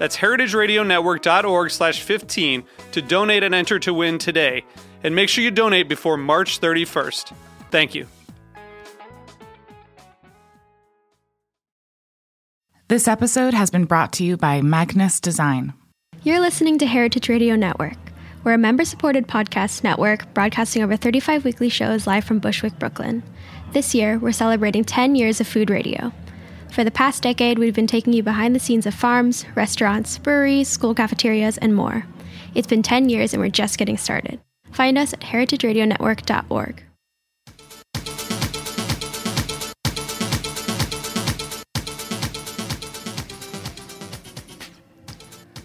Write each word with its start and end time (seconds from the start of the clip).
That's 0.00 0.16
heritageradionetwork.org 0.16 1.70
slash 1.70 2.00
15 2.00 2.64
to 2.92 3.02
donate 3.02 3.42
and 3.42 3.54
enter 3.54 3.78
to 3.80 3.92
win 3.92 4.16
today. 4.16 4.64
And 5.04 5.14
make 5.14 5.28
sure 5.28 5.44
you 5.44 5.50
donate 5.50 5.90
before 5.90 6.16
March 6.16 6.58
31st. 6.58 7.34
Thank 7.70 7.94
you. 7.94 8.06
This 12.88 13.06
episode 13.06 13.52
has 13.52 13.70
been 13.70 13.84
brought 13.84 14.14
to 14.14 14.24
you 14.24 14.38
by 14.38 14.62
Magnus 14.62 15.20
Design. 15.20 15.74
You're 16.22 16.40
listening 16.40 16.78
to 16.78 16.86
Heritage 16.86 17.28
Radio 17.28 17.54
Network. 17.54 17.98
We're 18.42 18.54
a 18.54 18.58
member 18.58 18.86
supported 18.86 19.28
podcast 19.28 19.84
network 19.84 20.32
broadcasting 20.32 20.82
over 20.82 20.96
35 20.96 21.44
weekly 21.44 21.68
shows 21.68 22.06
live 22.06 22.24
from 22.24 22.38
Bushwick, 22.38 22.78
Brooklyn. 22.78 23.22
This 23.72 23.94
year, 23.94 24.18
we're 24.18 24.32
celebrating 24.32 24.82
10 24.82 25.14
years 25.14 25.42
of 25.42 25.46
food 25.46 25.68
radio. 25.68 26.10
For 26.72 26.84
the 26.84 26.92
past 26.92 27.24
decade, 27.24 27.58
we've 27.58 27.74
been 27.74 27.88
taking 27.88 28.12
you 28.12 28.22
behind 28.22 28.54
the 28.54 28.60
scenes 28.60 28.86
of 28.86 28.94
farms, 28.94 29.44
restaurants, 29.56 30.18
breweries, 30.18 30.68
school 30.68 30.94
cafeterias, 30.94 31.58
and 31.58 31.74
more. 31.74 32.06
It's 32.54 32.68
been 32.68 32.82
10 32.82 33.08
years 33.08 33.34
and 33.34 33.42
we're 33.42 33.48
just 33.48 33.76
getting 33.76 33.98
started. 33.98 34.40
Find 34.70 34.96
us 34.96 35.12
at 35.12 35.20
heritageradionetwork.org. 35.20 36.84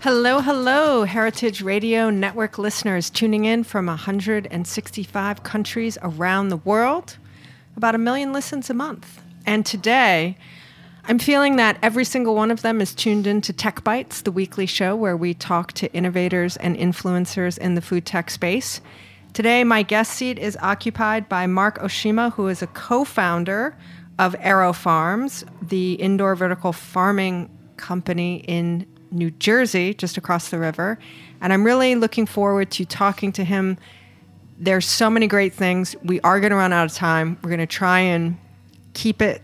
Hello, 0.01 0.39
hello, 0.39 1.03
Heritage 1.03 1.61
Radio 1.61 2.09
Network 2.09 2.57
listeners 2.57 3.09
tuning 3.11 3.45
in 3.45 3.63
from 3.63 3.85
165 3.85 5.43
countries 5.43 5.97
around 6.01 6.49
the 6.49 6.57
world, 6.57 7.17
about 7.77 7.95
a 7.95 7.99
million 7.99 8.33
listens 8.33 8.69
a 8.69 8.73
month. 8.73 9.21
And 9.47 9.65
today, 9.65 10.37
I'm 11.07 11.19
feeling 11.19 11.57
that 11.57 11.77
every 11.83 12.03
single 12.03 12.33
one 12.33 12.49
of 12.49 12.63
them 12.63 12.81
is 12.81 12.95
tuned 12.95 13.27
into 13.27 13.53
Tech 13.53 13.83
Bites, 13.83 14.21
the 14.21 14.31
weekly 14.31 14.65
show 14.65 14.95
where 14.95 15.15
we 15.15 15.35
talk 15.35 15.71
to 15.73 15.93
innovators 15.93 16.57
and 16.57 16.75
influencers 16.75 17.59
in 17.59 17.75
the 17.75 17.81
food 17.81 18.07
tech 18.07 18.31
space. 18.31 18.81
Today, 19.31 19.63
my 19.63 19.83
guest 19.83 20.13
seat 20.13 20.39
is 20.39 20.57
occupied 20.63 21.29
by 21.29 21.45
Marc 21.45 21.77
Oshima, 21.77 22.33
who 22.33 22.47
is 22.47 22.63
a 22.63 22.67
co 22.67 23.03
founder 23.03 23.77
of 24.17 24.33
AeroFarms, 24.39 25.47
the 25.61 25.93
indoor 25.93 26.35
vertical 26.35 26.73
farming 26.73 27.51
company 27.77 28.37
in 28.47 28.87
New 29.11 29.29
Jersey, 29.29 29.93
just 29.93 30.17
across 30.17 30.49
the 30.49 30.57
river. 30.57 30.97
And 31.39 31.53
I'm 31.53 31.63
really 31.63 31.93
looking 31.93 32.25
forward 32.25 32.71
to 32.71 32.85
talking 32.85 33.31
to 33.33 33.43
him. 33.43 33.77
There's 34.57 34.87
so 34.87 35.11
many 35.11 35.27
great 35.27 35.53
things. 35.53 35.95
We 36.03 36.19
are 36.21 36.39
going 36.39 36.49
to 36.49 36.55
run 36.55 36.73
out 36.73 36.89
of 36.89 36.93
time. 36.95 37.37
We're 37.43 37.51
going 37.51 37.59
to 37.59 37.67
try 37.67 37.99
and 37.99 38.39
keep 38.95 39.21
it 39.21 39.43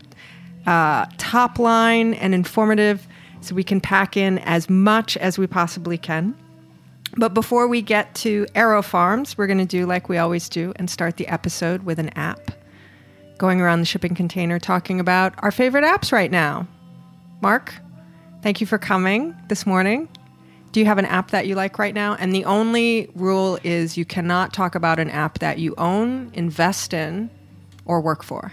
uh, 0.66 1.06
top 1.18 1.58
line 1.58 2.14
and 2.14 2.34
informative 2.34 3.06
so 3.40 3.54
we 3.54 3.64
can 3.64 3.80
pack 3.80 4.16
in 4.16 4.38
as 4.40 4.70
much 4.70 5.16
as 5.16 5.38
we 5.38 5.46
possibly 5.46 5.98
can. 5.98 6.36
But 7.16 7.34
before 7.34 7.68
we 7.68 7.82
get 7.82 8.14
to 8.16 8.46
AeroFarms, 8.54 9.36
we're 9.36 9.46
going 9.46 9.58
to 9.58 9.64
do 9.66 9.84
like 9.84 10.08
we 10.08 10.16
always 10.18 10.48
do 10.48 10.72
and 10.76 10.88
start 10.88 11.16
the 11.16 11.26
episode 11.28 11.82
with 11.82 11.98
an 11.98 12.08
app. 12.10 12.52
Going 13.38 13.60
around 13.60 13.80
the 13.80 13.86
shipping 13.86 14.14
container 14.14 14.58
talking 14.58 15.00
about 15.00 15.34
our 15.38 15.50
favorite 15.50 15.84
apps 15.84 16.12
right 16.12 16.30
now. 16.30 16.66
Marc? 17.40 17.74
Thank 18.42 18.60
you 18.60 18.66
for 18.66 18.78
coming 18.78 19.36
this 19.48 19.66
morning. 19.66 20.08
Do 20.72 20.80
you 20.80 20.86
have 20.86 20.98
an 20.98 21.04
app 21.04 21.32
that 21.32 21.46
you 21.46 21.54
like 21.54 21.78
right 21.78 21.94
now? 21.94 22.14
And 22.14 22.34
the 22.34 22.46
only 22.46 23.10
rule 23.14 23.58
is 23.62 23.98
you 23.98 24.06
cannot 24.06 24.54
talk 24.54 24.74
about 24.74 24.98
an 24.98 25.10
app 25.10 25.40
that 25.40 25.58
you 25.58 25.74
own, 25.76 26.30
invest 26.32 26.94
in, 26.94 27.28
or 27.84 28.00
work 28.00 28.22
for. 28.22 28.52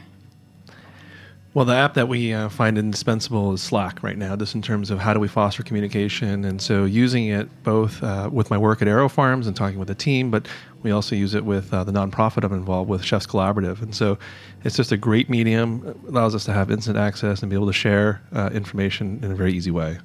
Well, 1.55 1.65
the 1.65 1.73
app 1.73 1.95
that 1.95 2.07
we 2.07 2.31
uh, 2.31 2.47
find 2.49 2.77
indispensable 2.77 3.53
is 3.53 3.61
Slack 3.61 4.03
right 4.03 4.17
now, 4.17 4.35
just 4.35 4.53
in 4.53 4.61
terms 4.61 4.91
of 4.91 4.99
how 4.99 5.13
do 5.13 5.19
we 5.19 5.27
foster 5.27 5.63
communication. 5.63 6.45
And 6.45 6.61
so, 6.61 6.85
using 6.85 7.25
it 7.25 7.63
both 7.63 8.03
uh, 8.03 8.29
with 8.31 8.51
my 8.51 8.57
work 8.57 8.83
at 8.83 8.87
AeroFarms 8.87 9.47
and 9.47 9.55
talking 9.55 9.79
with 9.79 9.87
the 9.87 9.95
team, 9.95 10.29
but 10.29 10.47
we 10.83 10.91
also 10.91 11.15
use 11.15 11.33
it 11.33 11.43
with 11.43 11.73
uh, 11.73 11.83
the 11.83 11.91
nonprofit 11.91 12.43
I'm 12.43 12.53
involved 12.53 12.87
with, 12.87 13.03
Chefs 13.03 13.25
Collaborative. 13.25 13.81
And 13.81 13.95
so, 13.95 14.19
it's 14.63 14.75
just 14.75 14.91
a 14.91 14.97
great 14.97 15.27
medium, 15.27 15.83
it 15.87 16.09
allows 16.09 16.35
us 16.35 16.45
to 16.45 16.53
have 16.53 16.69
instant 16.69 16.97
access 16.97 17.41
and 17.41 17.49
be 17.49 17.55
able 17.55 17.67
to 17.67 17.73
share 17.73 18.21
uh, 18.31 18.51
information 18.53 19.19
in 19.23 19.31
a 19.31 19.35
very 19.35 19.53
easy 19.53 19.71
way. 19.71 19.97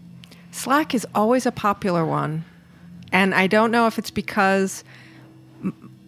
Slack 0.51 0.95
is 0.95 1.07
always 1.15 1.45
a 1.45 1.53
popular 1.53 2.07
one. 2.07 2.47
And 3.13 3.35
I 3.35 3.49
don't 3.49 3.71
know 3.71 3.87
if 3.87 3.99
it's 3.99 4.11
because 4.11 4.83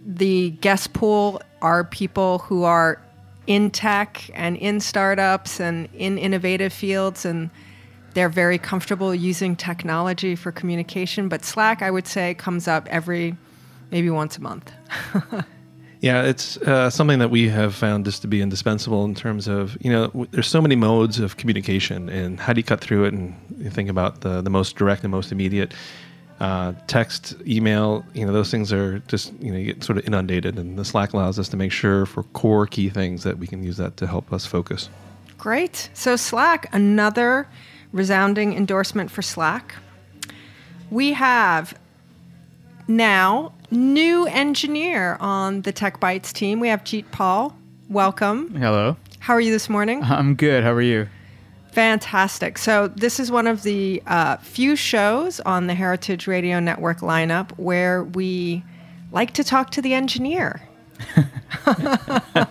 the 0.06 0.50
guest 0.50 0.94
pool 0.94 1.42
are 1.60 1.84
people 1.84 2.38
who 2.38 2.64
are 2.64 3.02
in 3.46 3.70
tech 3.70 4.30
and 4.34 4.56
in 4.56 4.80
startups 4.80 5.60
and 5.60 5.88
in 5.94 6.18
innovative 6.18 6.72
fields 6.72 7.24
and 7.24 7.50
they're 8.14 8.28
very 8.28 8.58
comfortable 8.58 9.14
using 9.14 9.54
technology 9.54 10.34
for 10.34 10.50
communication 10.52 11.28
but 11.28 11.44
slack 11.44 11.82
i 11.82 11.90
would 11.90 12.06
say 12.06 12.34
comes 12.34 12.66
up 12.66 12.86
every 12.88 13.36
maybe 13.90 14.10
once 14.10 14.36
a 14.36 14.42
month. 14.42 14.72
Yeah 16.00 16.22
it's 16.22 16.56
uh, 16.58 16.90
something 16.90 17.18
that 17.20 17.30
we 17.30 17.48
have 17.48 17.74
found 17.74 18.04
just 18.04 18.20
to 18.22 18.28
be 18.28 18.42
indispensable 18.42 19.04
in 19.04 19.14
terms 19.14 19.48
of 19.48 19.76
you 19.80 19.90
know 19.90 20.08
w- 20.08 20.28
there's 20.30 20.46
so 20.46 20.60
many 20.60 20.76
modes 20.76 21.18
of 21.18 21.36
communication 21.36 22.08
and 22.10 22.38
how 22.38 22.52
do 22.52 22.60
you 22.60 22.64
cut 22.64 22.80
through 22.80 23.06
it 23.06 23.14
and 23.14 23.34
you 23.58 23.70
think 23.70 23.88
about 23.88 24.20
the, 24.20 24.42
the 24.42 24.50
most 24.50 24.76
direct 24.76 25.02
and 25.02 25.10
most 25.10 25.32
immediate 25.32 25.72
uh, 26.40 26.74
text, 26.86 27.34
email, 27.46 28.04
you 28.12 28.26
know, 28.26 28.32
those 28.32 28.50
things 28.50 28.72
are 28.72 28.98
just, 29.00 29.32
you 29.40 29.50
know, 29.50 29.58
you 29.58 29.72
get 29.72 29.82
sort 29.82 29.98
of 29.98 30.06
inundated. 30.06 30.58
And 30.58 30.78
the 30.78 30.84
Slack 30.84 31.12
allows 31.12 31.38
us 31.38 31.48
to 31.48 31.56
make 31.56 31.72
sure 31.72 32.06
for 32.06 32.24
core 32.24 32.66
key 32.66 32.90
things 32.90 33.22
that 33.22 33.38
we 33.38 33.46
can 33.46 33.62
use 33.62 33.76
that 33.78 33.96
to 33.98 34.06
help 34.06 34.32
us 34.32 34.44
focus. 34.44 34.88
Great. 35.38 35.90
So, 35.94 36.16
Slack, 36.16 36.68
another 36.74 37.48
resounding 37.92 38.54
endorsement 38.54 39.10
for 39.10 39.22
Slack. 39.22 39.76
We 40.90 41.14
have 41.14 41.78
now 42.88 43.52
new 43.70 44.26
engineer 44.26 45.16
on 45.20 45.62
the 45.62 45.72
Tech 45.72 46.00
Bites 46.00 46.32
team. 46.32 46.60
We 46.60 46.68
have 46.68 46.84
Jeet 46.84 47.10
Paul. 47.12 47.56
Welcome. 47.88 48.54
Hello. 48.54 48.96
How 49.20 49.34
are 49.34 49.40
you 49.40 49.52
this 49.52 49.68
morning? 49.68 50.02
I'm 50.04 50.34
good. 50.34 50.62
How 50.62 50.72
are 50.72 50.82
you? 50.82 51.08
Fantastic. 51.76 52.56
So, 52.56 52.88
this 52.88 53.20
is 53.20 53.30
one 53.30 53.46
of 53.46 53.62
the 53.62 54.02
uh, 54.06 54.38
few 54.38 54.76
shows 54.76 55.40
on 55.40 55.66
the 55.66 55.74
Heritage 55.74 56.26
Radio 56.26 56.58
Network 56.58 57.00
lineup 57.00 57.50
where 57.58 58.02
we 58.02 58.64
like 59.12 59.34
to 59.34 59.44
talk 59.44 59.72
to 59.72 59.82
the 59.82 59.92
engineer. 59.92 60.62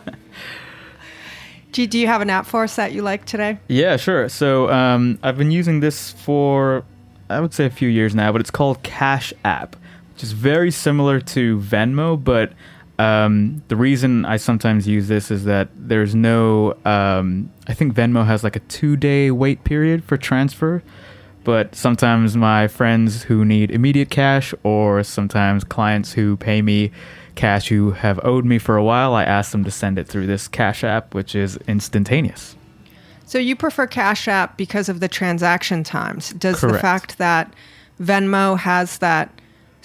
G, 1.71 1.87
do 1.87 1.97
you 1.97 2.05
have 2.05 2.21
an 2.21 2.29
app 2.29 2.45
for 2.45 2.65
us 2.65 2.75
that 2.75 2.91
you 2.91 3.01
like 3.01 3.25
today? 3.25 3.57
Yeah, 3.67 3.97
sure. 3.97 4.29
So, 4.29 4.69
um, 4.69 5.17
I've 5.23 5.39
been 5.39 5.49
using 5.49 5.79
this 5.79 6.11
for, 6.11 6.83
I 7.27 7.39
would 7.39 7.55
say, 7.55 7.65
a 7.65 7.71
few 7.71 7.89
years 7.89 8.13
now, 8.13 8.31
but 8.31 8.41
it's 8.41 8.51
called 8.51 8.83
Cash 8.83 9.33
App, 9.43 9.75
which 10.13 10.21
is 10.21 10.33
very 10.33 10.69
similar 10.69 11.19
to 11.19 11.57
Venmo, 11.61 12.23
but 12.23 12.53
um, 12.97 13.63
the 13.67 13.75
reason 13.75 14.25
I 14.25 14.37
sometimes 14.37 14.87
use 14.87 15.07
this 15.07 15.31
is 15.31 15.43
that 15.45 15.69
there's 15.75 16.15
no. 16.15 16.77
Um, 16.85 17.51
I 17.67 17.73
think 17.73 17.93
Venmo 17.93 18.25
has 18.25 18.43
like 18.43 18.55
a 18.55 18.61
two 18.61 18.95
day 18.95 19.31
wait 19.31 19.63
period 19.63 20.03
for 20.03 20.17
transfer, 20.17 20.81
but 21.43 21.75
sometimes 21.75 22.37
my 22.37 22.67
friends 22.67 23.23
who 23.23 23.43
need 23.43 23.71
immediate 23.71 24.09
cash, 24.09 24.53
or 24.63 25.03
sometimes 25.03 25.63
clients 25.63 26.13
who 26.13 26.37
pay 26.37 26.61
me 26.61 26.91
cash 27.35 27.67
who 27.67 27.91
have 27.91 28.19
owed 28.23 28.45
me 28.45 28.57
for 28.57 28.77
a 28.77 28.83
while, 28.83 29.13
I 29.13 29.23
ask 29.23 29.51
them 29.51 29.63
to 29.65 29.71
send 29.71 29.99
it 29.99 30.07
through 30.07 30.27
this 30.27 30.47
Cash 30.47 30.83
App, 30.83 31.13
which 31.13 31.35
is 31.35 31.57
instantaneous. 31.67 32.55
So 33.25 33.37
you 33.37 33.55
prefer 33.55 33.87
Cash 33.87 34.27
App 34.27 34.57
because 34.57 34.87
of 34.87 34.99
the 34.99 35.07
transaction 35.07 35.83
times. 35.83 36.31
Does 36.33 36.61
the 36.61 36.79
fact 36.79 37.17
that 37.17 37.53
Venmo 37.99 38.57
has 38.57 38.99
that 38.99 39.29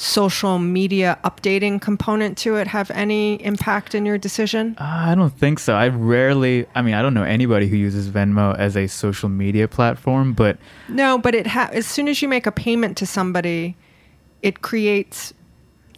social 0.00 0.58
media 0.58 1.18
updating 1.24 1.78
component 1.78 2.38
to 2.38 2.56
it 2.56 2.66
have 2.66 2.90
any 2.92 3.34
impact 3.44 3.94
in 3.94 4.06
your 4.06 4.16
decision? 4.16 4.74
Uh, 4.80 4.84
I 5.10 5.14
don't 5.14 5.28
think 5.38 5.58
so. 5.58 5.74
I 5.74 5.88
rarely, 5.88 6.64
I 6.74 6.80
mean, 6.80 6.94
I 6.94 7.02
don't 7.02 7.12
know 7.12 7.22
anybody 7.22 7.68
who 7.68 7.76
uses 7.76 8.08
Venmo 8.08 8.58
as 8.58 8.78
a 8.78 8.86
social 8.86 9.28
media 9.28 9.68
platform, 9.68 10.32
but 10.32 10.56
No, 10.88 11.18
but 11.18 11.34
it 11.34 11.46
ha- 11.48 11.68
as 11.72 11.86
soon 11.86 12.08
as 12.08 12.22
you 12.22 12.28
make 12.28 12.46
a 12.46 12.52
payment 12.52 12.96
to 12.96 13.04
somebody, 13.06 13.76
it 14.40 14.62
creates 14.62 15.34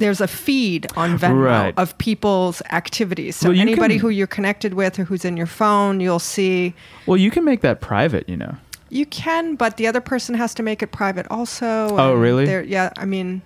there's 0.00 0.20
a 0.20 0.26
feed 0.26 0.88
on 0.96 1.16
Venmo 1.16 1.44
Right. 1.44 1.74
of 1.76 1.96
people's 1.98 2.60
activities. 2.72 3.36
So 3.36 3.50
Well, 3.50 3.60
anybody 3.60 3.94
can- 3.94 4.00
who 4.00 4.08
you're 4.08 4.26
connected 4.26 4.74
with 4.74 4.98
or 4.98 5.04
who's 5.04 5.24
in 5.24 5.36
your 5.36 5.46
phone, 5.46 6.00
you'll 6.00 6.18
see 6.18 6.74
well, 7.06 7.16
you 7.16 7.30
can 7.30 7.44
make 7.44 7.60
that 7.60 7.80
private, 7.80 8.28
you 8.28 8.36
know. 8.36 8.56
you 8.90 9.06
can, 9.06 9.54
but 9.54 9.76
the 9.76 9.86
other 9.86 10.00
person 10.00 10.34
has 10.34 10.54
to 10.54 10.62
make 10.64 10.82
it 10.82 10.90
private 10.90 11.24
also. 11.30 11.96
Oh, 11.96 12.14
really? 12.14 12.46
Yeah, 12.68 12.90
I 12.98 13.04
mean, 13.04 13.42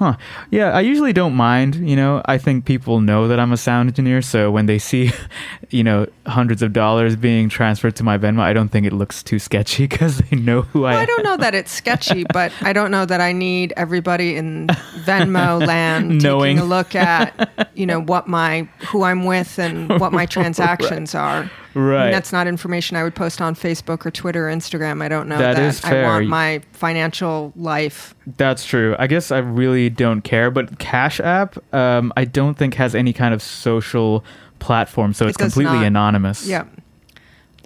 Huh. 0.00 0.16
Yeah, 0.50 0.70
I 0.70 0.80
usually 0.80 1.12
don't 1.12 1.34
mind, 1.34 1.74
you 1.74 1.94
know. 1.94 2.22
I 2.24 2.38
think 2.38 2.64
people 2.64 3.02
know 3.02 3.28
that 3.28 3.38
I'm 3.38 3.52
a 3.52 3.58
sound 3.58 3.90
engineer, 3.90 4.22
so 4.22 4.50
when 4.50 4.64
they 4.64 4.78
see, 4.78 5.12
you 5.68 5.84
know, 5.84 6.06
hundreds 6.26 6.62
of 6.62 6.72
dollars 6.72 7.16
being 7.16 7.50
transferred 7.50 7.96
to 7.96 8.02
my 8.02 8.16
Venmo, 8.16 8.40
I 8.40 8.54
don't 8.54 8.70
think 8.70 8.86
it 8.86 8.94
looks 8.94 9.22
too 9.22 9.38
sketchy 9.38 9.86
because 9.88 10.16
they 10.16 10.38
know 10.38 10.62
who 10.62 10.86
I 10.86 10.92
well, 10.92 11.00
am. 11.00 11.02
I 11.02 11.04
don't 11.04 11.22
know 11.22 11.36
that 11.36 11.54
it's 11.54 11.70
sketchy, 11.70 12.24
but 12.32 12.50
I 12.62 12.72
don't 12.72 12.90
know 12.90 13.04
that 13.04 13.20
I 13.20 13.32
need 13.32 13.74
everybody 13.76 14.36
in 14.36 14.68
Venmo 15.04 15.66
land 15.66 16.22
Knowing. 16.22 16.56
taking 16.56 16.64
a 16.64 16.66
look 16.66 16.94
at, 16.94 17.70
you 17.74 17.84
know, 17.84 18.00
what 18.00 18.26
my 18.26 18.62
who 18.88 19.02
I'm 19.02 19.26
with 19.26 19.58
and 19.58 20.00
what 20.00 20.14
my 20.14 20.24
transactions 20.24 21.14
are. 21.14 21.50
I 21.74 21.78
mean, 21.78 21.88
Right. 21.88 22.10
that's 22.10 22.32
not 22.32 22.46
information 22.46 22.96
I 22.96 23.02
would 23.04 23.14
post 23.14 23.40
on 23.40 23.54
Facebook 23.54 24.04
or 24.04 24.10
Twitter 24.10 24.48
or 24.48 24.52
Instagram. 24.52 25.02
I 25.02 25.08
don't 25.08 25.28
know 25.28 25.38
That 25.38 25.56
that. 25.56 25.62
is 25.64 25.84
I 25.84 26.02
want 26.02 26.26
my 26.26 26.60
financial 26.72 27.52
life. 27.56 28.14
That's 28.36 28.64
true. 28.66 28.96
I 28.98 29.06
guess 29.06 29.30
I 29.30 29.38
really 29.38 29.88
don't 29.90 30.22
care, 30.22 30.50
but 30.50 30.78
Cash 30.78 31.20
App, 31.20 31.56
um, 31.74 32.12
I 32.16 32.24
don't 32.24 32.58
think 32.58 32.74
has 32.74 32.94
any 32.94 33.12
kind 33.12 33.32
of 33.32 33.40
social 33.42 34.24
platform, 34.58 35.12
so 35.14 35.26
It 35.26 35.30
it's 35.30 35.36
completely 35.38 35.78
not. 35.78 35.86
anonymous. 35.86 36.46
Yeah. 36.46 36.64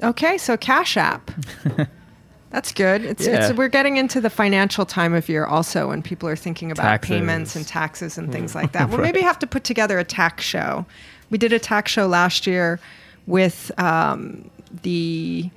Okay, 0.02 0.36
so 0.38 0.56
Cash 0.56 0.96
App. 0.96 1.30
That's 2.50 2.72
good. 2.72 3.04
It's, 3.04 3.26
Yeah. 3.26 3.48
it's 3.48 3.58
we're 3.58 3.68
getting 3.68 3.96
into 3.96 4.20
the 4.20 4.30
financial 4.30 4.86
time 4.86 5.12
of 5.14 5.28
year 5.28 5.44
also 5.44 5.88
when 5.88 6.02
people 6.02 6.28
are 6.28 6.36
thinking 6.36 6.70
about 6.70 6.84
Taxes. 6.84 7.08
payments 7.08 7.56
and 7.56 7.66
taxes 7.66 8.16
and 8.16 8.30
things 8.30 8.54
like 8.54 8.72
that. 8.72 8.90
We'll 8.90 9.00
maybe 9.00 9.22
have 9.22 9.38
to 9.40 9.46
put 9.46 9.64
together 9.64 9.98
a 9.98 10.04
tax 10.04 10.44
show. 10.44 10.86
We 11.30 11.38
did 11.38 11.52
a 11.52 11.58
tax 11.58 11.90
show 11.90 12.06
last 12.06 12.46
year 12.46 12.78
with 13.26 13.71
um, 13.79 14.50
the 14.82 15.50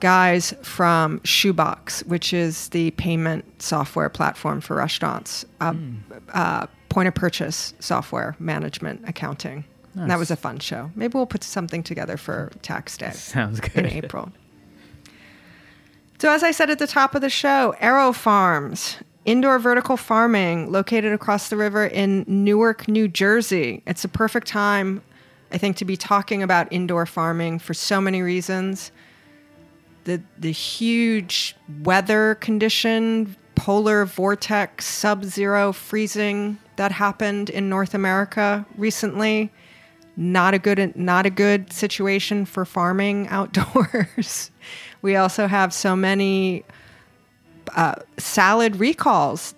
guys 0.00 0.54
from 0.62 1.20
Shoebox, 1.24 2.04
which 2.04 2.32
is 2.32 2.68
the 2.70 2.90
payment 2.92 3.62
software 3.62 4.08
platform 4.08 4.60
for 4.60 4.76
restaurants, 4.76 5.44
uh, 5.60 5.74
uh, 6.34 6.66
point 6.88 7.08
of 7.08 7.14
purchase 7.14 7.74
software 7.80 8.36
management 8.38 9.02
accounting. 9.08 9.64
And 9.94 10.10
that 10.10 10.18
was 10.18 10.30
a 10.30 10.36
fun 10.36 10.58
show. 10.58 10.90
Maybe 10.94 11.12
we'll 11.14 11.24
put 11.24 11.42
something 11.42 11.82
together 11.82 12.18
for 12.18 12.52
tax 12.60 12.98
day 12.98 13.10
Sounds 13.14 13.60
good. 13.60 13.86
in. 13.86 14.04
April. 14.04 14.30
So, 16.18 16.30
as 16.30 16.42
I 16.42 16.50
said 16.50 16.68
at 16.70 16.78
the 16.78 16.86
top 16.86 17.14
of 17.14 17.22
the 17.22 17.30
show, 17.30 17.74
AeroFarms, 17.80 18.96
indoor 19.24 19.58
vertical 19.58 19.96
farming 19.96 20.70
located 20.70 21.12
across 21.12 21.48
the 21.48 21.56
river 21.56 21.86
in 21.86 22.24
Newark, 22.26 22.88
New 22.88 23.08
Jersey. 23.08 23.82
It's 23.86 24.04
a 24.04 24.08
perfect 24.08 24.46
time, 24.46 25.02
I 25.56 25.58
think, 25.58 25.78
to 25.78 25.86
be 25.86 25.96
talking 25.96 26.42
about 26.42 26.70
indoor 26.70 27.06
farming 27.06 27.60
for 27.60 27.72
so 27.72 27.98
many 27.98 28.20
reasons. 28.20 28.92
The, 30.04 30.20
the 30.38 30.52
huge 30.52 31.56
weather 31.82 32.34
condition, 32.34 33.34
polar 33.54 34.04
vortex, 34.04 34.84
sub 34.84 35.24
zero 35.24 35.72
freezing 35.72 36.58
that 36.76 36.92
happened 36.92 37.48
in 37.48 37.70
North 37.70 37.94
America 37.94 38.66
recently 38.76 39.50
not 40.14 40.52
a 40.52 40.58
good 40.58 40.94
not 40.94 41.24
a 41.24 41.30
good 41.30 41.72
situation 41.72 42.44
for 42.44 42.66
farming 42.66 43.26
outdoors. 43.30 44.50
we 45.00 45.16
also 45.16 45.46
have 45.46 45.72
so 45.72 45.96
many 45.96 46.64
uh, 47.74 47.94
salad 48.18 48.76
recalls 48.76 49.54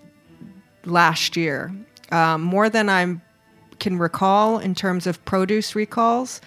last 0.85 1.37
year, 1.37 1.75
um, 2.13 2.43
more 2.43 2.71
than 2.71 2.89
I 2.89 3.19
can 3.79 3.99
recall 3.99 4.59
in 4.59 4.75
terms 4.75 5.07
of 5.07 5.25
produce 5.25 5.75
recalls. 5.75 6.41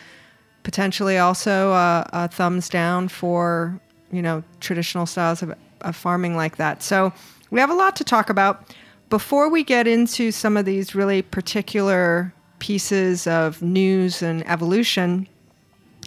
Potentially 0.64 1.18
also 1.18 1.72
a, 1.72 2.30
thumbs 2.32 2.70
down 2.70 3.08
for 3.08 3.80
you 4.12 4.22
know 4.22 4.44
traditional 4.60 5.06
styles 5.06 5.42
of, 5.42 5.54
of 5.82 5.96
farming 5.96 6.36
like 6.36 6.58
that. 6.58 6.84
So 6.84 7.14
we 7.50 7.60
have 7.60 7.70
a 7.70 7.76
lot 7.76 7.96
to 7.98 8.04
talk 8.04 8.30
about. 8.30 8.76
Before 9.10 9.50
we 9.50 9.64
get 9.64 9.88
into 9.88 10.32
some 10.32 10.56
of 10.56 10.66
these 10.66 10.96
really 10.96 11.22
particular 11.22 12.34
pieces 12.60 13.28
of 13.28 13.62
news 13.62 14.22
and 14.22 14.48
evolution, 14.48 15.28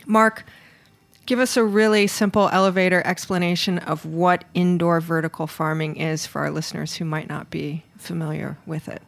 Marc, 0.07 0.45
give 1.27 1.39
us 1.39 1.57
a 1.57 1.65
really 1.65 2.07
simple 2.07 2.49
elevator 2.51 3.03
explanation 3.07 3.79
of 3.79 4.07
what 4.07 4.45
indoor 4.55 5.01
vertical 5.01 5.47
farming 5.47 5.97
is 5.97 6.27
for 6.27 6.43
our 6.43 6.51
listeners 6.51 6.95
who 6.95 7.05
might 7.05 7.29
not 7.29 7.51
be 7.51 7.83
familiar 7.99 8.57
with 8.67 8.89
it. 8.89 9.03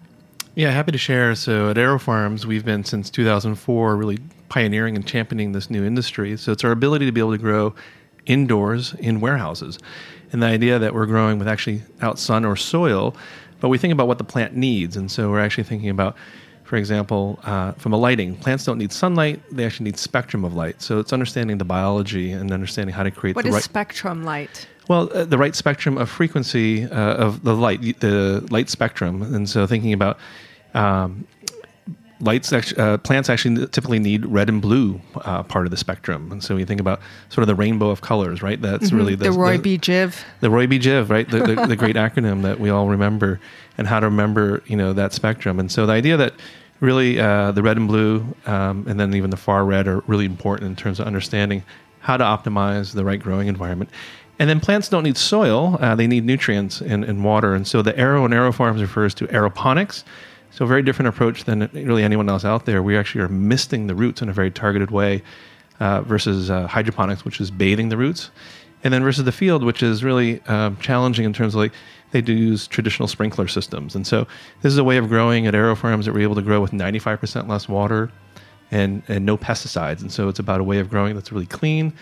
Yeah, 0.56 0.70
happy 0.70 0.91
to 0.91 0.99
share. 0.99 1.35
So 1.35 1.69
at 1.69 1.76
AeroFarms, 1.76 2.47
we've 2.47 2.64
been 2.64 2.82
since 2.82 3.11
2004 3.11 3.94
really 3.94 4.19
pioneering 4.49 4.97
and 4.97 5.06
championing 5.06 5.53
this 5.53 5.69
new 5.69 5.85
industry. 5.85 6.35
So 6.38 6.50
it's 6.50 6.64
our 6.64 6.70
ability 6.70 7.05
to 7.05 7.12
be 7.12 7.20
able 7.20 7.32
to 7.32 7.38
grow 7.38 7.75
indoors 8.25 8.94
in 8.94 9.20
warehouses. 9.20 9.79
And 10.32 10.43
the 10.43 10.47
idea 10.47 10.79
that 10.79 10.94
we're 10.94 11.05
growing 11.05 11.38
with 11.38 11.47
actually 11.47 11.82
out 12.00 12.19
sun 12.19 12.47
or 12.47 12.56
soil, 12.56 13.14
but 13.61 13.69
we 13.69 13.76
think 13.76 13.93
about 13.93 14.08
what 14.08 14.17
the 14.17 14.25
plant 14.25 14.56
needs. 14.56 14.97
And 14.97 15.11
so 15.11 15.31
we're 15.31 15.41
actually 15.41 15.64
thinking 15.64 15.91
about, 15.91 16.17
for 16.64 16.76
example, 16.76 17.38
uh, 17.44 17.73
from 17.73 17.93
a 17.93 17.99
lighting, 17.99 18.35
plants 18.35 18.64
don't 18.64 18.79
need 18.79 18.93
sunlight, 18.93 19.43
they 19.55 19.67
actually 19.67 19.85
need 19.85 19.99
spectrum 19.99 20.43
of 20.43 20.55
light. 20.55 20.81
So 20.81 20.99
it's 21.00 21.12
understanding 21.12 21.59
the 21.59 21.67
biology 21.67 22.32
and 22.32 22.50
understanding 22.50 22.94
how 22.94 23.02
to 23.02 23.11
create 23.11 23.37
What 23.37 23.43
the 23.43 23.50
is 23.50 23.55
right 23.56 23.62
spectrum 23.62 24.25
light? 24.25 24.67
Well, 24.88 25.11
uh, 25.12 25.25
the 25.25 25.38
right 25.38 25.55
spectrum 25.55 25.99
of 25.99 26.09
frequency 26.09 26.85
uh, 26.85 27.15
of 27.15 27.43
the 27.43 27.55
light, 27.55 28.00
the 28.00 28.47
light 28.50 28.71
spectrum, 28.71 29.23
and 29.23 29.49
so 29.49 29.67
thinking 29.67 29.93
about 29.93 30.19
um, 30.75 31.27
lights, 32.21 32.53
uh, 32.53 32.99
plants 32.99 33.29
actually 33.29 33.67
typically 33.69 33.99
need 33.99 34.25
red 34.27 34.49
and 34.49 34.62
blue 34.62 35.00
uh, 35.17 35.43
part 35.43 35.67
of 35.67 35.71
the 35.71 35.77
spectrum, 35.77 36.31
and 36.31 36.43
so 36.43 36.55
we 36.55 36.65
think 36.65 36.81
about 36.81 37.00
sort 37.31 37.43
of 37.43 37.49
the 37.49 37.55
rainbow 37.55 37.91
of 37.91 38.00
colors, 38.00 38.43
right? 38.43 38.61
That's 38.61 38.93
really 38.93 39.15
The 39.17 39.33
Roy 39.33 39.59
G. 39.59 39.79
Biv. 39.79 40.23
the 40.41 40.50
Roy 40.50 40.67
G. 40.67 40.79
Biv, 40.79 41.11
right? 41.11 41.29
The, 41.29 41.41
the, 41.41 41.67
the 41.69 41.77
great 41.77 41.97
acronym 41.97 42.43
that 42.43 42.61
we 42.61 42.71
all 42.71 42.88
remember, 42.88 43.41
and 43.77 43.87
how 43.87 44.00
to 44.00 44.06
remember, 44.06 44.62
you 44.67 44.77
know, 44.77 44.93
that 44.93 45.12
spectrum. 45.12 45.59
And 45.59 45.71
so 45.71 45.87
the 45.87 45.93
idea 45.93 46.17
that 46.17 46.35
really 46.81 47.19
uh, 47.19 47.53
the 47.53 47.62
red 47.62 47.77
and 47.77 47.88
blue, 47.88 48.35
um, 48.47 48.87
and 48.88 49.00
then 49.00 49.14
even 49.14 49.31
the 49.31 49.37
far 49.37 49.64
red, 49.64 49.88
are 49.88 50.00
really 50.07 50.26
important 50.26 50.71
in 50.71 50.76
terms 50.76 51.00
of 51.00 51.07
understanding 51.07 51.64
how 52.00 52.16
to 52.16 52.25
optimize 52.25 52.93
the 52.93 53.05
right 53.05 53.21
growing 53.21 53.49
environment. 53.49 53.90
And 54.38 54.50
then 54.50 54.61
plants 54.61 54.88
don't 54.88 55.05
need 55.05 55.16
soil; 55.16 55.78
uh, 55.81 55.95
they 55.95 56.07
need 56.07 56.25
nutrients 56.25 56.81
and, 56.81 57.05
and 57.05 57.25
water. 57.25 57.55
And 57.55 57.66
so 57.66 57.83
the 57.83 57.97
Aero 57.99 58.25
and 58.25 58.35
AeroFarms 58.35 58.81
refers 58.81 59.14
to 59.14 59.26
aeroponics. 59.28 60.05
So 60.50 60.64
a 60.64 60.69
very 60.69 60.83
different 60.83 61.09
approach 61.09 61.45
than 61.45 61.69
really 61.73 62.02
anyone 62.02 62.28
else 62.28 62.45
out 62.45 62.66
there. 62.66 62.83
We 62.83 62.97
actually 62.97 63.23
are 63.23 63.28
misting 63.28 63.87
the 63.87 63.95
roots 63.95 64.23
in 64.23 64.28
a 64.28 64.33
very 64.33 64.50
targeted 64.50 64.90
way 64.90 65.23
uh, 65.81 66.02
versus 66.02 66.50
uh, 66.50 66.66
hydroponics, 66.66 67.25
which 67.25 67.40
is 67.40 67.50
bathing 67.50 67.88
the 67.88 67.97
roots, 67.97 68.31
and 68.85 68.93
then 68.93 69.02
versus 69.02 69.25
the 69.25 69.33
field, 69.33 69.62
which 69.62 69.83
is 69.83 70.05
really 70.05 70.40
um, 70.43 70.76
challenging 70.78 71.25
in 71.25 71.33
terms 71.33 71.55
of 71.55 71.61
like 71.61 71.73
they 72.12 72.21
do 72.21 72.33
use 72.33 72.66
traditional 72.66 73.09
sprinkler 73.09 73.49
systems. 73.49 73.95
And 73.95 74.07
so 74.07 74.26
this 74.62 74.73
is 74.73 74.78
a 74.78 74.85
way 74.85 74.97
of 74.97 75.09
growing 75.09 75.47
at 75.47 75.55
AeroFarms 75.55 76.05
that 76.05 76.14
we're 76.14 76.21
able 76.21 76.37
to 76.37 76.43
grow 76.43 76.61
with 76.61 76.73
95% 76.73 77.49
less 77.49 77.69
water 77.69 78.11
and 78.71 79.02
and 79.09 79.26
no 79.26 79.37
pesticides. 79.37 80.00
And 80.00 80.12
so 80.12 80.28
it's 80.28 80.38
about 80.38 80.61
a 80.61 80.64
way 80.64 80.78
of 80.78 80.88
growing 80.88 81.14
that's 81.14 81.33
really 81.33 81.47
clean 81.47 81.93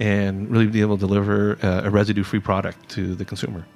and 0.00 0.50
really 0.50 0.66
be 0.66 0.80
able 0.80 0.96
to 0.96 1.06
deliver 1.06 1.58
uh, 1.62 1.82
a 1.84 1.90
residue-free 1.90 2.40
product 2.40 2.88
to 2.90 3.14
the 3.14 3.24
consumer. 3.24 3.66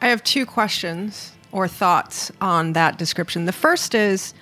I 0.00 0.08
have 0.08 0.22
two 0.24 0.44
questions 0.46 1.32
or 1.52 1.68
thoughts 1.68 2.30
on 2.40 2.72
that 2.74 2.98
description. 2.98 3.46
The 3.46 3.52
first 3.52 3.94
is 3.94 4.34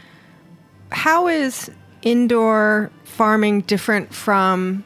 how 0.91 1.29
is 1.29 1.71
indoor 2.03 2.91
farming 3.05 3.63
different 3.63 4.15
from 4.15 4.85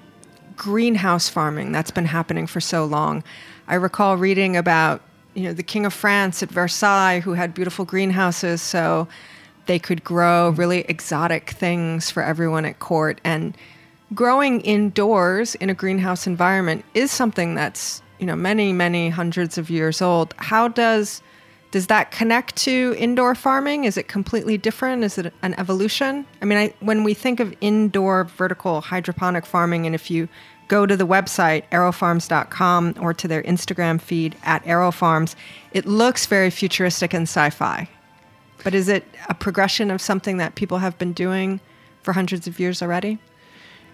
greenhouse 0.56 1.28
farming 1.28 1.72
that's 1.72 1.90
been 1.90 2.04
happening 2.04 2.46
for 2.46 2.60
so 2.60 2.84
long? 2.84 3.22
I 3.66 3.74
recall 3.74 4.16
reading 4.16 4.56
about 4.56 5.02
you 5.34 5.44
know 5.44 5.52
the 5.52 5.62
king 5.62 5.86
of 5.86 5.94
France 5.94 6.42
at 6.42 6.50
Versailles 6.50 7.20
who 7.20 7.34
had 7.34 7.54
beautiful 7.54 7.84
greenhouses 7.84 8.60
so 8.60 9.06
they 9.66 9.78
could 9.78 10.02
grow 10.02 10.50
really 10.50 10.80
exotic 10.80 11.50
things 11.50 12.10
for 12.10 12.22
everyone 12.22 12.64
at 12.64 12.78
court 12.78 13.20
and 13.24 13.56
growing 14.14 14.60
indoors 14.62 15.54
in 15.56 15.70
a 15.70 15.74
greenhouse 15.74 16.26
environment 16.26 16.84
is 16.94 17.10
something 17.10 17.54
that's 17.54 18.02
you 18.18 18.26
know 18.26 18.36
many 18.36 18.72
many 18.72 19.08
hundreds 19.10 19.58
of 19.58 19.70
years 19.70 20.00
old 20.02 20.34
how 20.38 20.68
does 20.68 21.22
does 21.70 21.88
that 21.88 22.10
connect 22.10 22.56
to 22.56 22.94
indoor 22.98 23.34
farming 23.34 23.84
is 23.84 23.96
it 23.96 24.08
completely 24.08 24.56
different 24.56 25.04
is 25.04 25.18
it 25.18 25.32
an 25.42 25.54
evolution 25.58 26.24
i 26.40 26.44
mean 26.44 26.58
I, 26.58 26.74
when 26.80 27.04
we 27.04 27.14
think 27.14 27.38
of 27.38 27.54
indoor 27.60 28.24
vertical 28.24 28.80
hydroponic 28.80 29.44
farming 29.44 29.86
and 29.86 29.94
if 29.94 30.10
you 30.10 30.28
go 30.68 30.86
to 30.86 30.96
the 30.96 31.06
website 31.06 31.64
aerofarms.com 31.72 32.94
or 33.00 33.12
to 33.14 33.26
their 33.26 33.42
Instagram 33.42 34.00
feed 34.00 34.36
at 34.44 34.62
aerofarms, 34.64 35.34
it 35.72 35.86
looks 35.86 36.26
very 36.26 36.50
futuristic 36.50 37.12
and 37.12 37.22
sci-fi. 37.22 37.88
But 38.62 38.74
is 38.74 38.88
it 38.88 39.04
a 39.28 39.34
progression 39.34 39.90
of 39.90 40.00
something 40.00 40.36
that 40.36 40.54
people 40.54 40.78
have 40.78 40.98
been 40.98 41.12
doing 41.12 41.60
for 42.02 42.12
hundreds 42.12 42.46
of 42.46 42.60
years 42.60 42.82
already? 42.82 43.18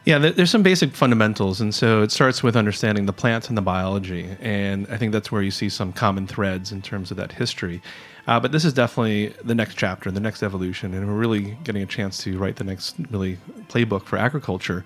Yeah, 0.05 0.19
there's 0.19 0.51
some 0.51 0.63
basic 0.63 0.95
fundamentals, 0.95 1.63
and 1.63 1.75
so 1.75 2.03
it 2.03 2.13
starts 2.13 2.43
with 2.43 2.57
understanding 2.57 3.07
the 3.07 3.13
plants 3.15 3.49
and 3.49 3.57
the 3.57 3.63
biology, 3.63 4.37
and 4.39 4.87
I 4.91 4.99
think 4.99 5.13
that's 5.13 5.33
where 5.33 5.41
you 5.41 5.51
see 5.51 5.71
some 5.71 5.95
common 5.95 6.27
threads 6.27 6.73
in 6.73 6.83
terms 6.83 7.11
of 7.11 7.17
that 7.17 7.33
history. 7.33 7.81
Uh, 8.27 8.39
but 8.39 8.53
this 8.53 8.67
is 8.67 8.75
definitely 8.75 9.29
the 9.43 9.55
next 9.55 9.77
chapter, 9.77 10.11
the 10.11 10.21
next 10.21 10.43
evolution, 10.43 10.93
and 10.93 11.07
we're 11.09 11.15
really 11.15 11.57
getting 11.65 11.83
a 11.83 11.87
chance 11.87 12.19
to 12.25 12.37
write 12.37 12.57
the 12.57 12.65
next 12.65 12.97
really 13.11 13.39
playbook 13.69 14.05
for 14.05 14.19
agriculture, 14.19 14.85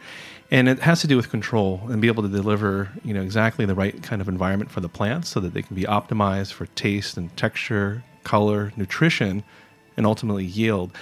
and 0.52 0.68
it 0.68 0.78
has 0.78 1.00
to 1.00 1.08
do 1.08 1.16
with 1.16 1.30
control 1.30 1.80
and 1.88 2.00
be 2.00 2.06
able 2.06 2.22
to 2.22 2.28
deliver, 2.28 2.88
you 3.02 3.12
know, 3.12 3.20
exactly 3.20 3.66
the 3.66 3.74
right 3.74 4.00
kind 4.04 4.22
of 4.22 4.28
environment 4.28 4.70
for 4.70 4.78
the 4.78 4.88
plants 4.88 5.28
so 5.28 5.40
that 5.40 5.52
they 5.52 5.62
can 5.62 5.74
be 5.74 5.82
optimized 5.82 6.52
for 6.52 6.66
taste 6.66 7.16
and 7.16 7.36
texture, 7.36 8.04
color, 8.22 8.72
nutrition, 8.76 9.42
and 9.96 10.06
ultimately 10.06 10.44
yield. 10.44 10.92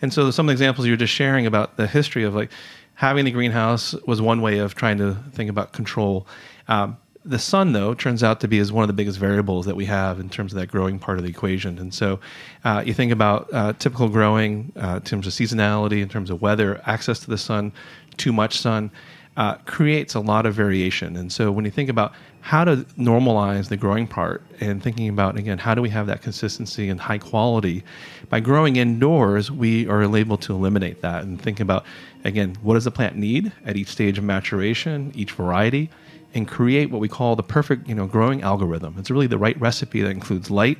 And 0.00 0.12
so 0.12 0.30
some 0.30 0.46
of 0.46 0.48
the 0.48 0.52
examples 0.52 0.86
you're 0.86 0.96
just 0.96 1.12
sharing 1.12 1.44
about 1.44 1.76
the 1.76 1.86
history 1.86 2.24
of 2.24 2.34
like 2.34 2.50
having 2.98 3.24
the 3.24 3.30
greenhouse 3.30 3.94
was 4.08 4.20
one 4.20 4.42
way 4.42 4.58
of 4.58 4.74
trying 4.74 4.98
to 4.98 5.14
think 5.30 5.48
about 5.48 5.72
control. 5.72 6.26
Um, 6.66 6.96
the 7.24 7.38
sun, 7.38 7.72
though, 7.72 7.94
turns 7.94 8.24
out 8.24 8.40
to 8.40 8.48
be 8.48 8.58
as 8.58 8.72
one 8.72 8.82
of 8.82 8.88
the 8.88 8.92
biggest 8.92 9.20
variables 9.20 9.66
that 9.66 9.76
we 9.76 9.84
have 9.84 10.18
in 10.18 10.28
terms 10.28 10.52
of 10.52 10.58
that 10.58 10.66
growing 10.66 10.98
part 10.98 11.16
of 11.16 11.22
the 11.22 11.30
equation. 11.30 11.78
And 11.78 11.94
so, 11.94 12.18
uh, 12.64 12.82
you 12.84 12.92
think 12.92 13.12
about 13.12 13.48
uh, 13.52 13.72
typical 13.74 14.08
growing 14.08 14.72
uh, 14.74 14.96
in 14.96 15.02
terms 15.02 15.28
of 15.28 15.32
seasonality, 15.32 16.02
in 16.02 16.08
terms 16.08 16.28
of 16.28 16.42
weather, 16.42 16.82
access 16.86 17.20
to 17.20 17.30
the 17.30 17.38
sun, 17.38 17.72
too 18.16 18.32
much 18.32 18.58
sun. 18.58 18.90
Uh, 19.36 19.54
creates 19.66 20.16
a 20.16 20.20
lot 20.20 20.46
of 20.46 20.52
variation. 20.52 21.16
And 21.16 21.30
so 21.30 21.52
when 21.52 21.64
you 21.64 21.70
think 21.70 21.88
about 21.88 22.12
how 22.40 22.64
to 22.64 22.78
normalize 22.98 23.68
the 23.68 23.76
growing 23.76 24.08
part 24.08 24.42
and 24.58 24.82
thinking 24.82 25.08
about, 25.08 25.36
again, 25.38 25.58
how 25.58 25.76
do 25.76 25.82
we 25.82 25.90
have 25.90 26.08
that 26.08 26.22
consistency 26.22 26.88
and 26.88 26.98
high 26.98 27.18
quality, 27.18 27.84
by 28.30 28.40
growing 28.40 28.74
indoors, 28.74 29.48
we 29.48 29.86
are 29.86 30.02
able 30.02 30.38
to 30.38 30.52
eliminate 30.52 31.02
that 31.02 31.22
and 31.22 31.40
think 31.40 31.60
about, 31.60 31.84
again, 32.24 32.56
what 32.62 32.74
does 32.74 32.84
the 32.84 32.90
plant 32.90 33.16
need 33.16 33.52
at 33.64 33.76
each 33.76 33.88
stage 33.88 34.18
of 34.18 34.24
maturation, 34.24 35.12
each 35.14 35.32
variety, 35.32 35.90
and 36.34 36.46
create 36.46 36.90
what 36.90 37.00
we 37.00 37.08
call 37.08 37.36
the 37.36 37.42
perfect, 37.42 37.88
you 37.88 37.94
know, 37.94 38.06
growing 38.06 38.42
algorithm. 38.42 38.96
It's 38.98 39.10
really 39.10 39.26
the 39.26 39.38
right 39.38 39.58
recipe 39.60 40.02
that 40.02 40.10
includes 40.10 40.50
light 40.50 40.78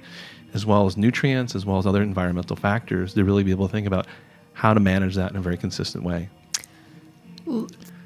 as 0.54 0.66
well 0.66 0.87
as 0.87 0.97
nutrients, 0.97 1.54
as 1.54 1.64
well 1.64 1.78
as 1.78 1.87
other 1.87 2.02
environmental 2.02 2.57
factors 2.57 3.14
to 3.14 3.25
really 3.25 3.42
be 3.42 3.50
able 3.50 3.66
to 3.66 3.73
think 3.73 3.87
about 3.87 4.07
how 4.52 4.75
to 4.75 4.80
manage 4.80 5.14
that 5.14 5.30
in 5.30 5.37
a 5.37 5.40
very 5.40 5.57
consistent 5.57 6.04
way 6.04 6.28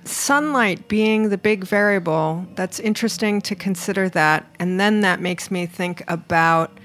sunlight 0.05 0.89
being 0.89 1.29
the 1.29 1.39
big 1.39 1.65
variable, 1.65 2.47
that's 2.55 2.81
interesting 2.81 3.41
to 3.43 3.55
consider 3.55 4.09
that. 4.11 4.47
And 4.59 4.79
then 4.79 5.01
that 5.01 5.21
makes 5.21 5.51
me 5.51 5.67
think 5.67 6.03
about 6.09 6.79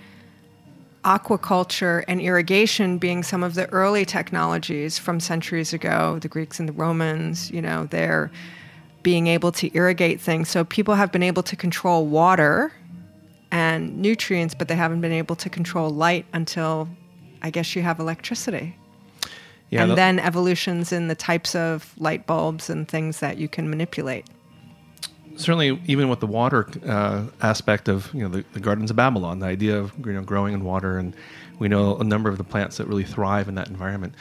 aquaculture 1.07 2.03
and 2.09 2.19
irrigation 2.19 2.97
being 2.97 3.23
some 3.23 3.41
of 3.41 3.53
the 3.53 3.65
early 3.69 4.03
technologies 4.03 4.99
from 4.99 5.21
centuries 5.21 5.71
ago, 5.71 6.19
the 6.19 6.27
Greeks 6.27 6.59
and 6.59 6.67
the 6.67 6.73
Romans, 6.73 7.49
you 7.49 7.61
know, 7.61 7.85
they're 7.85 8.29
being 9.03 9.27
able 9.27 9.53
to 9.53 9.73
irrigate 9.73 10.19
things. 10.19 10.49
So 10.49 10.65
people 10.65 10.95
have 10.95 11.13
been 11.13 11.23
able 11.23 11.43
to 11.43 11.55
control 11.55 12.05
water 12.05 12.73
and 13.51 13.97
nutrients, 13.97 14.53
but 14.53 14.67
they 14.67 14.75
haven't 14.75 14.99
been 14.99 15.13
able 15.13 15.37
to 15.37 15.49
control 15.49 15.89
light 15.89 16.25
until 16.33 16.89
I 17.41 17.51
guess 17.51 17.73
you 17.73 17.83
have 17.83 17.99
electricity. 18.01 18.75
Yeah, 19.69 19.83
and 19.83 19.91
the, 19.91 19.95
then 19.95 20.19
evolutions 20.19 20.91
in 20.91 21.07
the 21.07 21.15
types 21.15 21.55
of 21.55 21.93
light 21.97 22.27
bulbs 22.27 22.69
and 22.69 22.85
things 22.85 23.21
that 23.21 23.37
you 23.37 23.47
can 23.47 23.69
manipulate. 23.69 24.25
Certainly, 25.37 25.79
even 25.85 26.09
with 26.09 26.19
the 26.19 26.27
water 26.27 26.67
uh, 26.85 27.25
aspect 27.41 27.87
of 27.87 28.13
you 28.13 28.23
know 28.23 28.29
the, 28.29 28.45
the, 28.53 28.59
gardens 28.59 28.89
of 28.89 28.97
Babylon, 28.97 29.39
the 29.39 29.45
idea 29.45 29.77
of 29.77 29.93
you 30.05 30.13
know 30.13 30.21
growing 30.21 30.53
in 30.53 30.63
water, 30.63 30.97
and 30.97 31.15
we 31.59 31.67
know 31.67 31.97
a 31.97 32.03
number 32.03 32.29
of 32.29 32.37
the 32.37 32.43
plants 32.43 32.77
that 32.77 32.87
really 32.87 33.03
thrive 33.03 33.47
in 33.47 33.55
that 33.55 33.67
environment. 33.67 34.13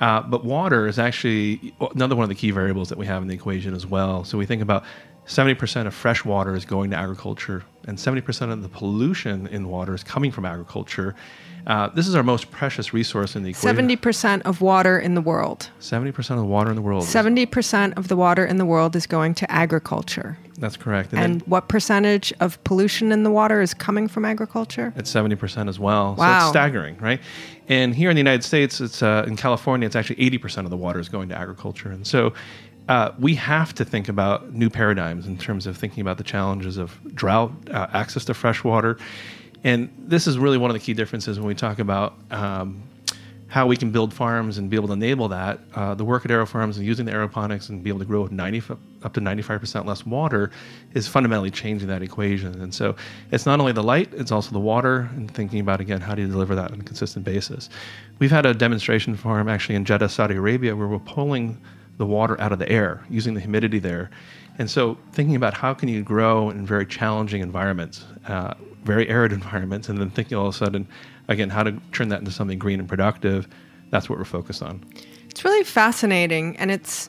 Uh, 0.00 0.22
but 0.22 0.44
water 0.44 0.86
is 0.86 0.98
actually 0.98 1.74
another 1.94 2.16
one 2.16 2.22
of 2.22 2.28
the 2.28 2.34
key 2.34 2.50
variables 2.50 2.88
that 2.88 2.98
we 2.98 3.06
have 3.06 3.20
in 3.22 3.28
the 3.28 3.34
equation 3.34 3.74
as 3.74 3.86
well. 3.86 4.24
So 4.24 4.38
we 4.38 4.46
think 4.46 4.62
about 4.62 4.84
70% 5.26 5.86
of 5.86 5.94
fresh 5.94 6.24
water 6.24 6.54
is 6.54 6.64
going 6.64 6.90
to 6.90 6.96
agriculture, 6.96 7.64
and 7.86 7.96
70% 7.96 8.52
of 8.52 8.62
the 8.62 8.68
pollution 8.68 9.46
in 9.48 9.68
water 9.68 9.94
is 9.94 10.02
coming 10.02 10.32
from 10.32 10.44
agriculture. 10.44 11.14
Uh, 11.66 11.88
this 11.88 12.08
is 12.08 12.14
our 12.14 12.22
most 12.22 12.50
precious 12.50 12.92
resource 12.92 13.36
in 13.36 13.42
the 13.42 13.50
equation. 13.50 13.88
70% 13.88 14.42
of 14.42 14.60
water 14.60 14.98
in 14.98 15.14
the 15.14 15.20
world. 15.20 15.70
70% 15.80 16.30
of 16.30 16.36
the 16.36 16.44
water 16.44 16.70
in 16.70 16.76
the 16.76 16.82
world. 16.82 17.04
70% 17.04 17.96
of 17.96 18.08
the 18.08 18.16
water 18.16 18.44
in 18.44 18.56
the 18.56 18.64
world 18.64 18.96
is 18.96 19.06
going 19.06 19.34
to 19.34 19.50
agriculture. 19.50 20.38
That's 20.58 20.76
correct. 20.76 21.12
And, 21.12 21.20
and 21.20 21.42
what 21.42 21.68
percentage 21.68 22.32
of 22.40 22.62
pollution 22.64 23.12
in 23.12 23.22
the 23.22 23.30
water 23.30 23.62
is 23.62 23.72
coming 23.72 24.08
from 24.08 24.24
agriculture? 24.24 24.92
It's 24.96 25.12
70% 25.12 25.68
as 25.68 25.78
well. 25.78 26.14
Wow. 26.16 26.38
So 26.38 26.44
it's 26.44 26.50
staggering, 26.50 26.98
right? 26.98 27.20
And 27.68 27.94
here 27.94 28.10
in 28.10 28.16
the 28.16 28.20
United 28.20 28.44
States, 28.44 28.80
it's 28.80 29.02
uh, 29.02 29.24
in 29.26 29.36
California, 29.36 29.86
it's 29.86 29.96
actually 29.96 30.16
80% 30.16 30.64
of 30.64 30.70
the 30.70 30.76
water 30.76 31.00
is 31.00 31.08
going 31.08 31.30
to 31.30 31.36
agriculture. 31.36 31.90
And 31.90 32.06
so 32.06 32.34
uh, 32.88 33.12
we 33.18 33.34
have 33.36 33.74
to 33.76 33.84
think 33.84 34.08
about 34.08 34.52
new 34.52 34.68
paradigms 34.68 35.26
in 35.26 35.38
terms 35.38 35.66
of 35.66 35.76
thinking 35.76 36.00
about 36.00 36.18
the 36.18 36.24
challenges 36.24 36.76
of 36.76 36.98
drought, 37.14 37.52
uh, 37.70 37.86
access 37.92 38.24
to 38.26 38.34
fresh 38.34 38.64
water. 38.64 38.98
And 39.64 39.90
this 39.98 40.26
is 40.26 40.38
really 40.38 40.58
one 40.58 40.70
of 40.70 40.74
the 40.74 40.80
key 40.80 40.94
differences 40.94 41.38
when 41.38 41.46
we 41.46 41.54
talk 41.54 41.78
about 41.78 42.14
um, 42.30 42.82
how 43.50 43.66
we 43.66 43.76
can 43.76 43.90
build 43.90 44.14
farms 44.14 44.58
and 44.58 44.70
be 44.70 44.76
able 44.76 44.86
to 44.86 44.94
enable 44.94 45.28
that. 45.28 45.58
Uh, 45.74 45.92
the 45.92 46.04
work 46.04 46.24
at 46.24 46.30
AeroFarms 46.30 46.76
and 46.76 46.86
using 46.86 47.04
the 47.04 47.12
aeroponics 47.12 47.68
and 47.68 47.82
be 47.82 47.90
able 47.90 47.98
to 47.98 48.04
grow 48.04 48.22
with 48.22 48.30
90, 48.30 48.62
up 49.02 49.12
to 49.12 49.20
95% 49.20 49.84
less 49.84 50.06
water 50.06 50.52
is 50.94 51.08
fundamentally 51.08 51.50
changing 51.50 51.88
that 51.88 52.00
equation. 52.00 52.62
And 52.62 52.72
so 52.72 52.94
it's 53.32 53.46
not 53.46 53.58
only 53.58 53.72
the 53.72 53.82
light, 53.82 54.14
it's 54.14 54.30
also 54.30 54.52
the 54.52 54.60
water 54.60 55.10
and 55.16 55.28
thinking 55.28 55.58
about, 55.58 55.80
again, 55.80 56.00
how 56.00 56.14
do 56.14 56.22
you 56.22 56.28
deliver 56.28 56.54
that 56.54 56.70
on 56.70 56.80
a 56.80 56.84
consistent 56.84 57.24
basis. 57.24 57.68
We've 58.20 58.30
had 58.30 58.46
a 58.46 58.54
demonstration 58.54 59.16
farm 59.16 59.48
actually 59.48 59.74
in 59.74 59.84
Jeddah, 59.84 60.10
Saudi 60.10 60.36
Arabia, 60.36 60.76
where 60.76 60.86
we're 60.86 61.00
pulling 61.00 61.60
the 61.98 62.06
water 62.06 62.40
out 62.40 62.52
of 62.52 62.60
the 62.60 62.68
air, 62.70 63.04
using 63.10 63.34
the 63.34 63.40
humidity 63.40 63.80
there. 63.80 64.10
And 64.60 64.70
so, 64.70 64.98
thinking 65.12 65.36
about 65.36 65.54
how 65.54 65.72
can 65.72 65.88
you 65.88 66.02
grow 66.02 66.50
in 66.50 66.66
very 66.66 66.84
challenging 66.84 67.40
environments, 67.40 68.04
uh, 68.28 68.52
very 68.84 69.08
arid 69.08 69.32
environments, 69.40 69.88
and 69.88 69.98
then 69.98 70.10
thinking 70.10 70.36
all 70.36 70.48
of 70.48 70.54
a 70.54 70.58
sudden, 70.58 70.86
again, 71.28 71.48
how 71.48 71.62
to 71.62 71.72
turn 71.92 72.10
that 72.10 72.18
into 72.18 72.30
something 72.30 72.58
green 72.58 72.78
and 72.78 72.86
productive. 72.86 73.48
That's 73.88 74.10
what 74.10 74.18
we're 74.18 74.26
focused 74.26 74.62
on. 74.62 74.84
It's 75.30 75.46
really 75.46 75.64
fascinating, 75.64 76.58
and 76.58 76.70
it's 76.70 77.08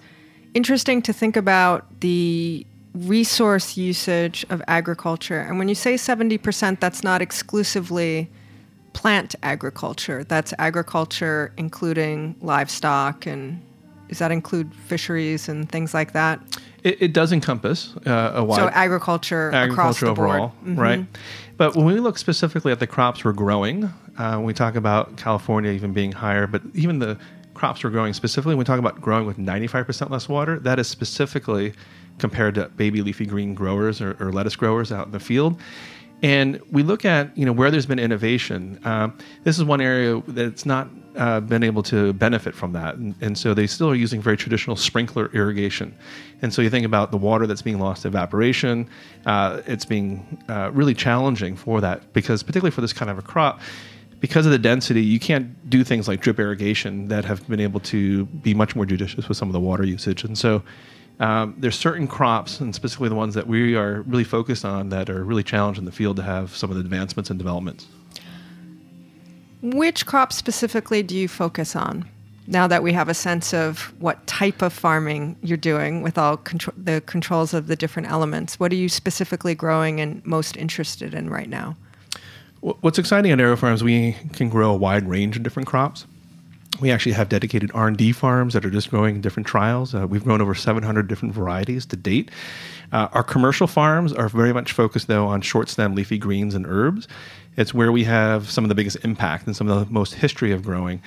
interesting 0.53 1.01
to 1.01 1.11
think 1.11 1.35
about 1.35 1.99
the 1.99 2.65
resource 2.93 3.75
usage 3.75 4.45
of 4.49 4.61
agriculture. 4.69 5.41
And 5.41 5.59
when 5.59 5.67
you 5.67 5.75
say 5.75 5.95
70%, 5.95 6.79
that's 6.79 7.03
not 7.03 7.21
exclusively 7.21 8.29
plant 8.93 9.35
agriculture. 9.43 10.23
That's 10.23 10.53
agriculture 10.57 11.53
including 11.57 12.37
livestock 12.39 13.25
and 13.25 13.61
does 14.11 14.19
that 14.19 14.31
include 14.33 14.75
fisheries 14.75 15.47
and 15.47 15.69
things 15.69 15.93
like 15.93 16.11
that? 16.11 16.41
It, 16.83 17.01
it 17.01 17.13
does 17.13 17.31
encompass 17.31 17.95
uh, 18.05 18.33
a 18.35 18.43
wide 18.43 18.57
so 18.57 18.69
agriculture, 18.69 19.51
agriculture 19.53 20.07
overall, 20.07 20.49
mm-hmm. 20.49 20.79
right? 20.79 21.05
But 21.57 21.75
when 21.75 21.85
we 21.85 21.99
look 21.99 22.17
specifically 22.17 22.71
at 22.71 22.79
the 22.79 22.87
crops 22.87 23.23
we're 23.23 23.33
growing, 23.33 23.91
uh, 24.17 24.41
we 24.43 24.53
talk 24.53 24.75
about 24.75 25.15
California 25.17 25.71
even 25.71 25.93
being 25.93 26.11
higher, 26.11 26.47
but 26.47 26.61
even 26.73 26.99
the 26.99 27.19
crops 27.53 27.83
we're 27.83 27.91
growing 27.91 28.13
specifically, 28.13 28.55
when 28.55 28.59
we 28.59 28.65
talk 28.65 28.79
about 28.79 28.99
growing 28.99 29.25
with 29.25 29.37
95% 29.37 30.09
less 30.09 30.27
water, 30.27 30.57
that 30.59 30.79
is 30.79 30.87
specifically 30.87 31.73
compared 32.17 32.55
to 32.55 32.69
baby 32.69 33.01
leafy 33.01 33.25
green 33.25 33.53
growers 33.53 34.01
or, 34.01 34.17
or 34.19 34.31
lettuce 34.31 34.55
growers 34.55 34.91
out 34.91 35.05
in 35.05 35.11
the 35.11 35.19
field. 35.19 35.59
And 36.21 36.61
we 36.71 36.83
look 36.83 37.03
at 37.03 37.35
you 37.35 37.45
know 37.45 37.51
where 37.51 37.71
there's 37.71 37.85
been 37.85 37.99
innovation. 37.99 38.79
Uh, 38.83 39.09
this 39.43 39.57
is 39.57 39.63
one 39.63 39.81
area 39.81 40.21
that's 40.27 40.65
not 40.65 40.87
uh, 41.15 41.39
been 41.39 41.63
able 41.63 41.83
to 41.83 42.13
benefit 42.13 42.53
from 42.55 42.73
that, 42.73 42.95
and, 42.95 43.15
and, 43.21 43.37
so 43.37 43.53
they 43.53 43.67
still 43.67 43.89
are 43.89 43.95
using 43.95 44.21
very 44.21 44.37
traditional 44.37 44.75
sprinkler 44.75 45.29
irrigation. 45.33 45.93
And 46.41 46.53
so 46.53 46.61
you 46.61 46.69
think 46.69 46.85
about 46.85 47.11
the 47.11 47.17
water 47.17 47.47
that's 47.47 47.61
being 47.61 47.79
lost 47.79 48.03
to 48.03 48.07
evaporation. 48.07 48.87
Uh, 49.25 49.61
it's 49.65 49.83
being 49.83 50.41
uh, 50.47 50.71
really 50.73 50.93
challenging 50.93 51.55
for 51.55 51.81
that 51.81 52.13
because 52.13 52.43
particularly 52.43 52.71
for 52.71 52.81
this 52.81 52.93
kind 52.93 53.11
of 53.11 53.17
a 53.17 53.21
crop. 53.21 53.59
Because 54.19 54.45
of 54.45 54.51
the 54.51 54.59
density, 54.59 55.01
you 55.01 55.19
can't 55.19 55.67
do 55.67 55.83
things 55.83 56.07
like 56.07 56.21
drip 56.21 56.39
irrigation 56.39 57.07
that 57.07 57.25
have 57.25 57.47
been 57.47 57.59
able 57.59 57.79
to 57.79 58.25
be 58.27 58.53
much 58.53 58.75
more 58.75 58.85
judicious 58.85 59.27
with 59.27 59.35
some 59.35 59.49
of 59.49 59.53
the 59.53 59.59
water 59.59 59.83
usage. 59.83 60.23
And 60.23 60.37
so 60.37 60.61
um, 61.19 61.55
there's 61.57 61.77
certain 61.77 62.07
crops, 62.07 62.59
and 62.59 62.73
specifically 62.73 63.09
the 63.09 63.15
ones 63.15 63.35
that 63.35 63.47
we 63.47 63.75
are 63.75 64.01
really 64.03 64.23
focused 64.23 64.65
on, 64.65 64.89
that 64.89 65.09
are 65.09 65.23
really 65.23 65.43
challenged 65.43 65.77
in 65.77 65.85
the 65.85 65.91
field 65.91 66.15
to 66.17 66.23
have 66.23 66.55
some 66.55 66.69
of 66.69 66.75
the 66.75 66.81
advancements 66.81 67.29
and 67.29 67.37
developments. 67.37 67.87
Which 69.61 70.05
crops 70.07 70.35
specifically 70.35 71.03
do 71.03 71.15
you 71.15 71.27
focus 71.27 71.75
on? 71.75 72.05
Now 72.47 72.67
that 72.67 72.81
we 72.81 72.93
have 72.93 73.07
a 73.07 73.13
sense 73.13 73.53
of 73.53 73.93
what 73.99 74.25
type 74.25 74.63
of 74.63 74.73
farming 74.73 75.35
you're 75.43 75.57
doing 75.57 76.01
with 76.01 76.17
all 76.17 76.37
contro- 76.37 76.73
the 76.75 77.01
controls 77.01 77.53
of 77.53 77.67
the 77.67 77.75
different 77.75 78.09
elements, 78.09 78.59
what 78.59 78.71
are 78.71 78.75
you 78.75 78.89
specifically 78.89 79.53
growing 79.53 80.01
and 80.01 80.25
most 80.25 80.57
interested 80.57 81.13
in 81.13 81.29
right 81.29 81.47
now? 81.47 81.77
What's 82.61 82.99
exciting 82.99 83.31
at 83.31 83.39
AeroFarms, 83.39 83.81
we 83.81 84.15
can 84.33 84.49
grow 84.49 84.71
a 84.71 84.77
wide 84.77 85.07
range 85.07 85.37
of 85.37 85.43
different 85.43 85.67
crops. 85.67 86.05
We 86.81 86.89
actually 86.89 87.11
have 87.11 87.29
dedicated 87.29 87.69
R&D 87.75 88.11
farms 88.13 88.55
that 88.55 88.65
are 88.65 88.71
just 88.71 88.89
growing 88.89 89.21
different 89.21 89.45
trials. 89.45 89.93
Uh, 89.93 90.07
we've 90.07 90.23
grown 90.23 90.41
over 90.41 90.55
700 90.55 91.07
different 91.07 91.31
varieties 91.31 91.85
to 91.85 91.95
date. 91.95 92.31
Uh, 92.91 93.07
our 93.11 93.23
commercial 93.23 93.67
farms 93.67 94.11
are 94.11 94.27
very 94.27 94.51
much 94.51 94.71
focused, 94.71 95.07
though, 95.07 95.27
on 95.27 95.41
short 95.41 95.69
stem 95.69 95.93
leafy 95.93 96.17
greens 96.17 96.55
and 96.55 96.65
herbs. 96.67 97.07
It's 97.55 97.71
where 97.71 97.91
we 97.91 98.03
have 98.05 98.49
some 98.49 98.65
of 98.65 98.69
the 98.69 98.75
biggest 98.75 98.97
impact 99.03 99.45
and 99.45 99.55
some 99.55 99.69
of 99.69 99.87
the 99.87 99.93
most 99.93 100.15
history 100.15 100.51
of 100.51 100.63
growing. 100.63 101.03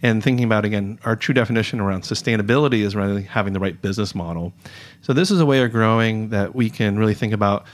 And 0.00 0.24
thinking 0.24 0.44
about, 0.44 0.64
again, 0.64 0.98
our 1.04 1.14
true 1.14 1.34
definition 1.34 1.78
around 1.78 2.04
sustainability 2.04 2.80
is 2.80 2.96
really 2.96 3.22
having 3.24 3.52
the 3.52 3.60
right 3.60 3.80
business 3.82 4.14
model. 4.14 4.54
So, 5.02 5.12
this 5.12 5.30
is 5.30 5.40
a 5.40 5.46
way 5.46 5.62
of 5.62 5.72
growing 5.72 6.30
that 6.30 6.54
we 6.54 6.70
can 6.70 6.98
really 6.98 7.14
think 7.14 7.34
about. 7.34 7.66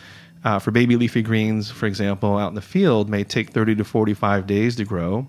Uh, 0.43 0.59
for 0.59 0.71
baby 0.71 0.95
leafy 0.97 1.23
greens, 1.23 1.71
for 1.71 1.87
example, 1.87 2.37
out 2.37 2.49
in 2.49 2.55
the 2.55 2.61
field 2.61 3.09
may 3.09 3.25
take 3.25 3.51
30 3.51 3.77
to 3.77 3.85
45 3.85 4.47
days 4.47 4.77
to 4.77 4.85
grow. 4.85 5.27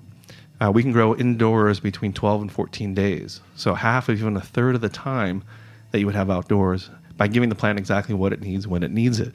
Uh, 0.61 0.71
we 0.71 0.81
can 0.81 0.91
grow 0.91 1.15
indoors 1.15 1.79
between 1.79 2.13
12 2.13 2.43
and 2.43 2.51
14 2.51 2.93
days. 2.93 3.41
So, 3.55 3.73
half 3.73 4.07
of 4.09 4.17
even 4.17 4.37
a 4.37 4.41
third 4.41 4.75
of 4.75 4.81
the 4.81 4.89
time 4.89 5.43
that 5.91 5.99
you 5.99 6.05
would 6.05 6.15
have 6.15 6.29
outdoors 6.29 6.89
by 7.17 7.27
giving 7.27 7.49
the 7.49 7.55
plant 7.55 7.79
exactly 7.79 8.15
what 8.15 8.33
it 8.33 8.41
needs 8.41 8.67
when 8.67 8.83
it 8.83 8.91
needs 8.91 9.19
it. 9.19 9.33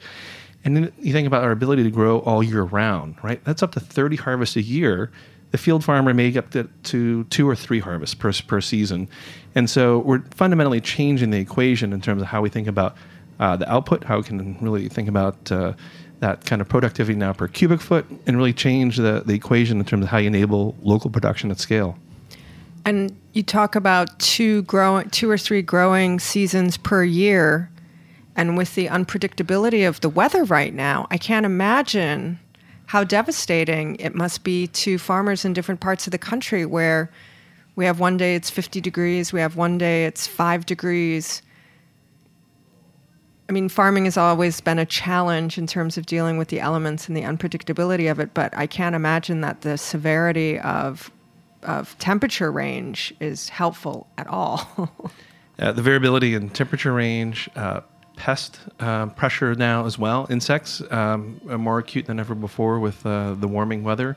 And 0.63 0.75
then 0.75 0.91
you 0.99 1.11
think 1.11 1.27
about 1.27 1.43
our 1.43 1.51
ability 1.51 1.83
to 1.83 1.91
grow 1.91 2.19
all 2.19 2.43
year 2.43 2.63
round, 2.63 3.15
right? 3.23 3.43
That's 3.43 3.63
up 3.63 3.71
to 3.73 3.79
30 3.79 4.17
harvests 4.17 4.55
a 4.55 4.61
year. 4.61 5.11
The 5.51 5.57
field 5.57 5.83
farmer 5.83 6.13
may 6.13 6.31
get 6.31 6.51
to, 6.51 6.69
to 6.83 7.23
two 7.25 7.49
or 7.49 7.55
three 7.55 7.79
harvests 7.79 8.15
per, 8.15 8.31
per 8.47 8.61
season. 8.61 9.09
And 9.55 9.69
so 9.69 9.99
we're 9.99 10.21
fundamentally 10.31 10.79
changing 10.79 11.31
the 11.31 11.39
equation 11.39 11.93
in 11.93 12.01
terms 12.01 12.21
of 12.21 12.27
how 12.27 12.41
we 12.41 12.49
think 12.49 12.67
about 12.67 12.95
uh, 13.39 13.57
the 13.57 13.69
output, 13.69 14.03
how 14.03 14.17
we 14.17 14.23
can 14.23 14.57
really 14.61 14.87
think 14.87 15.09
about 15.09 15.51
uh, 15.51 15.73
that 16.21 16.45
kind 16.45 16.61
of 16.61 16.69
productivity 16.69 17.17
now 17.17 17.33
per 17.33 17.47
cubic 17.47 17.81
foot, 17.81 18.05
and 18.25 18.37
really 18.37 18.53
change 18.53 18.97
the, 18.97 19.23
the 19.25 19.33
equation 19.33 19.79
in 19.79 19.85
terms 19.85 20.03
of 20.03 20.09
how 20.09 20.17
you 20.17 20.27
enable 20.27 20.75
local 20.81 21.09
production 21.09 21.51
at 21.51 21.59
scale. 21.59 21.97
And 22.85 23.15
you 23.33 23.43
talk 23.43 23.75
about 23.75 24.17
two 24.19 24.61
growing, 24.63 25.09
two 25.09 25.29
or 25.29 25.37
three 25.37 25.61
growing 25.61 26.19
seasons 26.19 26.77
per 26.77 27.03
year, 27.03 27.69
and 28.35 28.55
with 28.55 28.75
the 28.75 28.87
unpredictability 28.87 29.87
of 29.87 29.99
the 30.01 30.09
weather 30.09 30.43
right 30.43 30.73
now, 30.73 31.07
I 31.11 31.17
can't 31.17 31.45
imagine 31.45 32.39
how 32.85 33.03
devastating 33.03 33.95
it 33.95 34.13
must 34.13 34.43
be 34.43 34.67
to 34.67 34.97
farmers 34.97 35.43
in 35.43 35.53
different 35.53 35.81
parts 35.81 36.07
of 36.07 36.11
the 36.11 36.17
country 36.17 36.65
where 36.65 37.09
we 37.75 37.85
have 37.85 37.99
one 37.99 38.17
day 38.17 38.35
it's 38.35 38.49
50 38.49 38.79
degrees, 38.79 39.33
we 39.33 39.39
have 39.39 39.55
one 39.55 39.77
day 39.77 40.05
it's 40.05 40.27
five 40.27 40.65
degrees. 40.65 41.41
I 43.51 43.53
mean, 43.53 43.67
farming 43.67 44.05
has 44.05 44.15
always 44.15 44.61
been 44.61 44.79
a 44.79 44.85
challenge 44.85 45.57
in 45.57 45.67
terms 45.67 45.97
of 45.97 46.05
dealing 46.05 46.37
with 46.37 46.47
the 46.47 46.61
elements 46.61 47.09
and 47.09 47.17
the 47.17 47.23
unpredictability 47.23 48.09
of 48.09 48.17
it, 48.17 48.33
but 48.33 48.55
I 48.55 48.65
can't 48.65 48.95
imagine 48.95 49.41
that 49.41 49.59
the 49.59 49.77
severity 49.77 50.57
of 50.57 51.11
of 51.61 51.97
temperature 51.99 52.49
range 52.49 53.13
is 53.19 53.49
helpful 53.49 54.07
at 54.17 54.25
all. 54.27 54.89
uh, 55.59 55.73
the 55.73 55.81
variability 55.81 56.33
in 56.33 56.49
temperature 56.49 56.93
range, 56.93 57.49
uh, 57.57 57.81
pest 58.15 58.61
uh, 58.79 59.07
pressure 59.07 59.53
now 59.55 59.85
as 59.85 59.99
well. 59.99 60.27
Insects 60.29 60.81
um, 60.89 61.41
are 61.49 61.57
more 61.57 61.79
acute 61.79 62.05
than 62.05 62.21
ever 62.21 62.33
before 62.33 62.79
with 62.79 63.05
uh, 63.05 63.33
the 63.33 63.49
warming 63.49 63.83
weather. 63.83 64.15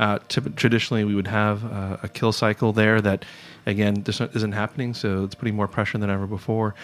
Uh, 0.00 0.18
t- 0.28 0.40
traditionally, 0.56 1.04
we 1.04 1.14
would 1.14 1.28
have 1.28 1.64
uh, 1.64 1.98
a 2.02 2.08
kill 2.08 2.32
cycle 2.32 2.72
there 2.72 3.00
that, 3.00 3.24
again, 3.66 4.02
this 4.02 4.20
isn't 4.20 4.52
happening, 4.52 4.94
so 4.94 5.22
it's 5.22 5.36
putting 5.36 5.54
more 5.54 5.68
pressure 5.68 5.98
than 5.98 6.10
ever 6.10 6.26
before. 6.26 6.74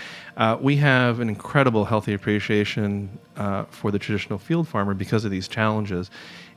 we 0.61 0.77
have 0.77 1.19
an 1.19 1.29
incredible 1.29 1.87
healthy 1.87 2.15
appreciation 2.15 3.19
for 3.71 3.91
the 3.91 3.99
traditional 3.99 4.39
field 4.39 4.69
farmer 4.69 4.95
because 4.95 5.25
of 5.25 5.33
these 5.33 5.49
challenges 5.49 6.11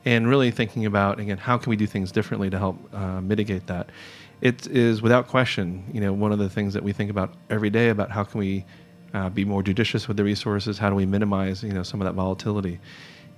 and 0.04 0.28
really 0.28 0.50
thinking 0.50 0.86
about 0.86 1.20
again 1.20 1.36
how 1.36 1.58
can 1.58 1.70
we 1.70 1.76
do 1.76 1.86
things 1.86 2.10
differently 2.12 2.50
to 2.50 2.58
help 2.58 2.94
uh, 2.94 3.20
mitigate 3.20 3.66
that. 3.66 3.90
It 4.40 4.66
is 4.68 5.02
without 5.02 5.28
question 5.28 5.84
you 5.92 6.00
know 6.00 6.12
one 6.12 6.32
of 6.32 6.38
the 6.38 6.48
things 6.48 6.74
that 6.74 6.82
we 6.82 6.92
think 6.92 7.10
about 7.10 7.34
every 7.50 7.70
day 7.70 7.90
about 7.90 8.10
how 8.10 8.24
can 8.24 8.38
we 8.38 8.64
uh, 9.12 9.28
be 9.28 9.44
more 9.44 9.62
judicious 9.62 10.08
with 10.08 10.16
the 10.16 10.24
resources 10.24 10.78
how 10.78 10.88
do 10.88 10.96
we 10.96 11.06
minimize 11.06 11.62
you 11.62 11.72
know 11.72 11.82
some 11.82 12.00
of 12.00 12.06
that 12.06 12.14
volatility. 12.14 12.78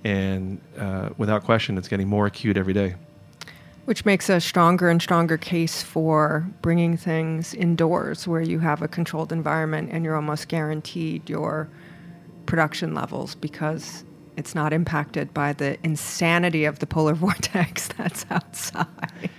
And 0.05 0.59
uh, 0.77 1.09
without 1.17 1.43
question 1.43 1.77
it's 1.77 1.87
getting 1.87 2.07
more 2.07 2.27
acute 2.27 2.57
every 2.57 2.73
day 2.73 2.95
which 3.85 4.05
makes 4.05 4.29
a 4.29 4.39
stronger 4.39 4.89
and 4.89 5.01
stronger 5.01 5.37
case 5.37 5.83
for 5.83 6.47
bringing 6.61 6.95
things 6.95 7.53
indoors 7.53 8.27
where 8.27 8.41
you 8.41 8.59
have 8.59 8.81
a 8.81 8.87
controlled 8.87 9.31
environment 9.31 9.89
and 9.91 10.05
you're 10.05 10.15
almost 10.15 10.47
guaranteed 10.47 11.29
your 11.29 11.69
production 12.45 12.93
levels 12.93 13.35
because 13.35 14.03
it's 14.37 14.55
not 14.55 14.73
impacted 14.73 15.33
by 15.33 15.53
the 15.53 15.77
insanity 15.83 16.65
of 16.65 16.79
the 16.79 16.87
polar 16.87 17.13
vortex 17.13 17.87
that's 17.89 18.25
outside. 18.29 19.29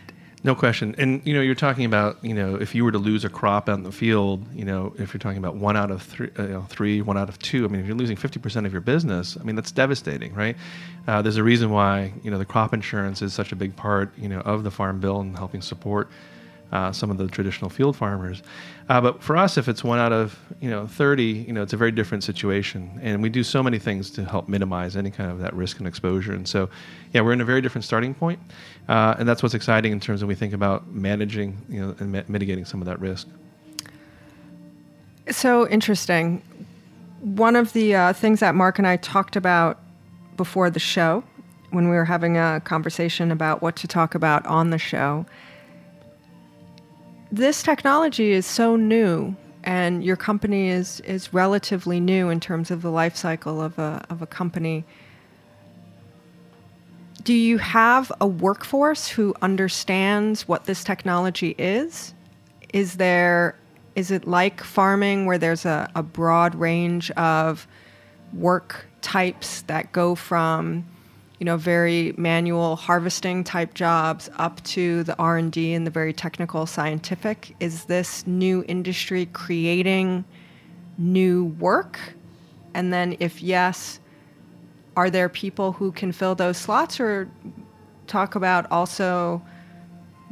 No 0.45 0.55
question. 0.55 0.95
And 0.99 1.23
you 1.25 1.33
know, 1.33 1.41
you're 1.41 1.55
talking 1.55 1.87
about 1.87 2.23
you 2.23 2.35
know 2.35 2.57
if 2.57 2.75
you 2.75 2.85
were 2.85 2.93
to 2.93 2.99
lose 2.99 3.25
a 3.25 3.31
crop 3.31 3.67
out 3.67 3.79
in 3.79 3.83
the 3.83 3.91
field, 3.91 4.45
you 4.55 4.67
know, 4.67 4.95
if 4.99 5.15
you're 5.15 5.19
talking 5.19 5.39
about 5.39 5.57
one 5.57 5.75
out 5.75 5.91
of 5.91 6.03
three, 6.03 6.31
uh, 6.39 6.43
you 6.43 6.49
know, 6.51 6.63
three, 6.69 7.01
one 7.01 7.17
out 7.17 7.31
of 7.31 7.39
two. 7.39 7.65
I 7.65 7.69
mean, 7.69 7.81
if 7.81 7.87
you're 7.87 7.97
losing 7.97 8.17
50% 8.17 8.67
of 8.67 8.73
your 8.73 8.83
business, 8.83 9.39
I 9.41 9.43
mean 9.43 9.57
that's 9.57 9.73
devastating, 9.73 10.35
right? 10.35 10.55
Uh, 11.09 11.23
there's 11.23 11.39
a 11.39 11.43
reason 11.43 11.71
why 11.71 12.13
you 12.23 12.31
know 12.31 12.37
the 12.37 12.45
crop 12.45 12.75
insurance 12.75 13.23
is 13.23 13.33
such 13.33 13.53
a 13.53 13.57
big 13.57 13.75
part, 13.75 14.17
you 14.19 14.29
know, 14.29 14.41
of 14.41 14.65
the 14.65 14.71
farm 14.71 15.01
bill 15.01 15.21
and 15.21 15.37
helping 15.37 15.63
support 15.63 16.11
uh, 16.73 16.93
some 16.93 17.11
of 17.11 17.17
the 17.17 17.27
traditional 17.27 17.71
field 17.71 17.97
farmers. 17.97 18.43
Uh, 18.89 19.01
but 19.01 19.23
for 19.23 19.37
us, 19.37 19.57
if 19.57 19.67
it's 19.67 19.83
one 19.83 19.99
out 19.99 20.13
of 20.13 20.39
you 20.61 20.69
know 20.69 20.87
30, 20.87 21.25
you 21.25 21.53
know 21.53 21.63
it's 21.63 21.73
a 21.73 21.77
very 21.77 21.91
different 21.91 22.23
situation, 22.23 22.99
and 23.03 23.23
we 23.23 23.31
do 23.31 23.43
so 23.43 23.63
many 23.63 23.79
things 23.79 24.11
to 24.11 24.25
help 24.25 24.47
minimize 24.49 24.97
any 24.97 25.11
kind 25.11 25.31
of 25.31 25.39
that 25.39 25.55
risk 25.55 25.79
and 25.79 25.89
exposure. 25.89 26.33
And 26.33 26.47
so, 26.47 26.69
yeah, 27.13 27.23
we're 27.23 27.33
in 27.33 27.41
a 27.41 27.47
very 27.47 27.63
different 27.63 27.85
starting 27.85 28.15
point, 28.15 28.39
uh, 28.89 29.15
and 29.19 29.27
that's 29.27 29.43
what's 29.43 29.55
exciting 29.55 29.93
in 29.93 30.01
terms 30.01 30.21
of 30.21 30.29
we 30.29 30.35
think 30.35 30.53
about 30.53 30.87
managing, 30.89 31.57
you 31.69 31.81
know, 31.81 31.97
and 31.99 32.13
mi- 32.13 32.25
mitigating 32.29 32.67
some 32.67 32.83
of 32.83 32.87
that 32.87 33.01
risk. 33.01 33.27
So 35.31 35.67
interesting. 35.69 36.43
One 37.21 37.57
of 37.57 37.73
the 37.73 37.95
uh, 37.95 38.13
things 38.13 38.41
that 38.41 38.55
Marc 38.55 38.79
and 38.79 38.87
I 38.87 38.99
talked 38.99 39.35
about 39.35 39.81
before 40.37 40.69
the 40.69 40.79
show, 40.79 41.25
when 41.71 41.89
we 41.89 41.97
were 41.97 42.05
having 42.05 42.37
a 42.37 42.61
conversation 42.65 43.31
about 43.31 43.63
what 43.63 43.77
to 43.77 43.89
talk 43.89 44.15
about 44.15 44.45
on 44.45 44.69
the 44.69 44.79
show, 44.79 45.25
this 47.33 47.63
technology 47.63 48.33
is 48.33 48.47
so 48.47 48.77
new 48.77 49.37
and 49.65 50.05
your 50.05 50.17
company 50.17 50.69
is, 50.69 51.01
is 51.01 51.33
relatively 51.33 51.99
new 51.99 52.29
in 52.29 52.39
terms 52.39 52.71
of 52.71 52.83
the 52.83 52.91
life 52.91 53.17
cycle 53.17 53.61
of 53.61 53.79
a, 53.79 54.05
of 54.11 54.21
a 54.21 54.27
company. 54.27 54.85
Do 57.23 57.33
you 57.33 57.57
have 57.59 58.13
a 58.21 58.27
workforce 58.27 59.09
who 59.09 59.35
understands 59.41 60.47
what 60.47 60.65
this 60.65 60.85
technology 60.85 61.55
is? 61.57 62.13
Is 62.73 62.97
there 62.97 63.57
is 63.95 64.11
it 64.11 64.27
like 64.27 64.63
farming 64.63 65.25
where 65.25 65.39
there's 65.39 65.65
a, 65.65 65.89
a 65.95 66.03
broad 66.03 66.55
range 66.57 67.11
of 67.13 67.67
work 68.33 68.87
types 69.03 69.63
that 69.63 69.93
go 69.93 70.17
from 70.17 70.85
you 71.39 71.45
know 71.45 71.57
very 71.57 72.15
manual 72.17 72.77
harvesting 72.77 73.45
type 73.45 73.75
jobs 73.75 74.31
up 74.37 74.63
to 74.65 75.03
the 75.05 75.17
r&d 75.19 75.75
and 75.75 75.87
the 75.87 75.91
very 75.91 76.13
technical 76.13 76.67
scientific. 76.67 77.55
Is 77.61 77.85
this 77.85 78.27
new 78.27 78.65
industry 78.69 79.27
creating 79.27 80.25
new 80.97 81.47
work? 81.59 81.99
And 82.75 82.93
then 82.93 83.17
if 83.21 83.43
yes 83.43 84.01
are 84.97 85.11
there 85.11 85.29
people 85.29 85.73
who 85.73 85.91
can 85.91 86.13
fill 86.13 86.37
those 86.37 86.57
slots? 86.57 87.01
Or 87.01 87.29
talk 88.07 88.35
about 88.35 88.71
also 88.71 89.43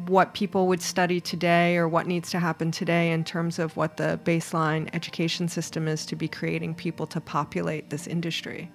what 0.06 0.34
people 0.34 0.66
would 0.68 0.82
study 0.82 1.20
today 1.20 1.76
or 1.76 1.88
what 1.88 2.06
needs 2.06 2.30
to 2.30 2.38
happen 2.38 2.70
today 2.70 3.12
in 3.12 3.24
terms 3.24 3.58
of 3.58 3.76
what 3.76 3.96
the 3.96 4.18
baseline 4.24 4.88
education 4.94 5.48
system 5.48 5.86
is 5.86 6.04
to 6.06 6.16
be 6.16 6.28
creating 6.28 6.74
people 6.74 7.06
to 7.06 7.20
populate 7.20 7.90
this 7.90 8.06
industry 8.06 8.70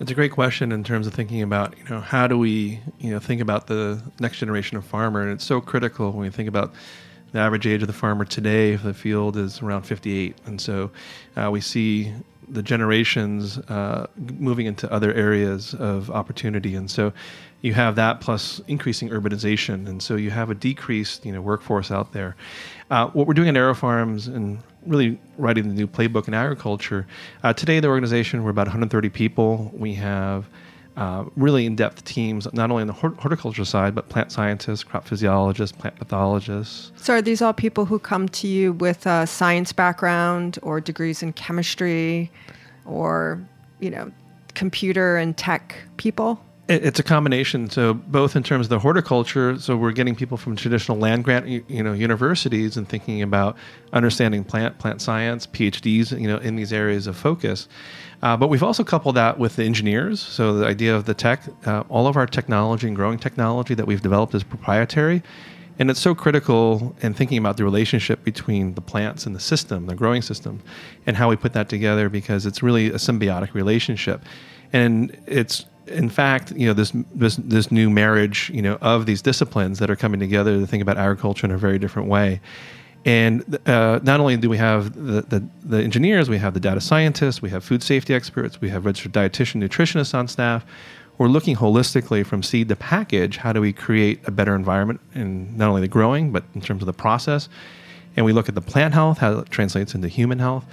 it's 0.00 0.10
a 0.10 0.14
great 0.14 0.32
question 0.32 0.72
in 0.72 0.82
terms 0.82 1.06
of 1.06 1.12
thinking 1.12 1.42
about, 1.42 1.76
you 1.76 1.84
know, 1.90 2.00
how 2.00 2.26
do 2.26 2.38
we, 2.38 2.80
you 2.98 3.10
know, 3.10 3.18
think 3.18 3.42
about 3.42 3.66
the 3.66 4.02
next 4.18 4.38
generation 4.38 4.78
of 4.78 4.84
farmer, 4.84 5.22
and 5.22 5.30
it's 5.30 5.44
so 5.44 5.60
critical 5.60 6.10
when 6.10 6.22
we 6.22 6.30
think 6.30 6.48
about 6.48 6.72
the 7.32 7.38
average 7.38 7.66
age 7.66 7.82
of 7.82 7.86
the 7.86 7.92
farmer 7.92 8.24
today 8.24 8.76
for 8.78 8.88
the 8.88 8.94
field 8.94 9.36
is 9.36 9.60
around 9.60 9.82
58, 9.82 10.36
and 10.46 10.58
so 10.58 10.90
uh, 11.36 11.50
we 11.52 11.60
see 11.60 12.12
the 12.48 12.62
generations 12.62 13.58
uh, 13.58 14.06
moving 14.16 14.66
into 14.66 14.90
other 14.90 15.12
areas 15.12 15.74
of 15.74 16.10
opportunity, 16.10 16.74
and 16.74 16.90
so 16.90 17.12
you 17.60 17.74
have 17.74 17.94
that 17.96 18.22
plus 18.22 18.58
increasing 18.68 19.10
urbanization, 19.10 19.86
and 19.86 20.02
so 20.02 20.16
you 20.16 20.30
have 20.30 20.48
a 20.48 20.54
decreased, 20.54 21.26
you 21.26 21.32
know, 21.32 21.42
workforce 21.42 21.90
out 21.90 22.14
there. 22.14 22.36
Uh, 22.90 23.06
what 23.08 23.26
we're 23.26 23.34
doing 23.34 23.48
at 23.48 23.54
AeroFarms 23.54 24.34
and 24.34 24.62
really 24.86 25.18
writing 25.38 25.68
the 25.68 25.74
new 25.74 25.86
playbook 25.86 26.28
in 26.28 26.34
agriculture. 26.34 27.06
Uh, 27.42 27.52
today, 27.52 27.80
the 27.80 27.88
organization, 27.88 28.42
we're 28.42 28.50
about 28.50 28.66
130 28.66 29.08
people. 29.10 29.70
We 29.74 29.94
have 29.94 30.46
uh, 30.96 31.24
really 31.36 31.66
in 31.66 31.76
depth 31.76 32.04
teams, 32.04 32.52
not 32.52 32.70
only 32.70 32.82
on 32.82 32.86
the 32.86 32.92
horticulture 32.92 33.64
side, 33.64 33.94
but 33.94 34.08
plant 34.08 34.32
scientists, 34.32 34.84
crop 34.84 35.06
physiologists, 35.06 35.76
plant 35.76 35.96
pathologists. 35.96 36.92
So, 36.96 37.14
are 37.14 37.22
these 37.22 37.40
all 37.40 37.52
people 37.52 37.86
who 37.86 37.98
come 37.98 38.28
to 38.28 38.46
you 38.46 38.72
with 38.72 39.06
a 39.06 39.26
science 39.26 39.72
background 39.72 40.58
or 40.62 40.80
degrees 40.80 41.22
in 41.22 41.32
chemistry 41.32 42.30
or, 42.84 43.40
you 43.78 43.90
know, 43.90 44.10
computer 44.54 45.16
and 45.16 45.36
tech 45.36 45.76
people? 45.96 46.42
It- 46.70 46.84
It's 46.84 47.00
a 47.00 47.02
combination. 47.02 47.68
So 47.68 47.94
both 47.94 48.36
in 48.36 48.44
terms 48.44 48.66
of 48.66 48.70
the 48.70 48.78
horticulture, 48.78 49.58
so 49.58 49.76
we're 49.76 49.90
getting 49.90 50.14
people 50.14 50.36
from 50.36 50.54
traditional 50.54 50.96
land 50.98 51.24
grant, 51.24 51.46
you 51.48 51.82
know, 51.82 51.92
universities 51.92 52.76
and 52.76 52.88
thinking 52.88 53.22
about 53.22 53.56
understanding 53.92 54.44
plant 54.44 54.78
plant 54.78 55.02
science, 55.02 55.46
PhDs, 55.48 56.18
you 56.18 56.28
know, 56.28 56.36
in 56.38 56.54
these 56.54 56.72
areas 56.72 57.08
of 57.08 57.16
focus. 57.16 57.66
Uh, 58.22 58.36
but 58.36 58.48
we've 58.48 58.62
also 58.62 58.84
coupled 58.84 59.16
that 59.16 59.38
with 59.38 59.56
the 59.56 59.64
engineers. 59.64 60.20
So 60.20 60.58
the 60.58 60.66
idea 60.66 60.94
of 60.94 61.06
the 61.06 61.14
tech, 61.14 61.42
uh, 61.66 61.82
all 61.88 62.06
of 62.06 62.16
our 62.16 62.26
technology 62.26 62.86
and 62.86 62.94
growing 62.94 63.18
technology 63.18 63.74
that 63.74 63.86
we've 63.86 64.02
developed 64.02 64.34
is 64.34 64.44
proprietary. 64.44 65.22
And 65.80 65.90
it's 65.90 66.00
so 66.00 66.14
critical 66.14 66.94
in 67.00 67.14
thinking 67.14 67.38
about 67.38 67.56
the 67.56 67.64
relationship 67.64 68.22
between 68.22 68.74
the 68.74 68.82
plants 68.82 69.26
and 69.26 69.34
the 69.34 69.40
system, 69.40 69.86
the 69.86 69.94
growing 69.96 70.22
system, 70.22 70.60
and 71.06 71.16
how 71.16 71.30
we 71.30 71.36
put 71.36 71.54
that 71.54 71.68
together 71.70 72.08
because 72.10 72.46
it's 72.46 72.62
really 72.62 72.88
a 72.88 72.98
symbiotic 72.98 73.54
relationship. 73.54 74.22
And 74.72 75.16
it's 75.26 75.64
in 75.86 76.08
fact, 76.08 76.52
you 76.52 76.66
know, 76.66 76.72
this 76.72 76.92
this 77.14 77.36
this 77.36 77.70
new 77.70 77.90
marriage, 77.90 78.50
you 78.54 78.62
know, 78.62 78.78
of 78.80 79.06
these 79.06 79.22
disciplines 79.22 79.78
that 79.78 79.90
are 79.90 79.96
coming 79.96 80.20
together 80.20 80.58
to 80.58 80.66
think 80.66 80.82
about 80.82 80.96
agriculture 80.96 81.46
in 81.46 81.50
a 81.52 81.58
very 81.58 81.78
different 81.78 82.08
way. 82.08 82.40
And 83.04 83.58
uh, 83.66 84.00
not 84.02 84.20
only 84.20 84.36
do 84.36 84.50
we 84.50 84.58
have 84.58 84.92
the, 84.94 85.22
the, 85.22 85.48
the 85.64 85.82
engineers, 85.82 86.28
we 86.28 86.36
have 86.36 86.52
the 86.52 86.60
data 86.60 86.82
scientists, 86.82 87.40
we 87.40 87.48
have 87.48 87.64
food 87.64 87.82
safety 87.82 88.12
experts, 88.12 88.60
we 88.60 88.68
have 88.68 88.84
registered 88.84 89.12
dietitian, 89.12 89.62
nutritionists 89.62 90.12
on 90.12 90.28
staff. 90.28 90.66
We're 91.16 91.28
looking 91.28 91.56
holistically 91.56 92.26
from 92.26 92.42
seed 92.42 92.68
to 92.68 92.76
package. 92.76 93.38
How 93.38 93.52
do 93.52 93.60
we 93.60 93.72
create 93.72 94.20
a 94.26 94.30
better 94.30 94.54
environment 94.54 95.00
in 95.14 95.56
not 95.56 95.68
only 95.68 95.80
the 95.80 95.88
growing, 95.88 96.30
but 96.32 96.44
in 96.54 96.60
terms 96.60 96.82
of 96.82 96.86
the 96.86 96.92
process? 96.92 97.48
And 98.16 98.26
we 98.26 98.32
look 98.32 98.48
at 98.48 98.54
the 98.54 98.60
plant 98.60 98.94
health, 98.94 99.18
how 99.18 99.38
it 99.38 99.50
translates 99.50 99.94
into 99.94 100.08
human 100.08 100.38
health. 100.38 100.64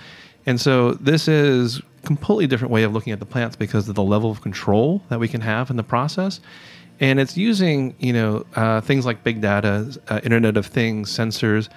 And 0.48 0.60
so 0.60 0.94
this 0.94 1.28
is 1.28 1.82
completely 2.04 2.48
different 2.48 2.72
way 2.72 2.84
of 2.84 2.94
looking 2.94 3.12
at 3.12 3.20
the 3.20 3.26
plants 3.26 3.58
because 3.58 3.90
of 3.90 3.96
the 3.96 4.04
level 4.04 4.32
of 4.32 4.42
control 4.42 5.04
that 5.10 5.20
we 5.20 5.28
can 5.28 5.42
have 5.42 5.70
in 5.70 5.76
the 5.76 5.84
process. 5.84 6.40
And 7.02 7.20
it's 7.20 7.38
using, 7.38 7.94
you 8.00 8.14
know, 8.14 8.46
uh, 8.56 8.82
things 8.82 9.06
like 9.06 9.24
big 9.24 9.42
data, 9.42 10.00
uh, 10.08 10.22
Internet 10.24 10.56
of 10.58 10.66
Things, 10.66 11.16
sensors, 11.16 11.68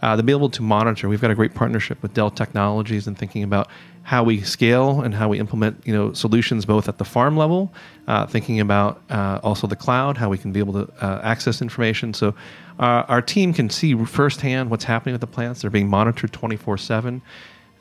uh, 0.00 0.16
to 0.16 0.22
be 0.22 0.32
able 0.32 0.48
to 0.48 0.62
monitor. 0.62 1.08
We've 1.08 1.20
got 1.20 1.32
a 1.32 1.34
great 1.34 1.54
partnership 1.54 2.00
with 2.02 2.14
Dell 2.14 2.30
Technologies 2.30 3.06
and 3.06 3.18
thinking 3.18 3.42
about 3.42 3.68
how 4.02 4.22
we 4.22 4.40
scale 4.40 5.02
and 5.02 5.14
how 5.14 5.28
we 5.28 5.38
implement, 5.38 5.82
you 5.84 5.92
know, 5.92 6.12
solutions 6.12 6.64
both 6.64 6.88
at 6.88 6.98
the 6.98 7.04
farm 7.04 7.36
level, 7.36 7.72
uh, 8.06 8.26
thinking 8.26 8.60
about 8.60 9.02
uh, 9.10 9.40
also 9.42 9.66
the 9.66 9.76
cloud, 9.76 10.16
how 10.16 10.28
we 10.30 10.38
can 10.38 10.52
be 10.52 10.60
able 10.60 10.72
to 10.72 11.04
uh, 11.04 11.20
access 11.22 11.60
information. 11.60 12.14
So 12.14 12.34
uh, 12.78 13.04
our 13.08 13.20
team 13.20 13.52
can 13.52 13.68
see 13.68 13.94
firsthand 14.04 14.70
what's 14.70 14.84
happening 14.84 15.12
with 15.12 15.20
the 15.20 15.26
plants. 15.26 15.60
They're 15.60 15.70
being 15.70 15.88
monitored 15.88 16.32
24 16.32 16.78
seven. 16.78 17.20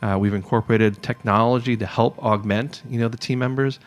Uh, 0.02 0.18
we've 0.20 0.34
incorporated 0.34 1.02
technology 1.04 1.76
to 1.78 1.86
help 1.86 2.18
augment, 2.20 2.82
you 2.90 3.00
know, 3.00 3.08
the 3.08 3.18
team 3.18 3.40
members. 3.40 3.80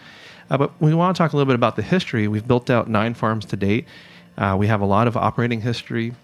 Uh, 0.50 0.58
but 0.58 0.80
we 0.80 0.92
want 0.94 1.16
to 1.16 1.18
talk 1.18 1.32
a 1.32 1.36
little 1.36 1.50
bit 1.50 1.54
about 1.54 1.76
the 1.76 1.82
history. 1.82 2.28
We've 2.28 2.46
built 2.46 2.68
out 2.68 2.88
nine 2.88 3.14
farms 3.14 3.46
to 3.46 3.56
date. 3.56 3.86
Uh, 4.36 4.56
we 4.58 4.66
have 4.66 4.80
a 4.80 4.86
lot 4.86 5.06
of 5.06 5.16
operating 5.16 5.60
history. 5.60 6.14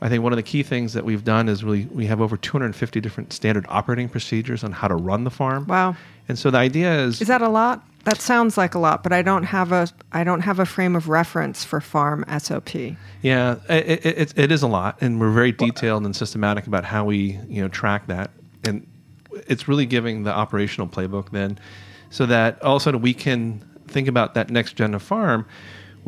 I 0.00 0.08
think 0.08 0.22
one 0.22 0.32
of 0.32 0.36
the 0.36 0.42
key 0.42 0.62
things 0.62 0.92
that 0.94 1.04
we've 1.04 1.24
done 1.24 1.48
is 1.48 1.64
really 1.64 1.86
we 1.86 2.06
have 2.06 2.20
over 2.20 2.36
250 2.36 3.00
different 3.00 3.32
standard 3.32 3.66
operating 3.68 4.08
procedures 4.08 4.64
on 4.64 4.72
how 4.72 4.88
to 4.88 4.94
run 4.94 5.24
the 5.24 5.30
farm. 5.30 5.66
Wow. 5.66 5.96
And 6.28 6.38
so 6.38 6.50
the 6.50 6.58
idea 6.58 7.00
is, 7.00 7.20
Is 7.20 7.28
that 7.28 7.42
a 7.42 7.48
lot? 7.48 7.84
That 8.04 8.20
sounds 8.20 8.56
like 8.56 8.74
a 8.74 8.78
lot, 8.78 9.02
but 9.02 9.12
I 9.12 9.20
don't 9.20 9.42
have 9.42 9.72
a 9.72 9.88
I 10.12 10.24
don't 10.24 10.40
have 10.40 10.58
a 10.58 10.64
frame 10.64 10.96
of 10.96 11.08
reference 11.08 11.64
for 11.64 11.80
farm 11.80 12.24
SOP. 12.38 12.74
yeah, 13.22 13.56
it, 13.68 14.04
it, 14.04 14.18
it, 14.18 14.38
it 14.38 14.52
is 14.52 14.62
a 14.62 14.66
lot, 14.66 14.96
and 15.02 15.20
we're 15.20 15.32
very 15.32 15.52
detailed 15.52 16.04
and 16.06 16.16
systematic 16.16 16.66
about 16.66 16.84
how 16.84 17.04
we 17.04 17.38
you 17.48 17.60
know 17.60 17.68
track 17.68 18.06
that, 18.06 18.30
and 18.64 18.86
it's 19.32 19.68
really 19.68 19.86
giving 19.86 20.24
the 20.24 20.32
operational 20.32 20.86
playbook 20.86 21.30
then, 21.30 21.58
so 22.10 22.26
that 22.26 22.62
all 22.62 22.76
of 22.76 22.82
a 22.82 22.84
sudden 22.84 23.00
we 23.00 23.14
can 23.14 23.62
think 23.86 24.08
about 24.08 24.34
that 24.34 24.50
next 24.50 24.74
gen 24.74 24.94
of 24.94 25.02
farm. 25.02 25.46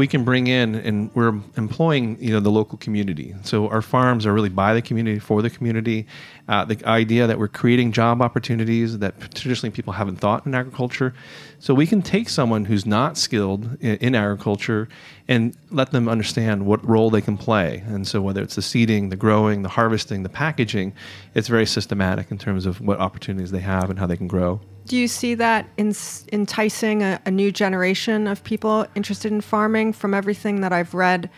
We 0.00 0.06
can 0.06 0.24
bring 0.24 0.46
in, 0.46 0.76
and 0.76 0.96
we're 1.14 1.34
employing, 1.58 2.16
you 2.26 2.32
know, 2.32 2.40
the 2.40 2.50
local 2.60 2.78
community. 2.78 3.34
So 3.42 3.68
our 3.68 3.82
farms 3.82 4.24
are 4.24 4.32
really 4.32 4.48
by 4.48 4.72
the 4.72 4.80
community 4.80 5.18
for 5.18 5.42
the 5.42 5.50
community. 5.50 6.06
Uh, 6.48 6.64
the 6.64 6.82
idea 6.86 7.26
that 7.26 7.38
we're 7.38 7.54
creating 7.62 7.92
job 7.92 8.22
opportunities 8.22 8.98
that 9.00 9.12
traditionally 9.34 9.70
people 9.70 9.92
haven't 9.92 10.16
thought 10.16 10.46
in 10.46 10.54
agriculture. 10.54 11.12
So 11.58 11.74
we 11.74 11.86
can 11.86 12.00
take 12.00 12.30
someone 12.30 12.64
who's 12.64 12.86
not 12.86 13.18
skilled 13.18 13.76
in, 13.82 13.96
in 14.06 14.14
agriculture 14.14 14.88
and 15.28 15.54
let 15.70 15.90
them 15.90 16.08
understand 16.08 16.64
what 16.64 16.80
role 16.88 17.10
they 17.10 17.20
can 17.20 17.36
play. 17.36 17.84
And 17.86 18.08
so 18.08 18.22
whether 18.22 18.42
it's 18.42 18.56
the 18.56 18.62
seeding, 18.62 19.10
the 19.10 19.16
growing, 19.16 19.60
the 19.60 19.68
harvesting, 19.68 20.22
the 20.22 20.30
packaging, 20.30 20.94
it's 21.34 21.48
very 21.48 21.66
systematic 21.66 22.30
in 22.30 22.38
terms 22.38 22.64
of 22.64 22.80
what 22.80 22.98
opportunities 23.00 23.50
they 23.50 23.60
have 23.74 23.90
and 23.90 23.98
how 23.98 24.06
they 24.06 24.16
can 24.16 24.28
grow. 24.28 24.60
Do 24.90 24.96
you 24.96 25.06
see 25.06 25.36
that 25.36 25.68
in, 25.76 25.94
enticing 26.32 27.04
a, 27.04 27.20
a 27.24 27.30
new 27.30 27.52
generation 27.52 28.26
of 28.26 28.42
people 28.42 28.88
interested 28.96 29.30
in 29.30 29.40
farming? 29.40 29.92
From 29.92 30.14
everything 30.14 30.62
that 30.62 30.72
I've 30.72 30.94
read, 30.94 31.30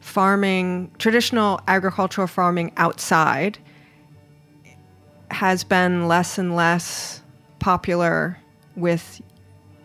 farming, 0.00 0.90
traditional 0.96 1.60
agricultural 1.68 2.28
farming 2.28 2.72
outside, 2.78 3.58
has 5.30 5.64
been 5.64 6.08
less 6.08 6.38
and 6.38 6.56
less 6.56 7.20
popular 7.58 8.38
with 8.74 9.20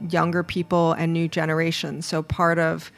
younger 0.09 0.41
people 0.41 0.93
and 0.93 1.11
new 1.11 1.27
generations. 1.27 2.05
So 2.05 2.23
part 2.23 2.57
of 2.57 2.89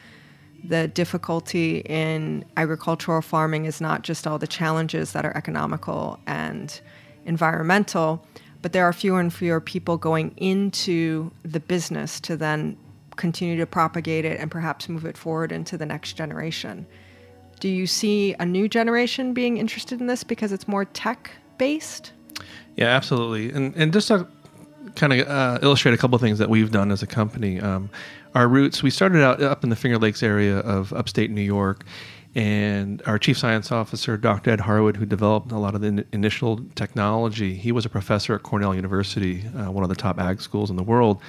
the 0.63 0.87
difficulty 0.87 1.79
in 1.79 2.45
agricultural 2.57 3.23
farming 3.23 3.65
is 3.65 3.81
not 3.81 4.03
just 4.03 4.27
all 4.27 4.37
the 4.37 4.45
challenges 4.45 5.13
that 5.13 5.25
are 5.25 5.35
economical 5.35 6.19
and 6.27 6.79
environmental, 7.25 8.23
but 8.65 8.73
there 8.73 8.83
are 8.83 8.93
fewer 8.93 9.19
and 9.19 9.31
fewer 9.31 9.61
people 9.61 9.95
going 9.95 10.33
into 10.37 11.29
the 11.43 11.59
business 11.59 12.19
to 12.19 12.35
then 12.35 12.75
continue 13.15 13.55
to 13.55 13.65
propagate 13.67 14.25
it 14.25 14.39
and 14.39 14.49
perhaps 14.49 14.89
move 14.89 15.05
it 15.05 15.15
forward 15.15 15.51
into 15.51 15.77
the 15.77 15.85
next 15.85 16.13
generation. 16.13 16.87
Do 17.59 17.69
you 17.69 17.85
see 17.85 18.33
a 18.39 18.43
new 18.43 18.67
generation 18.67 19.35
being 19.35 19.57
interested 19.57 20.01
in 20.01 20.07
this 20.07 20.23
because 20.23 20.51
it's 20.51 20.67
more 20.67 20.83
tech 20.83 21.29
based? 21.59 22.11
Yeah, 22.75 22.87
absolutely. 22.87 23.51
And 23.51 23.75
and 23.75 23.93
just 23.93 24.07
to 24.07 24.27
kind 24.95 25.13
of 25.13 25.27
uh, 25.27 25.59
illustrate 25.61 25.93
a 25.93 25.97
couple 25.97 26.15
of 26.15 26.21
things 26.21 26.39
that 26.39 26.49
we've 26.49 26.71
done 26.71 26.91
as 26.91 27.03
a 27.03 27.07
company, 27.07 27.59
um, 27.59 27.91
our 28.33 28.47
roots. 28.47 28.81
We 28.81 28.89
started 28.89 29.21
out 29.21 29.43
up 29.43 29.63
in 29.63 29.69
the 29.69 29.75
Finger 29.75 29.99
Lakes 29.99 30.23
area 30.23 30.57
of 30.57 30.91
upstate 30.91 31.29
New 31.29 31.41
York, 31.41 31.85
and 32.35 33.01
our 33.05 33.17
chief 33.17 33.37
science 33.37 33.71
officer, 33.71 34.17
Dr. 34.17 34.51
Ed 34.51 34.59
Harwood, 34.59 34.97
who 34.97 35.05
developed 35.05 35.53
a 35.53 35.57
lot 35.57 35.73
of 35.73 35.81
the 35.81 35.87
in- 35.87 36.05
initial 36.11 36.59
technology, 36.75 37.55
he 37.55 37.71
was 37.71 37.85
a 37.85 37.89
professor 37.89 38.35
at 38.35 38.43
Cornell 38.43 38.75
University, 38.75 39.43
uh, 39.57 39.71
one 39.71 39.83
of 39.83 39.89
the 39.89 39.95
top 39.95 40.19
ag 40.19 40.41
schools 40.41 40.69
in 40.69 40.75
the 40.75 40.83
world. 40.83 41.21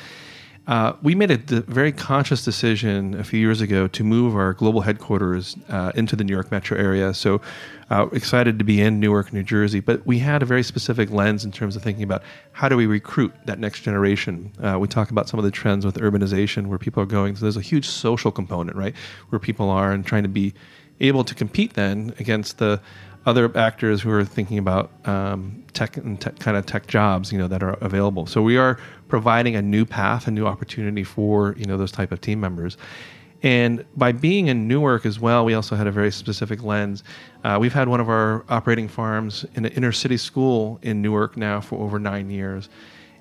Uh, 0.67 0.95
we 1.01 1.15
made 1.15 1.31
a 1.31 1.37
d- 1.37 1.63
very 1.69 1.93
conscious 1.93 2.45
decision 2.45 3.15
a 3.21 3.23
few 3.23 3.39
years 3.39 3.61
ago 3.61 3.87
to 3.87 4.03
move 4.03 4.35
our 4.35 4.53
global 4.53 4.81
headquarters 4.81 5.57
uh, 5.69 5.93
into 5.95 6.17
the 6.17 6.25
New 6.25 6.33
York 6.33 6.51
metro 6.51 6.77
area. 6.77 7.15
So, 7.15 7.41
uh, 7.89 8.09
excited 8.13 8.59
to 8.59 8.65
be 8.65 8.81
in 8.81 8.99
Newark, 8.99 9.33
New 9.33 9.45
Jersey. 9.45 9.79
But 9.79 10.05
we 10.05 10.19
had 10.19 10.43
a 10.43 10.45
very 10.45 10.65
specific 10.65 11.09
lens 11.13 11.45
in 11.45 11.53
terms 11.53 11.77
of 11.77 11.85
thinking 11.85 12.03
about 12.03 12.25
how 12.51 12.69
do 12.69 12.77
we 12.77 12.87
recruit 12.87 13.33
that 13.45 13.61
next 13.61 13.83
generation. 13.83 14.53
Uh, 14.61 14.77
we 14.77 14.89
talk 14.89 15.13
about 15.13 15.29
some 15.29 15.39
of 15.39 15.45
the 15.45 15.53
trends 15.53 15.87
with 15.87 15.95
urbanization, 15.99 16.67
where 16.67 16.79
people 16.79 17.01
are 17.01 17.07
going. 17.07 17.37
So 17.37 17.43
there's 17.43 17.57
a 17.57 17.61
huge 17.61 17.87
social 17.87 18.33
component, 18.33 18.77
right, 18.77 18.95
where 19.29 19.39
people 19.39 19.71
are 19.71 19.93
and 19.93 20.05
trying 20.05 20.25
to 20.25 20.29
be 20.29 20.53
able 21.01 21.25
to 21.25 21.35
compete 21.35 21.75
then 21.75 22.15
against 22.19 22.59
the 22.59 22.81
other 23.27 23.55
actors 23.59 24.01
who 24.01 24.11
are 24.11 24.25
thinking 24.25 24.57
about 24.57 24.91
um, 25.07 25.65
tech 25.73 25.97
and 25.97 26.21
tech, 26.21 26.39
kind 26.39 26.57
of 26.57 26.65
tech 26.65 26.87
jobs, 26.87 27.33
you 27.33 27.39
know, 27.39 27.49
that 27.49 27.63
are 27.63 27.75
available. 27.81 28.27
So 28.27 28.41
we 28.41 28.57
are 28.57 28.79
providing 29.09 29.57
a 29.57 29.63
new 29.63 29.85
path, 29.85 30.29
a 30.29 30.31
new 30.31 30.47
opportunity 30.47 31.03
for 31.03 31.55
you 31.59 31.65
know 31.67 31.77
those 31.77 31.93
type 31.93 32.13
of 32.13 32.21
team 32.21 32.41
members. 32.41 32.77
And 33.43 33.85
by 33.97 34.13
being 34.13 34.47
in 34.47 34.67
Newark 34.67 35.05
as 35.05 35.21
well, 35.21 35.45
we 35.45 35.55
also 35.55 35.77
had 35.77 35.87
a 35.87 35.91
very 35.91 36.11
specific 36.11 36.63
lens. 36.63 37.05
Uh, 37.45 37.59
we've 37.61 37.73
had 37.73 37.89
one 37.89 38.01
of 38.01 38.09
our 38.09 38.45
operating 38.49 38.89
farms 38.89 39.45
in 39.55 39.67
an 39.67 39.73
inner 39.73 39.93
city 39.93 40.17
school 40.17 40.79
in 40.83 41.03
Newark 41.03 41.37
now 41.37 41.61
for 41.61 41.79
over 41.83 41.99
nine 41.99 42.31
years. 42.31 42.69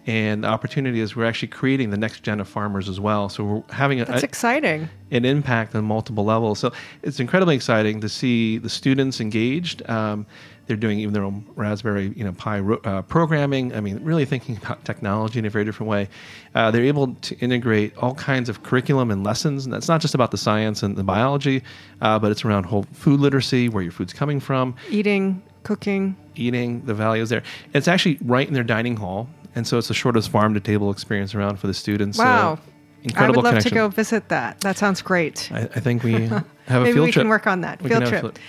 And 0.07 0.43
the 0.43 0.47
opportunity 0.47 0.99
is 0.99 1.15
we're 1.15 1.25
actually 1.25 1.47
creating 1.47 1.89
the 1.89 1.97
next 1.97 2.21
gen 2.21 2.39
of 2.39 2.47
farmers 2.47 2.87
as 2.87 2.99
well. 2.99 3.27
So 3.27 3.43
we're 3.43 3.63
having 3.73 4.01
a, 4.01 4.05
That's 4.05 4.21
exciting. 4.23 4.87
an 5.09 5.25
impact 5.25 5.73
on 5.73 5.83
multiple 5.85 6.23
levels. 6.23 6.59
So 6.59 6.71
it's 7.01 7.19
incredibly 7.19 7.55
exciting 7.55 8.01
to 8.01 8.09
see 8.09 8.59
the 8.59 8.69
students 8.69 9.19
engaged. 9.19 9.87
Um, 9.89 10.27
they're 10.67 10.77
doing 10.77 10.99
even 10.99 11.13
their 11.13 11.23
own 11.23 11.45
Raspberry, 11.55 12.11
you 12.15 12.23
know, 12.23 12.33
Pi 12.33 12.59
ro- 12.59 12.81
uh, 12.83 13.01
programming. 13.03 13.75
I 13.75 13.81
mean, 13.81 14.03
really 14.03 14.25
thinking 14.25 14.57
about 14.63 14.83
technology 14.85 15.39
in 15.39 15.45
a 15.45 15.49
very 15.49 15.63
different 15.65 15.89
way. 15.89 16.09
Uh, 16.55 16.69
they're 16.71 16.83
able 16.83 17.13
to 17.13 17.37
integrate 17.39 17.95
all 17.97 18.15
kinds 18.15 18.47
of 18.49 18.61
curriculum 18.63 19.09
and 19.11 19.23
lessons, 19.23 19.65
and 19.65 19.73
that's 19.73 19.87
not 19.87 20.01
just 20.01 20.13
about 20.15 20.31
the 20.31 20.37
science 20.37 20.81
and 20.83 20.95
the 20.95 21.03
biology, 21.03 21.61
uh, 22.01 22.17
but 22.19 22.31
it's 22.31 22.43
around 22.45 22.63
whole 22.65 22.83
food 22.93 23.19
literacy, 23.19 23.69
where 23.69 23.83
your 23.83 23.91
food's 23.91 24.13
coming 24.13 24.39
from, 24.39 24.75
Eating, 24.89 25.41
cooking. 25.63 26.15
eating, 26.35 26.83
the 26.85 26.95
values 26.95 27.29
there. 27.29 27.43
It's 27.75 27.87
actually 27.87 28.17
right 28.23 28.47
in 28.47 28.53
their 28.55 28.63
dining 28.63 28.95
hall, 28.97 29.29
and 29.55 29.65
so 29.65 29.77
it's 29.77 29.87
the 29.87 29.93
shortest 29.93 30.29
farm 30.29 30.53
to 30.53 30.59
table 30.59 30.91
experience 30.91 31.33
around 31.33 31.59
for 31.59 31.67
the 31.67 31.73
students. 31.73 32.17
So 32.17 32.23
Wow. 32.23 32.59
incredible 33.03 33.23
I 33.23 33.37
would 33.37 33.43
love 33.45 33.51
connection. 33.53 33.69
to 33.71 33.75
go 33.75 33.87
visit 33.89 34.29
that. 34.29 34.59
That 34.61 34.77
sounds 34.77 35.01
great. 35.01 35.49
I, 35.51 35.61
I 35.61 35.79
think 35.79 36.03
we 36.03 36.13
have 36.13 36.31
a 36.31 36.45
Maybe 36.81 36.93
field 36.93 37.05
we 37.05 37.11
trip. 37.11 37.23
can 37.23 37.29
work 37.29 37.47
on 37.47 37.61
that. 37.61 37.81
We 37.81 37.89
Field 37.89 38.03
can 38.03 38.11
have 38.13 38.23
a 38.25 38.27
trip. 38.31 38.39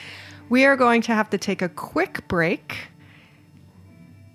We 0.48 0.64
are 0.64 0.76
going 0.76 1.02
to 1.02 1.14
have 1.14 1.30
to 1.30 1.38
take 1.38 1.62
a 1.62 1.68
quick 1.68 2.26
break 2.28 2.76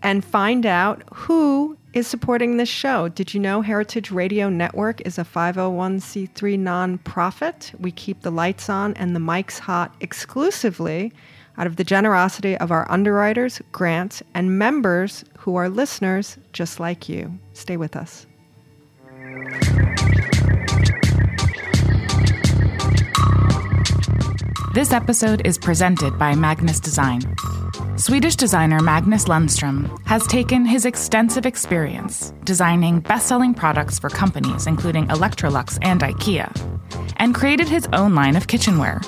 and 0.04 0.26
find 0.26 0.66
out 0.66 1.04
who 1.14 1.78
is 1.94 2.08
supporting 2.08 2.58
this 2.58 2.70
show. 2.70 3.08
Did 3.10 3.34
you 3.34 3.40
know 3.40 3.62
Heritage 3.62 4.12
Radio 4.12 4.50
Network 4.50 5.02
is 5.02 5.18
a 5.20 5.24
501c3 5.24 6.30
nonprofit? 6.60 7.80
We 7.80 7.92
keep 7.92 8.22
the 8.22 8.32
lights 8.32 8.70
on 8.70 8.94
and 8.96 9.16
the 9.16 9.20
mics 9.20 9.60
hot 9.60 9.94
exclusively 10.00 11.14
out 11.58 11.68
of 11.68 11.76
the 11.76 11.84
generosity 11.84 12.58
of 12.58 12.72
our 12.72 12.90
underwriters, 12.92 13.62
grants, 13.72 14.24
and 14.34 14.58
members 14.58 15.24
who 15.40 15.56
are 15.56 15.70
listeners 15.70 16.38
just 16.54 16.80
like 16.80 17.10
you. 17.10 17.38
Stay 17.54 17.78
with 17.78 17.96
us. 17.96 18.26
This 24.74 24.94
episode 24.94 25.46
is 25.46 25.58
presented 25.58 26.18
by 26.18 26.34
Magnus 26.34 26.80
Design. 26.80 27.22
Swedish 27.98 28.36
designer 28.36 28.80
Magnus 28.80 29.26
Lundström 29.26 30.00
has 30.08 30.26
taken 30.28 30.66
his 30.66 30.86
extensive 30.86 31.46
experience 31.46 32.34
designing 32.46 33.02
best 33.02 33.28
selling 33.28 33.54
products 33.54 34.00
for 34.00 34.10
companies 34.10 34.68
including 34.68 35.08
Electrolux 35.08 35.78
and 35.82 36.02
IKEA 36.02 36.50
and 37.18 37.36
created 37.36 37.68
his 37.68 37.88
own 37.94 38.16
line 38.16 38.36
of 38.36 38.48
kitchenware, 38.48 39.02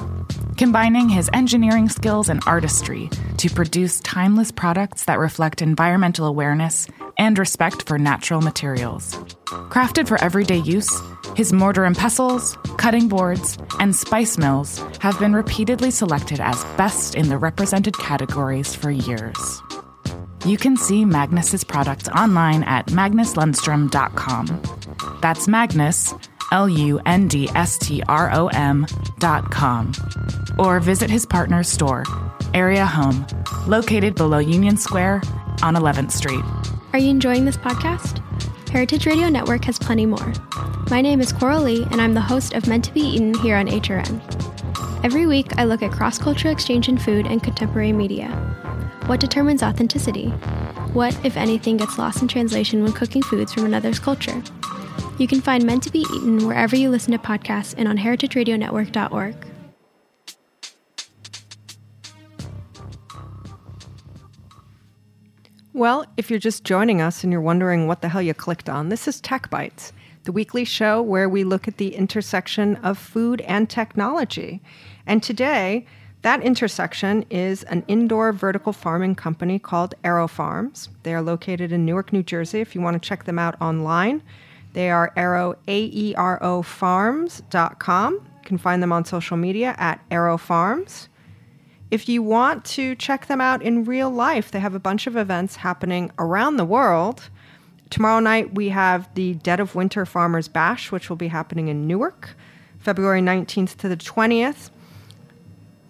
combining 0.57 1.09
his 1.09 1.29
engineering 1.33 1.89
skills 1.89 2.29
and 2.29 2.41
artistry 2.45 3.09
to 3.37 3.49
produce 3.49 3.99
timeless 4.01 4.51
products 4.51 5.05
that 5.05 5.19
reflect 5.19 5.61
environmental 5.61 6.25
awareness 6.25 6.87
and 7.17 7.37
respect 7.37 7.87
for 7.87 7.97
natural 7.97 8.41
materials. 8.41 9.15
Crafted 9.69 10.07
for 10.07 10.21
everyday 10.23 10.57
use, 10.57 10.89
his 11.35 11.53
mortar 11.53 11.85
and 11.85 11.97
pestles, 11.97 12.57
cutting 12.77 13.07
boards, 13.07 13.57
and 13.79 13.95
spice 13.95 14.37
mills 14.37 14.79
have 14.99 15.17
been 15.19 15.33
repeatedly 15.33 15.91
selected 15.91 16.39
as 16.39 16.63
best 16.77 17.15
in 17.15 17.29
the 17.29 17.37
represented 17.37 17.97
categories 17.97 18.75
for 18.75 18.91
years. 18.91 19.61
You 20.45 20.57
can 20.57 20.75
see 20.75 21.05
Magnus's 21.05 21.63
products 21.63 22.09
online 22.09 22.63
at 22.63 22.87
magnuslundstrom.com. 22.87 24.61
That's 25.21 25.47
Magnus, 25.47 26.13
L 26.51 26.67
U 26.69 26.99
N 27.05 27.27
D 27.27 27.49
S 27.55 27.77
T 27.77 28.03
R 28.07 28.29
O 28.33 28.47
M 28.47 28.85
dot 29.19 29.49
com. 29.51 29.93
Or 30.57 30.79
visit 30.79 31.09
his 31.09 31.25
partner's 31.25 31.67
store, 31.67 32.03
Area 32.53 32.85
Home, 32.85 33.25
located 33.67 34.15
below 34.15 34.37
Union 34.37 34.77
Square 34.77 35.21
on 35.61 35.75
11th 35.75 36.11
Street. 36.11 36.43
Are 36.93 36.99
you 36.99 37.09
enjoying 37.09 37.45
this 37.45 37.57
podcast? 37.57 38.21
Heritage 38.69 39.05
Radio 39.05 39.29
Network 39.29 39.65
has 39.65 39.79
plenty 39.79 40.05
more. 40.05 40.33
My 40.89 41.01
name 41.01 41.21
is 41.21 41.31
Coral 41.31 41.63
Lee, 41.63 41.83
and 41.91 42.01
I'm 42.01 42.13
the 42.13 42.21
host 42.21 42.53
of 42.53 42.67
Meant 42.67 42.85
to 42.85 42.93
Be 42.93 43.01
Eaten 43.01 43.33
here 43.35 43.55
on 43.55 43.67
HRN. 43.67 44.21
Every 45.03 45.25
week, 45.25 45.57
I 45.57 45.65
look 45.65 45.81
at 45.81 45.91
cross 45.91 46.17
cultural 46.17 46.53
exchange 46.53 46.87
in 46.87 46.97
food 46.97 47.25
and 47.25 47.43
contemporary 47.43 47.91
media. 47.91 48.29
What 49.07 49.19
determines 49.19 49.63
authenticity? 49.63 50.29
What, 50.93 51.17
if 51.25 51.35
anything, 51.35 51.77
gets 51.77 51.97
lost 51.97 52.21
in 52.21 52.27
translation 52.27 52.83
when 52.83 52.93
cooking 52.93 53.21
foods 53.21 53.53
from 53.53 53.65
another's 53.65 53.99
culture? 53.99 54.41
You 55.17 55.27
can 55.27 55.41
find 55.41 55.65
Meant 55.65 55.83
to 55.83 55.91
Be 55.91 56.05
Eaten 56.15 56.47
wherever 56.47 56.75
you 56.75 56.89
listen 56.89 57.11
to 57.11 57.17
podcasts 57.17 57.75
and 57.77 57.87
on 57.87 57.97
heritageradionetwork.org. 57.97 59.35
Well, 65.75 66.05
if 66.17 66.29
you're 66.29 66.38
just 66.38 66.63
joining 66.63 67.01
us 67.01 67.23
and 67.23 67.33
you're 67.33 67.41
wondering 67.41 67.88
what 67.88 68.01
the 68.01 68.09
hell 68.09 68.21
you 68.21 68.36
clicked 68.36 68.69
on, 68.69 68.89
this 68.89 69.07
is 69.07 69.19
Tech 69.19 69.49
Bites, 69.49 69.91
the 70.23 70.31
weekly 70.31 70.65
show 70.65 71.01
where 71.01 71.27
we 71.27 71.43
look 71.43 71.67
at 71.67 71.77
the 71.77 71.95
intersection 71.95 72.75
of 72.77 72.95
food 72.95 73.41
and 73.41 73.67
technology. 73.67 74.62
And 75.07 75.23
today, 75.23 75.88
that 76.21 76.43
intersection 76.43 77.25
is 77.31 77.63
an 77.63 77.83
indoor 77.88 78.31
vertical 78.33 78.71
farming 78.71 79.15
company 79.15 79.57
called 79.57 79.95
AeroFarms. 80.03 80.89
They 81.01 81.15
are 81.15 81.23
located 81.23 81.71
in 81.71 81.86
Newark, 81.86 82.13
New 82.13 82.21
Jersey. 82.21 82.62
If 82.62 82.75
you 82.75 82.81
want 82.81 83.01
to 83.01 83.09
check 83.09 83.23
them 83.23 83.39
out 83.39 83.59
online, 83.59 84.21
they 84.73 84.91
are 84.91 85.12
aero, 85.17 85.55
A-E-R-O 85.67 86.62
farms.com. 86.62 88.13
You 88.13 88.43
can 88.43 88.59
find 88.59 88.83
them 88.83 88.91
on 88.91 89.05
social 89.05 89.38
media 89.38 89.73
at 89.79 90.07
AeroFarms. 90.12 91.07
If 91.93 92.10
you 92.10 92.23
want 92.23 92.65
to 92.65 92.95
check 92.95 93.27
them 93.27 93.39
out 93.39 93.62
in 93.62 93.86
real 93.86 94.10
life, 94.10 94.49
they 94.49 94.60
have 94.60 94.73
a 94.73 94.79
bunch 94.79 95.06
of 95.06 95.15
events 95.15 95.58
happening 95.58 96.12
around 96.17 96.58
the 96.58 96.65
world. 96.65 97.29
Tomorrow 97.91 98.19
night, 98.19 98.56
we 98.56 98.69
have 98.69 99.13
the 99.13 99.36
Dead 99.36 99.60
of 99.60 99.75
Winter 99.75 100.03
Farmers 100.03 100.47
Bash, 100.47 100.91
which 100.91 101.08
will 101.08 101.17
be 101.17 101.27
happening 101.27 101.67
in 101.67 101.86
Newark, 101.86 102.36
February 102.79 103.21
19th 103.21 103.77
to 103.77 103.88
the 103.88 103.95
20th. 103.95 104.71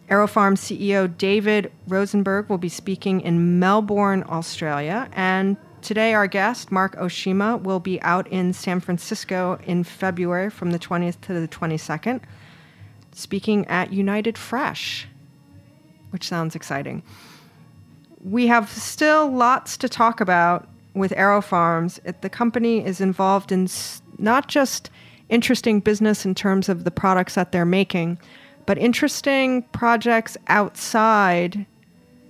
AeroFarm 0.10 0.58
CEO 0.58 1.08
David 1.18 1.72
Rosenberg 1.88 2.50
will 2.50 2.58
be 2.58 2.68
speaking 2.68 3.22
in 3.22 3.58
Melbourne, 3.58 4.26
Australia. 4.28 5.08
And 5.14 5.56
today, 5.82 6.14
our 6.14 6.28
guest, 6.28 6.70
Marc 6.70 6.98
Oshima, 6.98 7.64
will 7.64 7.80
be 7.80 8.02
out 8.02 8.28
in 8.28 8.52
San 8.52 8.82
Francisco 8.82 9.58
in 9.66 9.86
February 9.86 10.50
from 10.50 10.72
the 10.72 10.80
20th 10.80 11.22
to 11.22 11.34
the 11.34 11.48
22nd, 11.48 12.20
speaking 13.14 13.66
at 13.68 13.94
United 13.94 14.38
Fresh 14.38 15.08
which 16.14 16.28
sounds 16.28 16.56
exciting. 16.56 17.04
We 18.24 18.48
have 18.48 18.70
still 18.70 19.30
lots 19.30 19.76
to 19.78 19.90
talk 19.90 20.22
about 20.22 20.70
with 20.94 21.12
AeroFarms. 21.12 22.00
It, 22.06 22.22
the 22.22 22.30
company 22.30 22.86
is 22.86 23.02
involved 23.02 23.52
in 23.52 23.66
s- 23.66 24.02
not 24.20 24.48
just 24.48 24.90
interesting 25.30 25.80
business 25.80 26.26
in 26.26 26.36
terms 26.36 26.70
of 26.70 26.84
the 26.84 26.92
products 26.92 27.36
that 27.36 27.52
they're 27.52 27.66
making, 27.66 28.20
but 28.66 28.78
interesting 28.78 29.64
projects 29.74 30.38
outside 30.48 31.66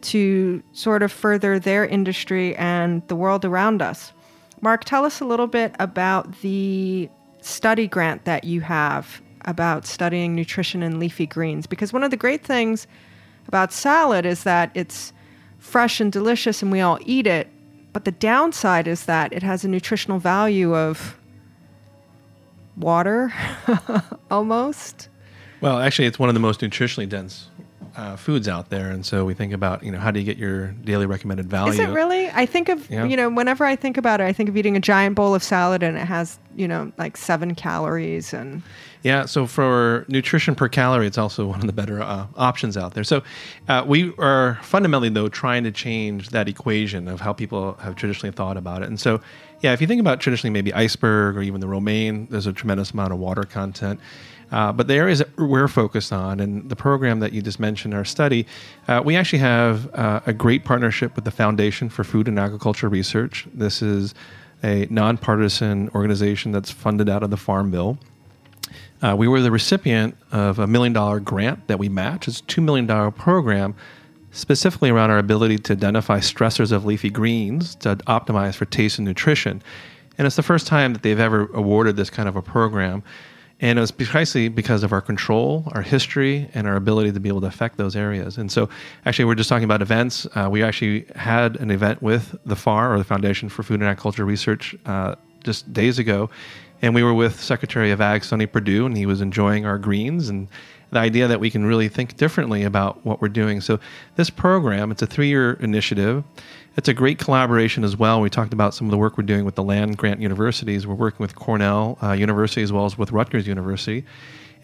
to 0.02 0.64
sort 0.74 1.04
of 1.04 1.12
further 1.12 1.60
their 1.60 1.86
industry 1.86 2.56
and 2.56 3.06
the 3.08 3.16
world 3.16 3.46
around 3.46 3.82
us. 3.82 4.14
Marc, 4.62 4.86
tell 4.86 5.06
us 5.06 5.20
a 5.20 5.26
little 5.26 5.48
bit 5.48 5.76
about 5.80 6.42
the 6.42 7.10
study 7.42 7.88
grant 7.88 8.24
that 8.24 8.46
you 8.46 8.62
have 8.62 9.22
about 9.46 9.86
studying 9.86 10.34
nutrition 10.34 10.82
in 10.82 11.00
leafy 11.00 11.26
greens, 11.26 11.68
because 11.68 11.92
one 11.92 12.04
of 12.04 12.12
the 12.12 12.18
great 12.18 12.46
things 12.46 12.88
about 13.48 13.74
salad 13.74 14.26
is 14.26 14.44
that 14.44 14.72
it's 14.74 15.14
fresh 15.60 16.00
and 16.00 16.12
delicious 16.12 16.62
and 16.62 16.72
we 16.72 16.82
all 16.82 17.00
eat 17.06 17.28
it. 17.28 17.48
But 17.94 18.06
the 18.06 18.12
downside 18.12 18.88
is 18.88 19.06
that 19.06 19.32
it 19.32 19.44
has 19.44 19.64
a 19.64 19.68
nutritional 19.68 20.20
value 20.20 20.76
of 20.76 21.18
water 22.76 23.34
almost. 24.32 25.10
Well, 25.62 25.80
actually, 25.80 26.08
it's 26.08 26.20
one 26.20 26.30
of 26.30 26.36
the 26.36 26.42
most 26.42 26.60
nutritionally 26.60 27.08
dense 27.08 27.48
uh, 27.96 28.16
foods 28.16 28.48
out 28.48 28.70
there, 28.70 28.90
and 28.92 29.06
so 29.06 29.24
we 29.26 29.34
think 29.34 29.54
about 29.54 29.84
you 29.84 29.92
know 29.92 30.00
how 30.00 30.12
do 30.12 30.20
you 30.20 30.26
get 30.26 30.38
your 30.38 30.68
daily 30.84 31.06
recommended 31.06 31.50
value? 31.50 31.74
Is 31.74 31.80
it 31.80 31.90
really? 31.90 32.30
I 32.32 32.46
think 32.46 32.70
of 32.70 32.90
Yeah. 32.90 33.06
you 33.06 33.16
know 33.18 33.30
whenever 33.30 33.66
I 33.66 33.76
think 33.76 33.98
about 33.98 34.22
it, 34.22 34.26
I 34.26 34.34
think 34.34 34.50
of 34.50 34.58
eating 34.58 34.76
a 34.76 34.80
giant 34.80 35.16
bowl 35.16 35.36
of 35.36 35.44
salad 35.44 35.84
and 35.84 35.98
it 35.98 36.06
has 36.06 36.40
you 36.56 36.68
know 36.68 36.92
like 36.98 37.18
seven 37.18 37.56
calories 37.56 38.34
and 38.34 38.62
Yeah, 39.04 39.26
so 39.26 39.46
for 39.48 40.06
nutrition 40.08 40.56
per 40.56 40.70
calorie, 40.70 41.08
it's 41.08 41.18
also 41.18 41.46
one 41.54 41.60
of 41.60 41.68
the 41.68 41.74
better 41.74 42.02
uh, 42.02 42.26
options 42.36 42.78
out 42.78 42.94
there. 42.94 43.04
So 43.04 43.22
uh, 43.68 43.84
we 43.86 44.14
are 44.18 44.60
fundamentally, 44.62 45.10
though, 45.10 45.28
trying 45.30 45.64
to 45.66 45.72
change 45.72 46.30
that 46.30 46.48
equation 46.48 47.08
of 47.08 47.20
how 47.22 47.34
people 47.34 47.74
have 47.82 47.96
traditionally 47.96 48.32
thought 48.34 48.56
about 48.58 48.82
it. 48.82 48.88
And 48.88 49.00
so, 49.00 49.20
yeah, 49.64 49.72
if 49.72 49.80
you 49.80 49.88
think 49.88 50.02
about 50.02 50.20
traditionally 50.20 50.52
maybe 50.52 50.74
iceberg 50.74 51.38
or 51.38 51.42
even 51.42 51.62
the 51.62 51.68
romaine, 51.68 52.28
there's 52.30 52.48
a 52.48 52.54
tremendous 52.54 52.92
amount 52.92 53.14
of 53.14 53.20
water 53.20 53.44
content. 53.44 54.00
Uh, 54.52 54.74
but 54.74 54.88
the 54.88 54.94
areas 54.94 55.20
that 55.20 55.36
we're 55.38 55.70
focused 55.70 56.12
on, 56.12 56.42
and 56.42 56.70
the 56.70 56.76
program 56.76 57.22
that 57.22 57.32
you 57.32 57.42
just 57.42 57.62
mentioned, 57.62 57.94
our 57.94 58.04
study, 58.04 58.46
uh, 58.90 59.02
we 59.04 59.16
actually 59.16 59.40
have 59.40 59.92
uh, 59.96 60.20
a 60.26 60.34
great 60.34 60.66
partnership 60.66 61.16
with 61.16 61.24
the 61.24 61.32
Foundation 61.32 61.90
for 61.90 62.04
Food 62.04 62.28
and 62.28 62.38
Agriculture 62.38 62.90
Research. 62.90 63.48
This 63.54 63.82
is 63.82 64.14
a 64.64 64.86
nonpartisan 64.90 65.90
organization 65.96 66.52
that's 66.52 66.70
funded 66.70 67.08
out 67.08 67.24
of 67.24 67.30
the 67.30 67.38
Farm 67.38 67.72
Bill. 67.72 67.98
Uh, 69.02 69.16
we 69.18 69.30
were 69.30 69.42
the 69.42 69.52
recipient 69.52 70.16
of 70.32 70.60
a 70.60 70.68
million 70.68 70.94
dollar 70.94 71.22
grant 71.22 71.68
that 71.68 71.80
we 71.80 71.88
match. 71.88 72.28
It's 72.28 72.42
a 72.42 72.44
$2 72.44 72.62
million 72.64 73.12
program 73.14 73.76
specifically 74.34 74.90
around 74.90 75.12
our 75.12 75.20
ability 75.20 75.60
to 75.60 75.74
identify 75.74 76.20
stressors 76.20 76.72
of 76.72 76.86
leafy 76.86 77.10
greens 77.10 77.76
to 77.76 77.96
optimize 78.08 78.56
for 78.56 78.66
taste 78.66 78.98
and 78.98 79.08
nutrition. 79.08 79.62
And 80.18 80.28
it's 80.28 80.36
the 80.36 80.44
first 80.44 80.68
time 80.68 80.94
that 80.94 81.04
they've 81.04 81.20
ever 81.20 81.46
awarded 81.54 81.96
this 81.96 82.10
kind 82.10 82.28
of 82.28 82.36
a 82.36 82.42
program. 82.42 83.04
And 83.62 83.78
it 83.78 83.82
was 83.82 83.92
precisely 83.92 84.50
because 84.50 84.84
of 84.84 84.92
our 84.92 85.02
control, 85.02 85.64
our 85.72 85.84
history, 85.84 86.50
and 86.54 86.68
our 86.68 86.76
ability 86.76 87.12
to 87.14 87.20
be 87.20 87.30
able 87.30 87.42
to 87.42 87.48
affect 87.48 87.78
those 87.78 87.96
areas. 87.96 88.38
And 88.38 88.52
so, 88.52 88.68
actually, 89.06 89.26
we're 89.26 89.36
just 89.36 89.48
talking 89.48 89.64
about 89.64 89.82
events. 89.82 90.28
Uh, 90.36 90.50
we 90.52 90.64
actually 90.64 91.06
had 91.16 91.56
an 91.58 91.72
event 91.72 92.02
with 92.02 92.36
the 92.46 92.56
FAR, 92.56 92.94
or 92.94 92.98
the 92.98 93.06
Foundation 93.06 93.48
for 93.48 93.64
Food 93.64 93.80
and 93.80 93.90
Agriculture 93.90 94.26
Research, 94.26 94.76
uh, 94.86 95.16
just 95.44 95.72
days 95.72 95.98
ago. 95.98 96.30
And 96.82 96.94
we 96.94 97.04
were 97.04 97.14
with 97.14 97.40
Secretary 97.40 97.92
of 97.92 98.02
Ag, 98.02 98.26
Sonny 98.26 98.48
Perdue, 98.48 98.86
and 98.86 98.98
he 98.98 99.06
was 99.06 99.22
enjoying 99.22 99.66
our 99.66 99.78
greens 99.78 100.28
and 100.28 100.50
the 100.94 101.00
idea 101.00 101.28
that 101.28 101.40
we 101.40 101.50
can 101.50 101.66
really 101.66 101.90
think 101.90 102.18
differently 102.18 102.64
about 102.64 103.06
what 103.06 103.22
we're 103.22 103.30
doing. 103.30 103.62
So, 103.62 103.80
this 104.16 104.30
program, 104.30 104.92
it's 104.92 105.02
a 105.02 105.08
three 105.08 105.28
year 105.28 105.54
initiative. 105.54 106.24
It's 106.76 106.88
a 106.88 106.94
great 106.94 107.20
collaboration 107.20 107.84
as 107.84 107.96
well. 107.96 108.20
We 108.20 108.30
talked 108.30 108.54
about 108.54 108.74
some 108.74 108.88
of 108.88 108.92
the 108.92 108.98
work 108.98 109.18
we're 109.18 109.26
doing 109.26 109.46
with 109.46 109.56
the 109.56 109.64
land 109.64 109.98
grant 109.98 110.22
universities. 110.22 110.88
We're 110.88 110.96
working 110.96 111.24
with 111.24 111.36
Cornell 111.36 112.00
uh, 112.02 112.14
University 112.14 112.64
as 112.64 112.72
well 112.72 112.86
as 112.86 112.98
with 112.98 113.12
Rutgers 113.12 113.48
University 113.48 114.06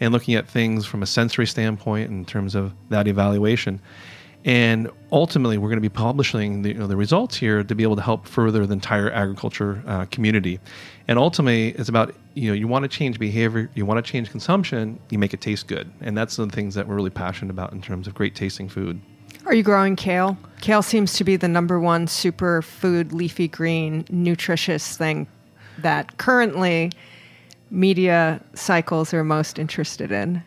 and 0.00 0.12
looking 0.12 0.34
at 0.34 0.48
things 0.48 0.86
from 0.86 1.02
a 1.02 1.06
sensory 1.06 1.46
standpoint 1.46 2.10
in 2.10 2.24
terms 2.24 2.54
of 2.54 2.72
that 2.88 3.06
evaluation. 3.06 3.80
And 4.44 4.90
ultimately, 5.12 5.58
we're 5.58 5.68
going 5.68 5.82
to 5.82 5.82
be 5.82 5.90
publishing 5.90 6.62
the, 6.62 6.70
you 6.70 6.74
know, 6.74 6.86
the 6.86 6.96
results 6.96 7.36
here 7.36 7.62
to 7.62 7.74
be 7.74 7.82
able 7.82 7.96
to 7.96 8.02
help 8.02 8.26
further 8.26 8.66
the 8.66 8.72
entire 8.72 9.10
agriculture 9.10 9.82
uh, 9.86 10.06
community. 10.06 10.60
And 11.08 11.18
ultimately, 11.18 11.70
it's 11.70 11.88
about 11.88 12.14
you 12.34 12.48
know 12.48 12.54
you 12.54 12.66
want 12.66 12.84
to 12.84 12.88
change 12.88 13.18
behavior, 13.18 13.70
you 13.74 13.84
want 13.84 14.04
to 14.04 14.10
change 14.10 14.30
consumption, 14.30 14.98
you 15.10 15.18
make 15.18 15.34
it 15.34 15.40
taste 15.40 15.66
good, 15.66 15.92
and 16.00 16.16
that's 16.16 16.36
the 16.36 16.46
things 16.46 16.74
that 16.74 16.86
we're 16.86 16.94
really 16.94 17.10
passionate 17.10 17.50
about 17.50 17.72
in 17.72 17.82
terms 17.82 18.06
of 18.06 18.14
great 18.14 18.34
tasting 18.34 18.68
food. 18.68 19.00
Are 19.46 19.54
you 19.54 19.62
growing 19.62 19.96
kale? 19.96 20.38
Kale 20.60 20.82
seems 20.82 21.14
to 21.14 21.24
be 21.24 21.36
the 21.36 21.48
number 21.48 21.80
one 21.80 22.06
super 22.06 22.62
food, 22.62 23.12
leafy 23.12 23.48
green, 23.48 24.04
nutritious 24.10 24.96
thing 24.96 25.26
that 25.78 26.18
currently 26.18 26.92
media 27.70 28.40
cycles 28.54 29.14
are 29.14 29.24
most 29.24 29.58
interested 29.58 30.12
in. 30.12 30.42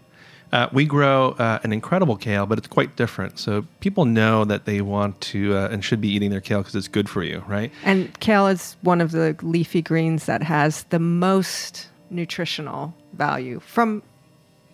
Uh, 0.54 0.70
we 0.72 0.86
grow 0.86 1.32
uh, 1.39 1.58
an 1.63 1.74
incredible 1.74 2.16
kale, 2.16 2.46
but 2.46 2.60
it's 2.60 2.68
quite 2.68 2.96
different. 2.96 3.39
So 3.39 3.66
people 3.80 4.06
know 4.06 4.46
that 4.46 4.66
they 4.66 4.82
want 4.82 5.20
to 5.22 5.58
uh, 5.58 5.70
and 5.70 5.84
should 5.84 6.00
be 6.00 6.10
eating 6.10 6.30
their 6.30 6.42
kale 6.42 6.60
because 6.60 6.76
it's 6.76 6.88
good 6.88 7.10
for 7.10 7.24
you, 7.24 7.44
right? 7.48 7.72
And 7.84 8.18
kale 8.20 8.46
is 8.46 8.78
one 8.82 9.02
of 9.02 9.12
the 9.12 9.36
leafy 9.42 9.82
greens 9.82 10.28
that 10.28 10.44
has 10.44 10.84
the 10.86 11.00
most 11.00 11.89
nutritional 12.12 12.94
value 13.13 13.62
from 13.62 14.04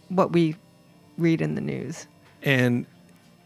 what 0.10 0.34
we 0.34 0.58
read 1.18 1.42
in 1.42 1.56
the 1.56 1.62
news. 1.62 2.08
And 2.44 2.86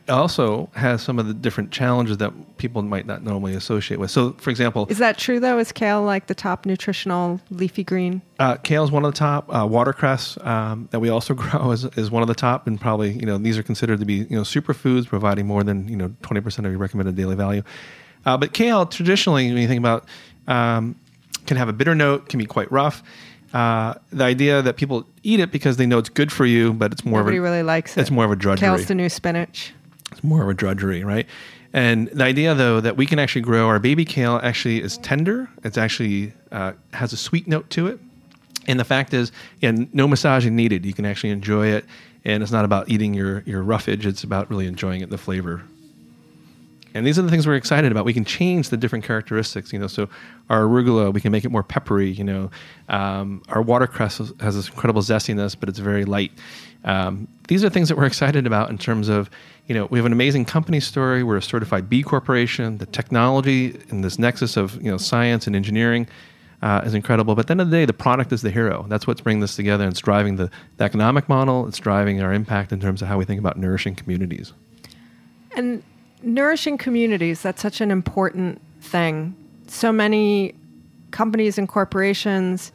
also 0.09 0.69
has 0.73 1.01
some 1.01 1.19
of 1.19 1.27
the 1.27 1.33
different 1.33 1.71
challenges 1.71 2.17
that 2.17 2.33
people 2.57 2.81
might 2.81 3.05
not 3.05 3.23
normally 3.23 3.53
associate 3.53 3.99
with. 3.99 4.11
So, 4.11 4.33
for 4.33 4.49
example, 4.49 4.87
is 4.89 4.97
that 4.97 5.17
true 5.17 5.39
though? 5.39 5.57
Is 5.57 5.71
kale 5.71 6.03
like 6.03 6.27
the 6.27 6.35
top 6.35 6.65
nutritional 6.65 7.39
leafy 7.49 7.83
green? 7.83 8.21
Uh, 8.39 8.55
kale 8.55 8.83
is 8.83 8.91
one 8.91 9.05
of 9.05 9.13
the 9.13 9.17
top. 9.17 9.53
Uh, 9.53 9.65
watercress 9.65 10.37
um, 10.41 10.87
that 10.91 10.99
we 10.99 11.09
also 11.09 11.33
grow 11.35 11.71
is, 11.71 11.85
is 11.97 12.11
one 12.11 12.21
of 12.21 12.27
the 12.27 12.35
top, 12.35 12.67
and 12.67 12.79
probably 12.79 13.11
you 13.11 13.25
know 13.25 13.37
these 13.37 13.57
are 13.57 13.63
considered 13.63 13.99
to 13.99 14.05
be 14.05 14.15
you 14.15 14.35
know 14.35 14.41
superfoods, 14.41 15.07
providing 15.07 15.47
more 15.47 15.63
than 15.63 15.87
you 15.87 15.95
know 15.95 16.13
twenty 16.21 16.41
percent 16.41 16.65
of 16.65 16.71
your 16.71 16.79
recommended 16.79 17.15
daily 17.15 17.35
value. 17.35 17.63
Uh, 18.25 18.37
but 18.37 18.53
kale, 18.53 18.85
traditionally, 18.85 19.47
when 19.51 19.61
you 19.61 19.67
think 19.67 19.79
about, 19.79 20.07
um, 20.47 20.95
can 21.45 21.57
have 21.57 21.67
a 21.67 21.73
bitter 21.73 21.93
note, 21.93 22.29
can 22.29 22.39
be 22.39 22.45
quite 22.45 22.71
rough. 22.71 23.03
Uh, 23.53 23.93
the 24.11 24.23
idea 24.23 24.61
that 24.63 24.77
people 24.77 25.05
eat 25.21 25.39
it 25.39 25.51
because 25.51 25.77
they 25.77 25.85
know 25.85 25.99
it's 25.99 26.09
good 26.09 26.31
for 26.31 26.45
you, 26.45 26.73
but 26.73 26.91
it's 26.91 27.05
more 27.05 27.19
Nobody 27.19 27.37
of 27.37 27.43
a, 27.43 27.47
really 27.47 27.63
likes 27.63 27.95
it. 27.95 28.01
It's 28.01 28.09
more 28.09 28.25
of 28.25 28.31
a 28.31 28.35
drudgery. 28.35 28.67
Kale's 28.67 28.87
the 28.87 28.95
new 28.95 29.09
spinach. 29.09 29.73
It's 30.13 30.23
more 30.23 30.41
of 30.41 30.49
a 30.49 30.54
drudgery, 30.54 31.04
right? 31.04 31.28
And 31.73 32.08
the 32.10 32.23
idea, 32.23 32.54
though, 32.54 32.80
that 32.80 32.97
we 32.97 33.06
can 33.06 33.19
actually 33.19 33.41
grow 33.41 33.67
our 33.67 33.80
baby 33.80 34.06
kale 34.06 34.39
actually 34.43 34.82
is 34.82 34.97
tender. 34.99 35.49
It's 35.63 35.78
actually 35.78 36.34
uh, 36.52 36.73
has 36.93 37.13
a 37.13 37.17
sweet 37.17 37.47
note 37.47 37.69
to 37.71 37.88
it. 37.88 37.99
And 38.67 38.80
the 38.80 38.86
fact 38.86 39.13
is, 39.13 39.32
yeah, 39.60 39.71
no 39.91 40.08
massaging 40.08 40.56
needed. 40.56 40.86
You 40.86 40.93
can 40.93 41.06
actually 41.06 41.32
enjoy 41.32 41.67
it, 41.67 41.86
and 42.23 42.41
it's 42.41 42.52
not 42.52 42.63
about 42.63 42.89
eating 42.89 43.13
your 43.13 43.43
your 43.45 43.62
roughage. 43.62 44.06
It's 44.06 44.23
about 44.23 44.49
really 44.49 44.67
enjoying 44.67 45.02
it, 45.02 45.10
the 45.10 45.17
flavor. 45.17 45.63
And 46.93 47.06
these 47.08 47.17
are 47.17 47.21
the 47.23 47.32
things 47.32 47.47
we're 47.47 47.56
excited 47.56 47.91
about. 47.91 48.06
We 48.06 48.13
can 48.13 48.25
change 48.25 48.69
the 48.69 48.77
different 48.77 49.03
characteristics, 49.03 49.73
you 49.73 49.79
know. 49.79 49.88
So 49.88 50.10
our 50.49 50.62
arugula, 50.62 51.13
we 51.13 51.21
can 51.21 51.32
make 51.32 51.43
it 51.43 51.51
more 51.51 51.63
peppery, 51.63 52.12
you 52.12 52.23
know. 52.23 52.51
Um, 52.89 53.41
our 53.49 53.62
watercress 53.62 54.19
has 54.39 54.56
this 54.56 54.69
incredible 54.69 55.01
zestiness, 55.01 55.56
but 55.60 55.69
it's 55.69 55.79
very 55.79 56.06
light. 56.06 56.32
Um, 56.84 57.27
these 57.47 57.63
are 57.63 57.69
things 57.69 57.89
that 57.89 57.97
we're 57.97 58.06
excited 58.06 58.45
about 58.45 58.69
in 58.69 58.77
terms 58.77 59.10
of, 59.10 59.29
you 59.67 59.75
know, 59.75 59.86
we 59.86 59.97
have 59.97 60.06
an 60.06 60.12
amazing 60.12 60.45
company 60.45 60.79
story. 60.79 61.23
We're 61.23 61.38
a 61.38 61.41
certified 61.41 61.89
B 61.89 62.03
corporation. 62.03 62.77
The 62.77 62.86
technology 62.86 63.79
and 63.89 64.03
this 64.03 64.19
nexus 64.19 64.58
of 64.58 64.75
you 64.82 64.91
know 64.91 64.97
science 64.97 65.47
and 65.47 65.56
engineering 65.56 66.08
uh, 66.62 66.82
is 66.86 66.93
incredible. 66.93 67.36
But 67.36 67.41
at 67.41 67.47
the 67.47 67.51
end 67.51 67.62
of 67.62 67.69
the 67.69 67.77
day, 67.77 67.86
the 67.86 67.93
product 67.93 68.32
is 68.32 68.41
the 68.41 68.51
hero. 68.51 68.86
That's 68.88 69.06
what's 69.06 69.21
bringing 69.21 69.41
this 69.41 69.56
together. 69.56 69.84
And 69.84 69.91
it's 69.91 69.99
driving 70.01 70.38
the, 70.38 70.49
the 70.77 70.84
economic 70.86 71.27
model. 71.27 71.67
It's 71.67 71.77
driving 71.77 72.21
our 72.21 72.34
impact 72.34 72.71
in 72.71 72.79
terms 72.79 73.01
of 73.01 73.08
how 73.08 73.17
we 73.17 73.25
think 73.25 73.39
about 73.39 73.58
nourishing 73.58 73.95
communities. 73.95 74.53
And 75.56 75.84
nourishing 76.23 76.77
communities, 76.77 77.41
that's 77.41 77.62
such 77.62 77.81
an 77.81 77.91
important 77.91 78.62
thing. 78.81 79.36
So 79.67 79.91
many 79.91 80.55
companies 81.12 81.57
and 81.57 81.67
corporations 81.67 82.71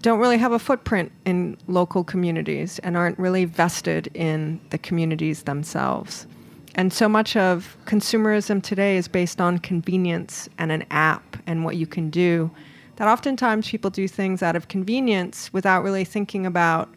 don't 0.00 0.18
really 0.18 0.38
have 0.38 0.52
a 0.52 0.58
footprint 0.58 1.12
in 1.24 1.56
local 1.68 2.02
communities 2.02 2.78
and 2.80 2.96
aren't 2.96 3.18
really 3.18 3.44
vested 3.44 4.08
in 4.14 4.60
the 4.70 4.78
communities 4.78 5.44
themselves. 5.44 6.26
And 6.74 6.92
so 6.92 7.08
much 7.08 7.36
of 7.36 7.76
consumerism 7.84 8.62
today 8.62 8.96
is 8.96 9.06
based 9.06 9.40
on 9.40 9.58
convenience 9.58 10.48
and 10.58 10.72
an 10.72 10.84
app 10.90 11.36
and 11.46 11.64
what 11.64 11.76
you 11.76 11.86
can 11.86 12.10
do. 12.10 12.50
That 12.96 13.08
oftentimes 13.08 13.68
people 13.68 13.90
do 13.90 14.08
things 14.08 14.42
out 14.42 14.56
of 14.56 14.68
convenience 14.68 15.52
without 15.52 15.82
really 15.82 16.04
thinking 16.04 16.46
about 16.46 16.88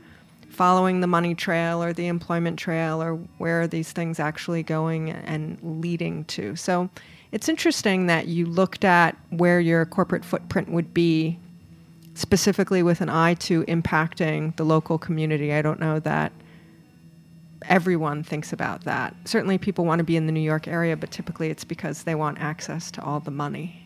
following 0.55 1.01
the 1.01 1.07
money 1.07 1.35
trail 1.35 1.83
or 1.83 1.91
the 1.91 2.07
employment 2.07 2.57
trail 2.57 3.03
or 3.03 3.15
where 3.37 3.61
are 3.61 3.67
these 3.67 3.91
things 3.91 4.19
actually 4.19 4.63
going 4.63 5.09
and 5.09 5.57
leading 5.61 6.23
to. 6.25 6.55
So 6.55 6.89
it's 7.31 7.49
interesting 7.49 8.07
that 8.07 8.27
you 8.27 8.45
looked 8.45 8.85
at 8.85 9.17
where 9.29 9.59
your 9.59 9.85
corporate 9.85 10.23
footprint 10.23 10.69
would 10.69 10.93
be 10.93 11.37
specifically 12.13 12.81
with 12.81 13.01
an 13.01 13.09
eye 13.09 13.33
to 13.33 13.63
impacting 13.65 14.55
the 14.55 14.63
local 14.63 14.97
community. 14.97 15.53
I 15.53 15.61
don't 15.61 15.79
know 15.79 15.99
that 15.99 16.31
everyone 17.67 18.23
thinks 18.23 18.53
about 18.53 18.85
that. 18.85 19.13
Certainly 19.25 19.57
people 19.57 19.83
want 19.83 19.99
to 19.99 20.05
be 20.05 20.15
in 20.15 20.25
the 20.25 20.31
New 20.31 20.39
York 20.39 20.67
area, 20.67 20.95
but 20.95 21.11
typically 21.11 21.49
it's 21.49 21.65
because 21.65 22.03
they 22.03 22.15
want 22.15 22.39
access 22.39 22.89
to 22.91 23.03
all 23.03 23.19
the 23.19 23.31
money. 23.31 23.84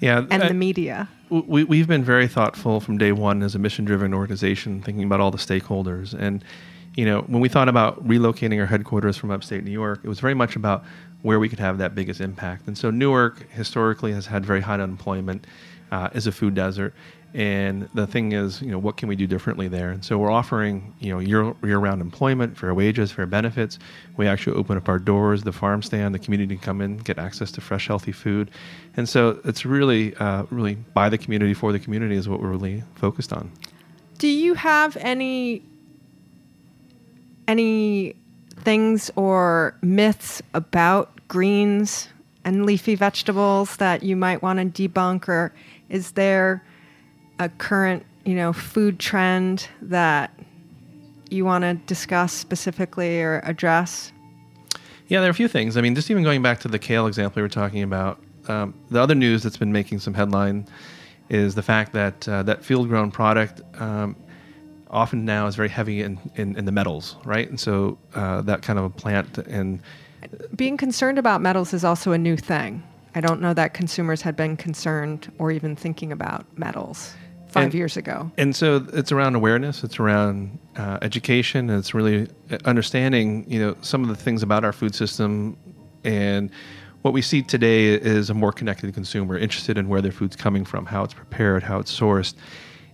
Yeah, 0.00 0.26
and 0.30 0.42
I- 0.42 0.48
the 0.48 0.54
media. 0.54 1.08
we, 1.30 1.64
we've 1.64 1.88
been 1.88 2.04
very 2.04 2.28
thoughtful 2.28 2.80
from 2.80 2.98
day 2.98 3.12
one 3.12 3.42
as 3.42 3.54
a 3.54 3.58
mission-driven 3.58 4.12
organization, 4.14 4.82
thinking 4.82 5.04
about 5.04 5.20
all 5.20 5.30
the 5.30 5.38
stakeholders. 5.38 6.14
And 6.14 6.44
you 6.96 7.04
know, 7.04 7.20
when 7.22 7.40
we 7.42 7.48
thought 7.48 7.68
about 7.68 8.06
relocating 8.08 8.58
our 8.58 8.66
headquarters 8.66 9.16
from 9.18 9.30
upstate 9.30 9.62
New 9.64 9.70
York, 9.70 10.00
it 10.02 10.08
was 10.08 10.18
very 10.18 10.32
much 10.34 10.56
about 10.56 10.82
where 11.22 11.38
we 11.38 11.48
could 11.48 11.58
have 11.58 11.76
that 11.78 11.94
biggest 11.94 12.20
impact. 12.20 12.66
And 12.66 12.76
so 12.78 12.90
Newark 12.90 13.50
historically 13.50 14.12
has 14.12 14.26
had 14.26 14.46
very 14.46 14.62
high 14.62 14.74
unemployment, 14.74 15.46
uh, 15.92 16.08
is 16.14 16.26
a 16.26 16.32
food 16.32 16.54
desert. 16.54 16.94
And 17.36 17.86
the 17.92 18.06
thing 18.06 18.32
is, 18.32 18.62
you 18.62 18.70
know, 18.70 18.78
what 18.78 18.96
can 18.96 19.10
we 19.10 19.14
do 19.14 19.26
differently 19.26 19.68
there? 19.68 19.90
And 19.90 20.02
so 20.02 20.16
we're 20.16 20.30
offering, 20.30 20.94
you 21.00 21.12
know, 21.12 21.18
year, 21.18 21.54
year-round 21.62 22.00
employment, 22.00 22.56
fair 22.56 22.72
wages, 22.72 23.12
fair 23.12 23.26
benefits. 23.26 23.78
We 24.16 24.26
actually 24.26 24.56
open 24.56 24.78
up 24.78 24.88
our 24.88 24.98
doors, 24.98 25.42
the 25.42 25.52
farm 25.52 25.82
stand, 25.82 26.14
the 26.14 26.18
community 26.18 26.56
can 26.56 26.64
come 26.64 26.80
in, 26.80 26.96
get 26.96 27.18
access 27.18 27.52
to 27.52 27.60
fresh, 27.60 27.88
healthy 27.88 28.12
food. 28.12 28.50
And 28.96 29.06
so 29.06 29.38
it's 29.44 29.66
really, 29.66 30.16
uh, 30.16 30.44
really 30.48 30.76
by 30.94 31.10
the 31.10 31.18
community 31.18 31.52
for 31.52 31.72
the 31.72 31.78
community 31.78 32.16
is 32.16 32.26
what 32.26 32.40
we're 32.40 32.48
really 32.48 32.82
focused 32.94 33.34
on. 33.34 33.52
Do 34.16 34.28
you 34.28 34.54
have 34.54 34.96
any 34.96 35.62
any 37.46 38.16
things 38.60 39.10
or 39.14 39.74
myths 39.82 40.40
about 40.54 41.10
greens 41.28 42.08
and 42.46 42.64
leafy 42.64 42.94
vegetables 42.94 43.76
that 43.76 44.02
you 44.02 44.16
might 44.16 44.42
want 44.42 44.74
to 44.74 44.88
debunk 44.88 45.28
or 45.28 45.52
is 45.90 46.12
there 46.12 46.64
a 47.38 47.48
current, 47.48 48.04
you 48.24 48.34
know, 48.34 48.52
food 48.52 48.98
trend 48.98 49.68
that 49.82 50.30
you 51.30 51.44
want 51.44 51.62
to 51.62 51.74
discuss 51.86 52.32
specifically 52.32 53.20
or 53.20 53.40
address? 53.44 54.12
Yeah, 55.08 55.20
there 55.20 55.28
are 55.28 55.30
a 55.30 55.34
few 55.34 55.48
things. 55.48 55.76
I 55.76 55.80
mean, 55.80 55.94
just 55.94 56.10
even 56.10 56.22
going 56.24 56.42
back 56.42 56.60
to 56.60 56.68
the 56.68 56.78
kale 56.78 57.06
example 57.06 57.40
we 57.40 57.42
were 57.42 57.48
talking 57.48 57.82
about, 57.82 58.20
um, 58.48 58.74
the 58.90 59.00
other 59.00 59.14
news 59.14 59.42
that's 59.42 59.56
been 59.56 59.72
making 59.72 60.00
some 60.00 60.14
headline 60.14 60.66
is 61.28 61.54
the 61.54 61.62
fact 61.62 61.92
that 61.92 62.28
uh, 62.28 62.42
that 62.44 62.64
field-grown 62.64 63.10
product 63.10 63.60
um, 63.80 64.16
often 64.90 65.24
now 65.24 65.46
is 65.46 65.56
very 65.56 65.68
heavy 65.68 66.02
in, 66.02 66.18
in, 66.36 66.56
in 66.56 66.64
the 66.64 66.72
metals, 66.72 67.16
right? 67.24 67.48
And 67.48 67.58
so 67.58 67.98
uh, 68.14 68.42
that 68.42 68.62
kind 68.62 68.78
of 68.78 68.84
a 68.84 68.90
plant 68.90 69.38
and 69.38 69.80
Being 70.54 70.76
concerned 70.76 71.18
about 71.18 71.40
metals 71.40 71.74
is 71.74 71.84
also 71.84 72.12
a 72.12 72.18
new 72.18 72.36
thing. 72.36 72.82
I 73.14 73.20
don't 73.20 73.40
know 73.40 73.54
that 73.54 73.74
consumers 73.74 74.22
had 74.22 74.36
been 74.36 74.56
concerned 74.56 75.32
or 75.38 75.50
even 75.50 75.74
thinking 75.74 76.12
about 76.12 76.46
metals 76.56 77.14
five 77.48 77.64
And- 77.64 77.74
years 77.74 77.96
ago. 77.96 78.30
And 78.36 78.54
so 78.54 78.86
it's 78.92 79.12
around 79.12 79.34
awareness, 79.34 79.84
it's 79.84 79.98
around 79.98 80.58
uh, 80.76 80.98
education, 81.02 81.70
and 81.70 81.78
it's 81.78 81.94
really 81.94 82.28
understanding, 82.64 83.44
you 83.48 83.60
know, 83.60 83.76
some 83.80 84.02
of 84.02 84.08
the 84.08 84.16
things 84.16 84.42
about 84.42 84.64
our 84.64 84.72
food 84.72 84.94
system. 84.94 85.56
And 86.04 86.50
what 87.02 87.14
we 87.14 87.22
see 87.22 87.42
today 87.42 87.94
is 87.94 88.30
a 88.30 88.34
more 88.34 88.52
connected 88.52 88.92
consumer, 88.94 89.38
interested 89.38 89.78
in 89.78 89.88
where 89.88 90.02
their 90.02 90.12
food's 90.12 90.36
coming 90.36 90.64
from, 90.64 90.86
how 90.86 91.04
it's 91.04 91.14
prepared, 91.14 91.62
how 91.62 91.78
it's 91.78 91.96
sourced. 91.96 92.34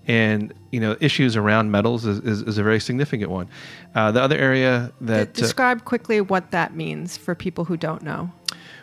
And, 0.06 0.52
you 0.72 0.80
know, 0.80 0.96
issues 1.00 1.36
around 1.36 1.70
metals 1.70 2.04
is, 2.04 2.18
is, 2.18 2.42
is 2.42 2.58
a 2.58 2.62
very 2.62 2.80
significant 2.80 3.30
one. 3.30 3.48
Uh, 3.94 4.10
the 4.10 4.20
other 4.20 4.36
area 4.36 4.92
that... 5.00 5.28
uh, 5.28 5.32
Describe 5.32 5.84
quickly 5.84 6.20
what 6.20 6.50
that 6.50 6.74
means 6.74 7.16
for 7.16 7.34
people 7.34 7.64
who 7.64 7.76
don't 7.76 8.02
know. 8.02 8.32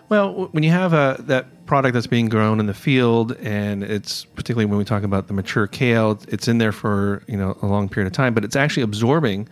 Well, 0.10 0.50
when 0.52 0.63
you 0.63 0.72
have 0.72 0.93
a, 0.93 1.17
that 1.19 1.67
product 1.67 1.93
that's 1.93 2.08
being 2.08 2.30
grown 2.30 2.60
in 2.60 2.65
the 2.65 2.74
field, 2.74 3.34
and 3.38 3.84
it's 3.84 4.26
particularly 4.26 4.65
when 4.65 4.80
we 4.80 4.84
talk 4.86 5.04
about 5.04 5.28
the 5.28 5.34
mature 5.34 5.67
kale, 5.67 6.19
it's 6.28 6.48
in 6.48 6.58
there 6.58 6.72
for 6.72 7.24
you 7.28 7.38
know 7.38 7.57
a 7.62 7.68
long 7.68 7.89
period 7.89 8.07
of 8.07 8.14
time, 8.14 8.34
but 8.34 8.43
it's 8.43 8.55
actually 8.55 8.84
absorbing 8.84 9.47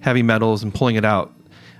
heavy 0.00 0.22
metals 0.22 0.62
and 0.62 0.74
pulling 0.74 0.96
it 0.96 1.06
out 1.06 1.32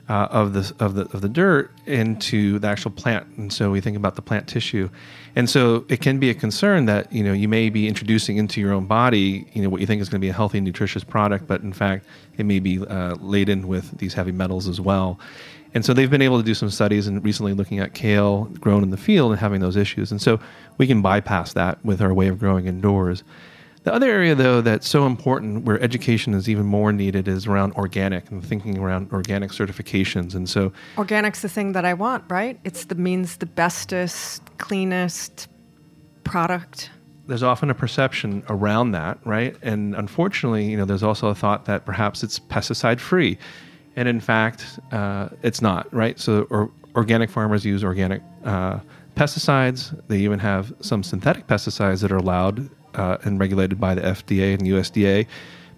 uh, 0.09 0.29
of 0.31 0.55
the 0.55 0.75
of 0.83 0.95
the 0.95 1.03
of 1.13 1.21
the 1.21 1.29
dirt 1.29 1.71
into 1.85 2.59
the 2.59 2.67
actual 2.67 2.93
plant. 2.93 3.27
And 3.37 3.53
so 3.53 3.71
we 3.71 3.83
think 3.83 3.95
about 3.95 4.17
the 4.17 4.23
plant 4.23 4.49
tissue, 4.49 4.89
and 5.37 5.51
so 5.51 5.85
it 5.91 6.01
can 6.01 6.19
be 6.19 6.31
a 6.31 6.35
concern 6.35 6.87
that 6.87 7.13
you 7.13 7.23
know 7.23 7.35
you 7.35 7.47
may 7.47 7.69
be 7.69 7.87
introducing 7.87 8.39
into 8.39 8.59
your 8.59 8.73
own 8.73 8.87
body 8.87 9.47
you 9.53 9.61
know 9.61 9.69
what 9.69 9.83
you 9.83 9.87
think 9.87 10.01
is 10.01 10.09
going 10.09 10.19
to 10.19 10.25
be 10.25 10.31
a 10.31 10.35
healthy, 10.35 10.61
nutritious 10.61 11.05
product, 11.05 11.47
but 11.47 11.61
in 11.61 11.75
fact 11.75 12.07
it 12.39 12.47
may 12.47 12.59
be 12.59 12.79
uh, 12.87 13.17
laden 13.17 13.69
with 13.69 13.99
these 13.99 14.15
heavy 14.15 14.33
metals 14.33 14.67
as 14.67 14.81
well. 14.81 15.21
And 15.75 15.85
so 15.85 15.93
they've 15.93 16.11
been 16.11 16.23
able 16.23 16.39
to 16.39 16.45
do 16.45 16.55
some 16.55 16.71
studies 16.71 17.07
and 17.09 17.23
recently 17.25 17.53
looking 17.53 17.81
at 17.81 17.95
kale 17.95 18.45
grown 18.61 18.83
in 18.85 18.91
the 18.91 18.97
field 18.97 19.33
and 19.33 19.41
having 19.41 19.61
those 19.61 19.77
issues. 19.77 20.13
And 20.13 20.23
so 20.23 20.39
we 20.79 20.87
can 20.87 21.03
bypass 21.03 21.53
that 21.55 21.85
with 21.85 22.01
our 22.01 22.15
way 22.15 22.29
of 22.29 22.39
growing 22.39 22.67
indoors. 22.67 23.25
The 23.83 23.93
other 23.93 24.09
area, 24.09 24.35
though, 24.35 24.63
that's 24.63 24.89
so 24.89 25.05
important 25.05 25.65
where 25.65 25.79
education 25.83 26.33
is 26.33 26.49
even 26.49 26.65
more 26.65 26.91
needed 26.91 27.29
is 27.29 27.47
around 27.47 27.75
organic 27.75 28.31
and 28.31 28.43
thinking 28.43 28.79
around 28.79 29.13
organic 29.13 29.51
certifications. 29.51 30.35
And 30.35 30.49
so, 30.49 30.73
organic's 30.97 31.43
the 31.43 31.51
thing 31.51 31.73
that 31.73 31.85
I 31.85 31.93
want, 31.93 32.25
right? 32.29 32.59
It's 32.65 32.87
the 32.87 32.95
means 32.95 33.37
the 33.37 33.47
bestest, 33.47 34.43
cleanest 34.57 35.49
product. 36.25 36.91
There's 37.27 37.43
often 37.43 37.69
a 37.69 37.75
perception 37.75 38.43
around 38.49 38.93
that, 38.93 39.19
right? 39.27 39.55
And 39.61 39.95
unfortunately, 39.95 40.65
you 40.65 40.79
know, 40.79 40.87
there's 40.87 41.03
also 41.03 41.29
a 41.29 41.35
thought 41.35 41.67
that 41.67 41.85
perhaps 41.85 42.23
it's 42.23 42.39
pesticide 42.39 43.01
free, 43.01 43.39
and 43.97 44.09
in 44.09 44.21
fact, 44.21 44.79
uh, 44.93 45.29
it's 45.43 45.63
not, 45.63 45.93
right? 45.93 46.19
So, 46.19 46.47
or, 46.51 46.71
organic 46.95 47.31
farmers 47.31 47.65
use 47.65 47.83
organic 47.83 48.23
uh, 48.45 48.79
pesticides. 49.17 50.01
They 50.09 50.19
even 50.19 50.39
have 50.39 50.73
some 50.81 51.03
synthetic 51.03 51.47
pesticides 51.47 52.01
that 52.03 52.13
are 52.13 52.17
allowed 52.17 52.71
uh, 52.95 53.19
and 53.23 53.39
regulated 53.39 53.81
by 53.81 53.95
the 53.95 54.03
FDA 54.03 54.55
and 54.55 54.63
USDA 54.63 55.27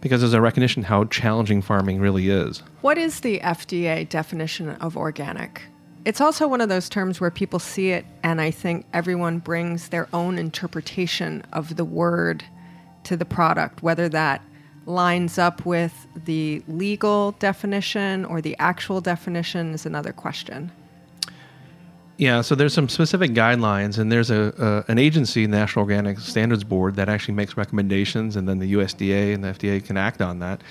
because 0.01 0.21
there's 0.21 0.35
a 0.35 0.41
recognition 0.41 0.83
how 0.83 1.05
challenging 1.05 1.63
farming 1.63 2.01
really 2.01 2.29
is. 2.29 2.63
What 2.83 2.99
is 2.99 3.21
the 3.21 3.41
FDA 3.41 4.09
definition 4.09 4.71
of 4.71 4.97
organic? 4.97 5.63
It's 6.05 6.21
also 6.21 6.47
one 6.47 6.61
of 6.61 6.69
those 6.69 6.89
terms 6.89 7.21
where 7.21 7.33
people 7.33 7.59
see 7.59 7.91
it, 7.91 8.07
and 8.23 8.41
I 8.41 8.53
think 8.53 8.87
everyone 8.93 9.39
brings 9.41 9.89
their 9.89 10.09
own 10.13 10.39
interpretation 10.39 11.43
of 11.53 11.77
the 11.77 11.85
word 11.85 12.45
to 13.05 13.17
the 13.17 13.25
product, 13.25 13.83
whether 13.83 14.09
that 14.11 14.43
lines 14.87 15.39
up 15.39 15.67
with 15.67 16.07
the 16.25 16.63
legal 16.69 17.33
definition 17.33 18.25
or 18.25 18.41
the 18.41 18.57
actual 18.59 19.01
definition 19.01 19.75
is 19.75 19.85
another 19.85 20.13
question. 20.13 20.71
Yeah, 22.19 22.41
so 22.41 22.55
there's 22.55 22.73
some 22.73 22.89
specific 22.89 23.33
guidelines, 23.33 23.99
and 23.99 24.11
there's 24.11 24.31
a, 24.31 24.85
a, 24.89 24.91
an 24.91 24.99
agency, 24.99 25.47
National 25.47 25.83
Organic 25.83 26.19
Standards 26.19 26.65
Board, 26.65 26.97
that 26.97 27.11
actually 27.11 27.35
makes 27.35 27.59
recommendations, 27.59 28.37
and 28.37 28.49
then 28.49 28.59
the 28.59 28.73
USDA 28.73 29.35
and 29.35 29.45
the 29.45 29.49
FDA 29.49 29.85
can 29.85 29.99
act 29.99 30.23
on 30.23 30.39
that. 30.39 30.63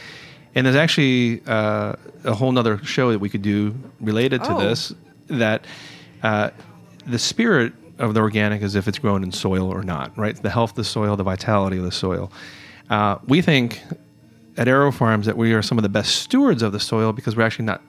And 0.56 0.66
there's 0.66 0.76
actually 0.76 1.44
uh, 1.46 1.94
a 2.24 2.34
whole 2.34 2.58
other 2.58 2.80
show 2.84 3.12
that 3.12 3.20
we 3.20 3.30
could 3.30 3.44
do 3.44 3.76
related 4.00 4.44
to 4.46 4.56
Oh. 4.56 4.60
this. 4.60 4.94
That 5.28 5.66
uh, 6.24 6.50
the 7.06 7.20
spirit 7.20 7.74
of 8.00 8.14
the 8.16 8.22
organic 8.22 8.62
is 8.64 8.74
if 8.76 8.88
it's 8.88 8.98
grown 9.00 9.24
in 9.24 9.32
soil 9.32 9.68
or 9.72 9.84
not, 9.84 10.18
right? 10.18 10.36
The 10.42 10.50
health 10.50 10.72
of 10.72 10.76
the 10.78 10.84
soil, 10.84 11.16
the 11.16 11.24
vitality 11.24 11.78
of 11.78 11.84
the 11.84 11.92
soil. 11.92 12.32
Uh, 12.90 13.18
we 13.28 13.42
think 13.42 13.82
at 14.58 14.68
AeroFarms 14.68 15.26
that 15.26 15.38
we 15.38 15.54
are 15.54 15.62
some 15.62 15.78
of 15.78 15.84
the 15.84 15.90
best 15.90 16.16
stewards 16.16 16.62
of 16.62 16.72
the 16.72 16.80
soil 16.80 17.14
because 17.14 17.36
we're 17.36 17.44
actually 17.44 17.66
not 17.66 17.82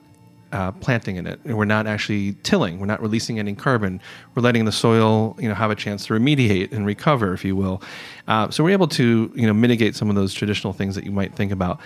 uh, 0.52 0.72
planting 0.72 1.16
in 1.16 1.26
it. 1.26 1.40
We're 1.44 1.64
not 1.64 1.86
actually 1.86 2.34
tilling. 2.42 2.78
We're 2.78 2.86
not 2.86 3.02
releasing 3.02 3.38
any 3.38 3.54
carbon. 3.54 4.00
We're 4.34 4.42
letting 4.42 4.64
the 4.64 4.72
soil, 4.72 5.36
you 5.38 5.48
know, 5.48 5.54
have 5.54 5.70
a 5.70 5.74
chance 5.74 6.06
to 6.06 6.14
remediate 6.14 6.72
and 6.72 6.86
recover, 6.86 7.34
if 7.34 7.44
you 7.44 7.56
will. 7.56 7.82
Uh, 8.28 8.50
so 8.50 8.64
we're 8.64 8.70
able 8.70 8.88
to, 8.88 9.32
you 9.34 9.46
know, 9.46 9.52
mitigate 9.52 9.96
some 9.96 10.08
of 10.08 10.16
those 10.16 10.32
traditional 10.32 10.72
things 10.72 10.94
that 10.94 11.04
you 11.04 11.12
might 11.12 11.34
think 11.34 11.52
about. 11.52 11.80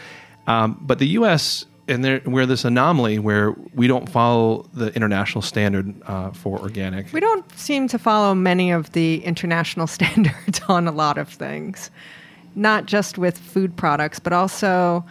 Um, 0.46 0.78
but 0.82 0.98
the 0.98 1.08
U.S. 1.08 1.64
and 1.88 2.04
there, 2.04 2.20
we're 2.24 2.46
this 2.46 2.64
anomaly 2.64 3.18
where 3.18 3.52
we 3.74 3.86
don't 3.86 4.08
follow 4.08 4.68
the 4.74 4.94
international 4.94 5.42
standard 5.42 5.94
uh, 6.06 6.30
for 6.30 6.58
organic. 6.58 7.12
We 7.12 7.20
don't 7.20 7.50
seem 7.58 7.88
to 7.88 7.98
follow 7.98 8.34
many 8.34 8.70
of 8.70 8.92
the 8.92 9.24
international 9.24 9.86
standards 9.96 10.60
on 10.68 10.86
a 10.86 10.92
lot 10.92 11.18
of 11.18 11.28
things, 11.28 11.90
not 12.55 12.86
just 12.86 13.18
with 13.18 13.38
food 13.38 13.76
products, 13.76 14.18
but 14.18 14.32
also 14.32 15.05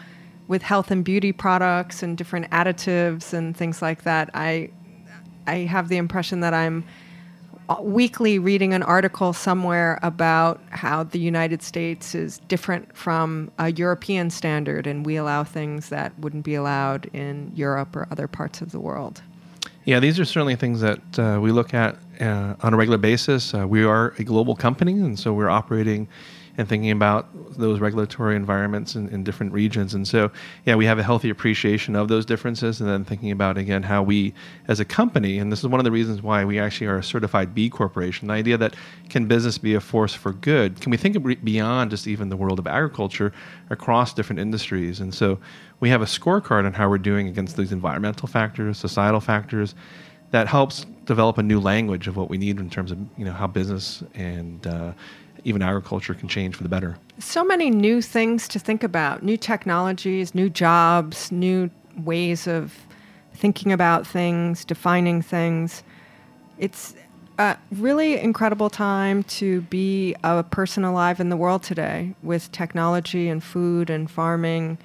with 0.47 0.61
health 0.61 0.91
and 0.91 1.05
beauty 1.05 1.31
products 1.31 2.01
and 2.01 2.17
different 2.17 2.49
additives 2.49 3.33
and 3.33 3.55
things 3.55 3.81
like 3.81 4.03
that. 4.03 4.29
I, 4.33 4.71
I 5.47 5.57
have 5.59 5.89
the 5.89 5.97
impression 5.97 6.39
that 6.39 6.53
I'm 6.53 6.83
weekly 7.81 8.39
reading 8.39 8.73
an 8.73 8.81
article 8.81 9.31
somewhere 9.31 9.99
about 10.01 10.59
how 10.71 11.03
the 11.03 11.19
United 11.19 11.61
States 11.61 12.15
is 12.15 12.39
different 12.47 12.95
from 12.97 13.51
a 13.59 13.71
European 13.71 14.31
standard 14.31 14.87
and 14.87 15.05
we 15.05 15.17
allow 15.17 15.43
things 15.43 15.89
that 15.89 16.17
wouldn't 16.17 16.43
be 16.43 16.55
allowed 16.55 17.05
in 17.13 17.51
Europe 17.53 17.95
or 17.95 18.07
other 18.09 18.27
parts 18.27 18.61
of 18.61 18.71
the 18.71 18.79
world. 18.79 19.21
Yeah, 19.85 19.99
these 19.99 20.19
are 20.19 20.25
certainly 20.25 20.55
things 20.55 20.81
that 20.81 21.19
uh, 21.19 21.39
we 21.39 21.51
look 21.51 21.73
at 21.73 21.95
uh, 22.19 22.55
on 22.61 22.73
a 22.73 22.77
regular 22.77 22.97
basis. 22.97 23.53
Uh, 23.53 23.67
we 23.67 23.83
are 23.83 24.13
a 24.17 24.23
global 24.23 24.55
company, 24.55 24.93
and 24.93 25.17
so 25.17 25.31
we're 25.31 25.49
operating 25.49 26.07
and 26.59 26.67
thinking 26.67 26.91
about 26.91 27.25
those 27.57 27.79
regulatory 27.79 28.35
environments 28.35 28.95
in, 28.95 29.07
in 29.09 29.23
different 29.23 29.53
regions. 29.53 29.93
And 29.93 30.05
so, 30.05 30.29
yeah, 30.65 30.75
we 30.75 30.85
have 30.85 30.99
a 30.99 31.03
healthy 31.03 31.29
appreciation 31.29 31.95
of 31.95 32.09
those 32.09 32.25
differences, 32.25 32.81
and 32.81 32.89
then 32.89 33.05
thinking 33.05 33.31
about 33.31 33.57
again 33.57 33.81
how 33.81 34.03
we, 34.03 34.33
as 34.67 34.81
a 34.81 34.85
company, 34.85 35.39
and 35.39 35.53
this 35.53 35.59
is 35.59 35.67
one 35.67 35.79
of 35.79 35.85
the 35.85 35.91
reasons 35.91 36.21
why 36.21 36.43
we 36.43 36.59
actually 36.59 36.87
are 36.87 36.97
a 36.97 37.03
certified 37.03 37.55
B 37.55 37.69
corporation. 37.69 38.27
The 38.27 38.33
idea 38.33 38.57
that 38.57 38.75
can 39.07 39.25
business 39.25 39.57
be 39.57 39.73
a 39.75 39.79
force 39.79 40.13
for 40.13 40.33
good? 40.33 40.81
Can 40.81 40.91
we 40.91 40.97
think 40.97 41.15
beyond 41.45 41.91
just 41.91 42.07
even 42.07 42.27
the 42.27 42.35
world 42.35 42.59
of 42.59 42.67
agriculture 42.67 43.31
across 43.69 44.13
different 44.13 44.41
industries? 44.41 44.99
And 44.99 45.15
so, 45.15 45.39
we 45.79 45.87
have 45.87 46.01
a 46.01 46.05
scorecard 46.05 46.65
on 46.65 46.73
how 46.73 46.89
we're 46.89 46.97
doing 46.97 47.29
against 47.29 47.55
these 47.55 47.71
environmental 47.71 48.27
factors, 48.27 48.77
societal 48.77 49.21
factors, 49.21 49.75
that 50.31 50.47
helps 50.47 50.85
develop 51.05 51.37
a 51.37 51.43
new 51.43 51.59
language 51.61 52.07
of 52.07 52.17
what 52.17 52.29
we 52.29 52.37
need 52.37 52.59
in 52.59 52.69
terms 52.69 52.91
of 52.91 52.99
you 53.17 53.23
know 53.23 53.31
how 53.31 53.47
business 53.47 54.03
and 54.13 54.67
uh, 54.67 54.91
even 55.43 55.61
agriculture 55.61 56.13
can 56.13 56.27
change 56.27 56.55
for 56.55 56.63
the 56.63 56.69
better. 56.69 56.97
So 57.19 57.43
many 57.43 57.69
new 57.69 58.01
things 58.01 58.47
to 58.49 58.59
think 58.59 58.83
about 58.83 59.23
new 59.23 59.37
technologies, 59.37 60.33
new 60.33 60.49
jobs, 60.49 61.31
new 61.31 61.69
ways 61.97 62.47
of 62.47 62.73
thinking 63.33 63.71
about 63.71 64.05
things, 64.05 64.65
defining 64.65 65.21
things. 65.21 65.83
It's 66.57 66.93
a 67.37 67.57
really 67.71 68.19
incredible 68.19 68.69
time 68.69 69.23
to 69.23 69.61
be 69.61 70.15
a 70.23 70.43
person 70.43 70.83
alive 70.83 71.19
in 71.19 71.29
the 71.29 71.37
world 71.37 71.63
today 71.63 72.13
with 72.21 72.51
technology 72.51 73.29
and 73.29 73.41
food 73.41 73.89
and 73.89 74.11
farming. 74.11 74.77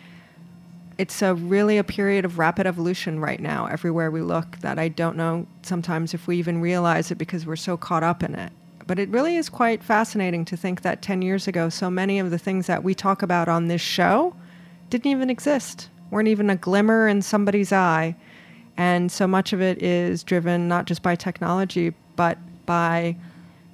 It's 0.97 1.21
a 1.21 1.35
really 1.35 1.79
a 1.79 1.85
period 1.85 2.25
of 2.25 2.39
rapid 2.39 2.67
evolution 2.67 3.19
right 3.19 3.41
now 3.41 3.67
everywhere 3.67 4.11
we 4.11 4.23
look 4.23 4.59
that 4.61 4.79
I 4.79 4.87
don't 4.87 5.17
know 5.17 5.49
sometimes 5.63 6.15
if 6.15 6.29
we 6.29 6.37
even 6.37 6.61
realize 6.61 7.11
it 7.11 7.17
because 7.17 7.45
we're 7.45 7.57
so 7.57 7.77
caught 7.77 8.05
up 8.05 8.23
in 8.23 8.37
it. 8.37 8.53
But 8.87 8.99
it 8.99 9.09
really 9.09 9.37
is 9.37 9.49
quite 9.49 9.82
fascinating 9.82 10.45
to 10.47 10.57
think 10.57 10.82
that 10.82 11.01
10 11.01 11.22
years 11.22 11.49
ago, 11.49 11.68
so 11.68 11.91
many 11.91 12.18
of 12.18 12.30
the 12.30 12.39
things 12.39 12.66
that 12.66 12.85
we 12.85 12.95
talk 12.95 13.22
about 13.22 13.49
on 13.49 13.68
this 13.68 13.80
show 13.80 14.35
didn't 14.91 15.11
even 15.11 15.30
exist, 15.30 15.89
weren't 16.11 16.28
even 16.28 16.51
a 16.51 16.57
glimmer 16.57 17.09
in 17.09 17.22
somebody's 17.22 17.72
eye. 17.72 18.14
And 18.76 19.11
so 19.11 19.26
much 19.26 19.53
of 19.53 19.62
it 19.62 19.82
is 19.82 20.22
driven 20.22 20.68
not 20.68 20.87
just 20.87 21.03
by 21.03 21.14
technology, 21.14 21.95
but 22.16 22.39
by 22.66 23.16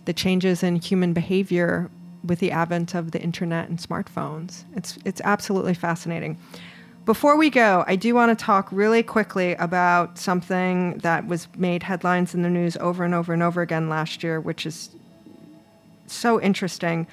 the 0.04 0.12
changes 0.12 0.62
in 0.62 0.76
human 0.76 1.12
behavior 1.12 1.90
with 2.24 2.38
the 2.38 2.50
advent 2.50 2.94
of 2.94 3.12
the 3.12 3.20
internet 3.20 3.68
and 3.68 3.78
smartphones. 3.78 4.64
It's, 4.76 4.98
it's 5.04 5.20
absolutely 5.24 5.74
fascinating. 5.74 6.38
Before 7.06 7.36
we 7.36 7.48
go, 7.50 7.82
I 7.86 7.96
do 7.96 8.14
want 8.14 8.38
to 8.38 8.44
talk 8.44 8.68
really 8.70 9.02
quickly 9.02 9.54
about 9.54 10.18
something 10.18 10.98
that 10.98 11.26
was 11.26 11.48
made 11.56 11.82
headlines 11.82 12.34
in 12.34 12.42
the 12.42 12.50
news 12.50 12.76
over 12.76 13.04
and 13.04 13.14
over 13.14 13.32
and 13.32 13.42
over 13.42 13.62
again 13.62 13.88
last 13.88 14.22
year, 14.22 14.38
which 14.38 14.66
is 14.66 14.90
so 16.12 16.40
interesting, 16.40 17.06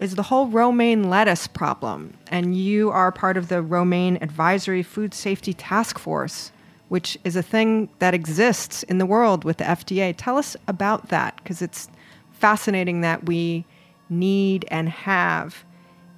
is 0.00 0.16
the 0.16 0.24
whole 0.24 0.48
romaine 0.48 1.08
lettuce 1.08 1.46
problem. 1.46 2.14
And 2.28 2.56
you 2.56 2.90
are 2.90 3.12
part 3.12 3.36
of 3.36 3.48
the 3.48 3.62
Romaine 3.62 4.18
Advisory 4.20 4.82
Food 4.82 5.14
Safety 5.14 5.52
Task 5.52 5.98
Force, 5.98 6.52
which 6.88 7.18
is 7.24 7.36
a 7.36 7.42
thing 7.42 7.88
that 7.98 8.14
exists 8.14 8.82
in 8.84 8.98
the 8.98 9.06
world 9.06 9.44
with 9.44 9.58
the 9.58 9.64
FDA. 9.64 10.14
Tell 10.16 10.36
us 10.36 10.56
about 10.68 11.08
that, 11.08 11.36
because 11.36 11.62
it's 11.62 11.88
fascinating 12.32 13.00
that 13.00 13.26
we 13.26 13.64
need 14.10 14.64
and 14.68 14.88
have 14.88 15.64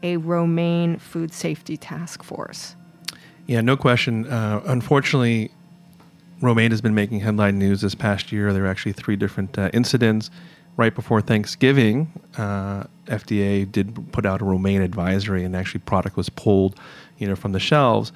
a 0.02 0.16
romaine 0.18 0.98
food 0.98 1.32
safety 1.32 1.76
task 1.76 2.22
force. 2.22 2.74
Yeah, 3.46 3.60
no 3.60 3.76
question. 3.76 4.26
Uh, 4.26 4.60
unfortunately, 4.66 5.50
romaine 6.40 6.70
has 6.70 6.80
been 6.80 6.94
making 6.94 7.20
headline 7.20 7.58
news 7.58 7.80
this 7.80 7.94
past 7.94 8.32
year. 8.32 8.52
There 8.52 8.62
were 8.62 8.68
actually 8.68 8.92
three 8.92 9.16
different 9.16 9.58
uh, 9.58 9.70
incidents. 9.72 10.30
Right 10.76 10.94
before 10.94 11.22
Thanksgiving, 11.22 12.12
uh, 12.36 12.84
FDA 13.06 13.70
did 13.70 14.12
put 14.12 14.26
out 14.26 14.42
a 14.42 14.44
romaine 14.44 14.82
advisory, 14.82 15.42
and 15.42 15.56
actually 15.56 15.80
product 15.80 16.16
was 16.16 16.28
pulled, 16.28 16.78
you 17.16 17.26
know, 17.26 17.34
from 17.34 17.52
the 17.52 17.60
shelves 17.60 18.12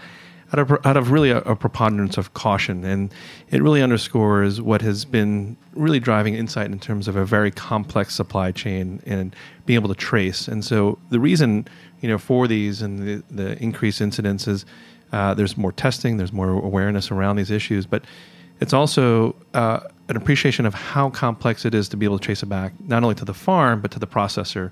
out 0.52 0.58
of 0.58 0.86
out 0.86 0.96
of 0.96 1.11
really 1.11 1.30
a, 1.30 1.38
a 1.38 1.54
preponderance 1.54 2.18
of 2.18 2.34
caution, 2.34 2.84
and 2.84 3.14
it 3.50 3.62
really 3.62 3.82
underscores 3.82 4.61
what 4.61 4.82
has 4.82 5.04
been 5.04 5.56
really 5.74 6.00
driving 6.00 6.34
insight 6.34 6.70
in 6.70 6.78
terms 6.78 7.06
of 7.08 7.16
a 7.16 7.24
very 7.24 7.50
complex 7.50 8.14
supply 8.14 8.50
chain 8.50 9.00
and 9.06 9.34
being 9.66 9.76
able 9.76 9.88
to 9.88 9.94
trace. 9.94 10.48
And 10.48 10.64
so 10.64 10.98
the 11.11 11.20
reason, 11.20 11.68
you 12.00 12.08
know, 12.08 12.18
for 12.18 12.48
these 12.48 12.82
and 12.82 12.98
the, 12.98 13.22
the 13.30 13.62
increased 13.62 14.00
incidences, 14.00 14.64
uh, 15.12 15.34
there's 15.34 15.56
more 15.56 15.72
testing, 15.72 16.16
there's 16.16 16.32
more 16.32 16.50
awareness 16.50 17.11
around 17.11 17.36
these 17.36 17.50
issues, 17.50 17.86
but 17.86 18.04
it's 18.61 18.72
also 18.72 19.34
uh, 19.54 19.80
an 20.08 20.16
appreciation 20.16 20.66
of 20.66 20.74
how 20.74 21.11
complex 21.11 21.64
it 21.64 21.74
is 21.74 21.88
to 21.88 21.96
be 21.96 22.04
able 22.04 22.18
to 22.18 22.24
trace 22.24 22.42
it 22.42 22.46
back 22.46 22.72
not 22.80 23.02
only 23.02 23.14
to 23.14 23.24
the 23.24 23.34
farm 23.34 23.80
but 23.80 23.90
to 23.90 23.98
the 23.98 24.06
processor 24.06 24.70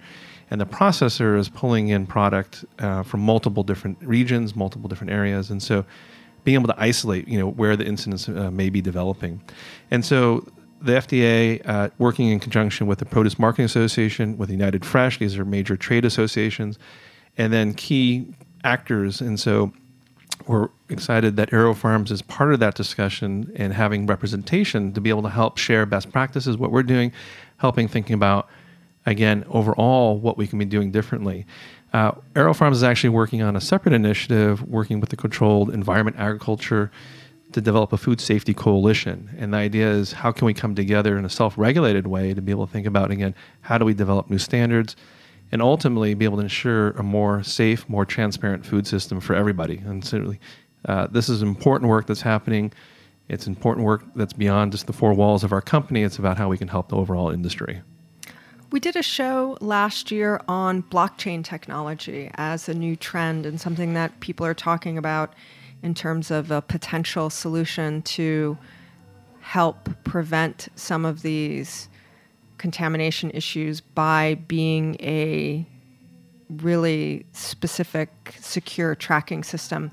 and 0.50 0.60
the 0.60 0.66
processor 0.66 1.38
is 1.38 1.48
pulling 1.48 1.88
in 1.88 2.06
product 2.06 2.64
uh, 2.78 3.02
from 3.02 3.20
multiple 3.20 3.62
different 3.62 3.98
regions 4.02 4.56
multiple 4.56 4.88
different 4.88 5.12
areas 5.12 5.50
and 5.50 5.62
so 5.62 5.84
being 6.48 6.54
able 6.54 6.68
to 6.68 6.80
isolate, 6.80 7.28
you 7.28 7.38
know, 7.38 7.50
where 7.50 7.76
the 7.76 7.84
incidents 7.84 8.26
uh, 8.26 8.50
may 8.50 8.70
be 8.70 8.80
developing. 8.80 9.38
And 9.90 10.02
so 10.02 10.46
the 10.80 10.92
FDA, 10.92 11.60
uh, 11.68 11.90
working 11.98 12.28
in 12.28 12.40
conjunction 12.40 12.86
with 12.86 13.00
the 13.00 13.04
Produce 13.04 13.38
Marketing 13.38 13.66
Association, 13.66 14.38
with 14.38 14.50
United 14.50 14.82
Fresh, 14.82 15.18
these 15.18 15.36
are 15.38 15.44
major 15.44 15.76
trade 15.76 16.06
associations, 16.06 16.78
and 17.36 17.52
then 17.52 17.74
key 17.74 18.32
actors. 18.64 19.20
And 19.20 19.38
so 19.38 19.72
we're 20.46 20.68
excited 20.88 21.36
that 21.36 21.50
AeroFarms 21.50 22.10
is 22.10 22.22
part 22.22 22.52
of 22.52 22.60
that 22.60 22.74
discussion 22.74 23.52
and 23.56 23.72
having 23.72 24.06
representation 24.06 24.92
to 24.92 25.00
be 25.00 25.10
able 25.10 25.22
to 25.22 25.30
help 25.30 25.58
share 25.58 25.86
best 25.86 26.12
practices, 26.12 26.56
what 26.56 26.70
we're 26.70 26.82
doing, 26.82 27.12
helping 27.58 27.88
thinking 27.88 28.14
about, 28.14 28.48
again, 29.06 29.44
overall 29.48 30.18
what 30.18 30.36
we 30.36 30.46
can 30.46 30.58
be 30.58 30.64
doing 30.64 30.90
differently. 30.90 31.46
Uh, 31.92 32.12
AeroFarms 32.34 32.72
is 32.72 32.82
actually 32.82 33.10
working 33.10 33.42
on 33.42 33.56
a 33.56 33.60
separate 33.60 33.94
initiative, 33.94 34.62
working 34.62 35.00
with 35.00 35.10
the 35.10 35.16
Controlled 35.16 35.70
Environment 35.70 36.16
Agriculture 36.18 36.90
to 37.52 37.60
develop 37.60 37.92
a 37.92 37.96
food 37.96 38.20
safety 38.20 38.52
coalition. 38.52 39.34
And 39.38 39.54
the 39.54 39.58
idea 39.58 39.90
is 39.90 40.12
how 40.12 40.32
can 40.32 40.44
we 40.44 40.52
come 40.52 40.74
together 40.74 41.16
in 41.16 41.24
a 41.24 41.30
self 41.30 41.56
regulated 41.56 42.06
way 42.06 42.34
to 42.34 42.42
be 42.42 42.52
able 42.52 42.66
to 42.66 42.72
think 42.72 42.86
about, 42.86 43.10
again, 43.10 43.34
how 43.62 43.78
do 43.78 43.84
we 43.84 43.94
develop 43.94 44.28
new 44.28 44.38
standards 44.38 44.96
and 45.50 45.62
ultimately 45.62 46.14
be 46.14 46.24
able 46.24 46.36
to 46.36 46.42
ensure 46.42 46.90
a 46.90 47.02
more 47.02 47.42
safe, 47.42 47.88
more 47.88 48.04
transparent 48.04 48.66
food 48.66 48.86
system 48.86 49.20
for 49.20 49.34
everybody. 49.34 49.78
And 49.78 50.04
certainly, 50.04 50.40
uh, 50.84 51.06
this 51.08 51.28
is 51.28 51.42
important 51.42 51.88
work 51.88 52.06
that's 52.06 52.20
happening. 52.20 52.72
It's 53.28 53.46
important 53.46 53.84
work 53.84 54.04
that's 54.14 54.32
beyond 54.32 54.72
just 54.72 54.86
the 54.86 54.92
four 54.92 55.12
walls 55.12 55.44
of 55.44 55.52
our 55.52 55.60
company. 55.60 56.02
It's 56.02 56.18
about 56.18 56.38
how 56.38 56.48
we 56.48 56.58
can 56.58 56.68
help 56.68 56.88
the 56.88 56.96
overall 56.96 57.30
industry. 57.30 57.82
We 58.70 58.80
did 58.80 58.96
a 58.96 59.02
show 59.02 59.56
last 59.60 60.10
year 60.10 60.42
on 60.46 60.82
blockchain 60.82 61.42
technology 61.42 62.30
as 62.34 62.68
a 62.68 62.74
new 62.74 62.96
trend 62.96 63.46
and 63.46 63.58
something 63.58 63.94
that 63.94 64.20
people 64.20 64.44
are 64.44 64.54
talking 64.54 64.98
about 64.98 65.32
in 65.82 65.94
terms 65.94 66.30
of 66.30 66.50
a 66.50 66.60
potential 66.60 67.30
solution 67.30 68.02
to 68.02 68.58
help 69.40 69.88
prevent 70.04 70.68
some 70.74 71.06
of 71.06 71.22
these 71.22 71.88
contamination 72.58 73.30
issues 73.32 73.80
by 73.80 74.34
being 74.46 74.96
a 75.00 75.66
really 76.50 77.26
specific, 77.32 78.34
secure 78.40 78.94
tracking 78.94 79.44
system. 79.44 79.90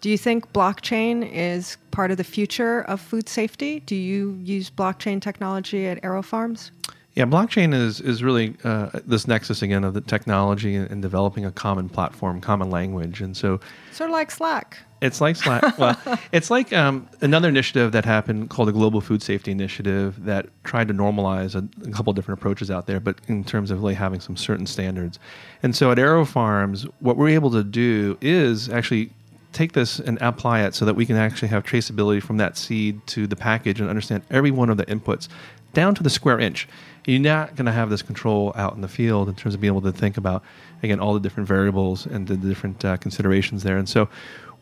Do 0.00 0.10
you 0.10 0.18
think 0.18 0.52
blockchain 0.52 1.28
is 1.32 1.78
part 1.90 2.10
of 2.10 2.16
the 2.16 2.24
future 2.24 2.82
of 2.82 3.00
food 3.00 3.28
safety? 3.28 3.80
Do 3.80 3.96
you 3.96 4.38
use 4.42 4.70
blockchain 4.70 5.20
technology 5.20 5.86
at 5.86 6.02
AeroFarms? 6.02 6.70
Yeah, 7.14 7.26
blockchain 7.26 7.72
is 7.72 8.00
is 8.00 8.24
really 8.24 8.56
uh, 8.64 8.90
this 9.06 9.28
nexus 9.28 9.62
again 9.62 9.84
of 9.84 9.94
the 9.94 10.00
technology 10.00 10.74
and, 10.74 10.90
and, 10.90 11.00
developing 11.00 11.44
a 11.44 11.52
common 11.52 11.88
platform, 11.88 12.40
common 12.40 12.70
language, 12.70 13.20
and 13.20 13.36
so 13.36 13.60
sort 13.92 14.10
of 14.10 14.14
like 14.14 14.32
Slack. 14.32 14.78
It's 15.00 15.20
like 15.20 15.36
Slack. 15.36 15.78
well, 15.78 15.96
it's 16.32 16.50
like 16.50 16.72
um, 16.72 17.08
another 17.20 17.48
initiative 17.48 17.92
that 17.92 18.04
happened 18.04 18.50
called 18.50 18.66
the 18.66 18.72
Global 18.72 19.00
Food 19.00 19.22
Safety 19.22 19.52
Initiative 19.52 20.24
that 20.24 20.46
tried 20.64 20.88
to 20.88 20.94
normalize 20.94 21.54
a, 21.54 21.88
a 21.88 21.92
couple 21.92 22.12
different 22.14 22.40
approaches 22.40 22.68
out 22.68 22.88
there, 22.88 22.98
but 22.98 23.20
in 23.28 23.44
terms 23.44 23.70
of 23.70 23.78
really 23.80 23.94
having 23.94 24.18
some 24.18 24.36
certain 24.36 24.66
standards. 24.66 25.20
And 25.62 25.76
so 25.76 25.92
at 25.92 25.98
AeroFarms, 25.98 26.90
what 26.98 27.16
we're 27.16 27.28
able 27.28 27.52
to 27.52 27.62
do 27.62 28.18
is 28.20 28.68
actually 28.68 29.10
take 29.52 29.72
this 29.72 30.00
and 30.00 30.18
apply 30.20 30.62
it 30.62 30.74
so 30.74 30.84
that 30.84 30.94
we 30.94 31.06
can 31.06 31.16
actually 31.16 31.48
have 31.48 31.62
traceability 31.62 32.20
from 32.20 32.38
that 32.38 32.56
seed 32.56 33.06
to 33.06 33.28
the 33.28 33.36
package 33.36 33.80
and 33.80 33.88
understand 33.88 34.24
every 34.30 34.50
one 34.50 34.68
of 34.68 34.78
the 34.78 34.86
inputs 34.86 35.28
down 35.74 35.94
to 35.94 36.02
the 36.02 36.10
square 36.10 36.40
inch. 36.40 36.66
You're 37.06 37.20
not 37.20 37.54
going 37.54 37.66
to 37.66 37.72
have 37.72 37.90
this 37.90 38.02
control 38.02 38.52
out 38.56 38.74
in 38.74 38.80
the 38.80 38.88
field 38.88 39.28
in 39.28 39.34
terms 39.34 39.54
of 39.54 39.60
being 39.60 39.72
able 39.72 39.82
to 39.82 39.92
think 39.92 40.16
about, 40.16 40.42
again, 40.82 41.00
all 41.00 41.12
the 41.12 41.20
different 41.20 41.46
variables 41.46 42.06
and 42.06 42.26
the 42.26 42.36
different 42.36 42.82
uh, 42.84 42.96
considerations 42.96 43.62
there. 43.62 43.76
And 43.76 43.88
so 43.88 44.08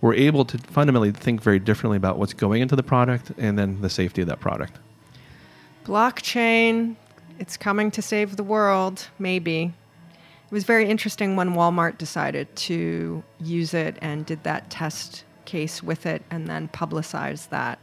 we're 0.00 0.14
able 0.14 0.44
to 0.46 0.58
fundamentally 0.58 1.12
think 1.12 1.40
very 1.40 1.60
differently 1.60 1.96
about 1.96 2.18
what's 2.18 2.34
going 2.34 2.60
into 2.60 2.74
the 2.74 2.82
product 2.82 3.30
and 3.38 3.56
then 3.56 3.80
the 3.80 3.88
safety 3.88 4.22
of 4.22 4.28
that 4.28 4.40
product. 4.40 4.78
Blockchain, 5.84 6.96
it's 7.38 7.56
coming 7.56 7.90
to 7.92 8.02
save 8.02 8.36
the 8.36 8.42
world, 8.42 9.08
maybe. 9.20 9.72
It 10.04 10.52
was 10.52 10.64
very 10.64 10.88
interesting 10.88 11.36
when 11.36 11.54
Walmart 11.54 11.96
decided 11.96 12.54
to 12.56 13.22
use 13.40 13.72
it 13.72 13.96
and 14.02 14.26
did 14.26 14.42
that 14.42 14.68
test 14.68 15.24
case 15.44 15.82
with 15.82 16.06
it 16.06 16.22
and 16.30 16.48
then 16.48 16.68
publicized 16.68 17.50
that. 17.50 17.78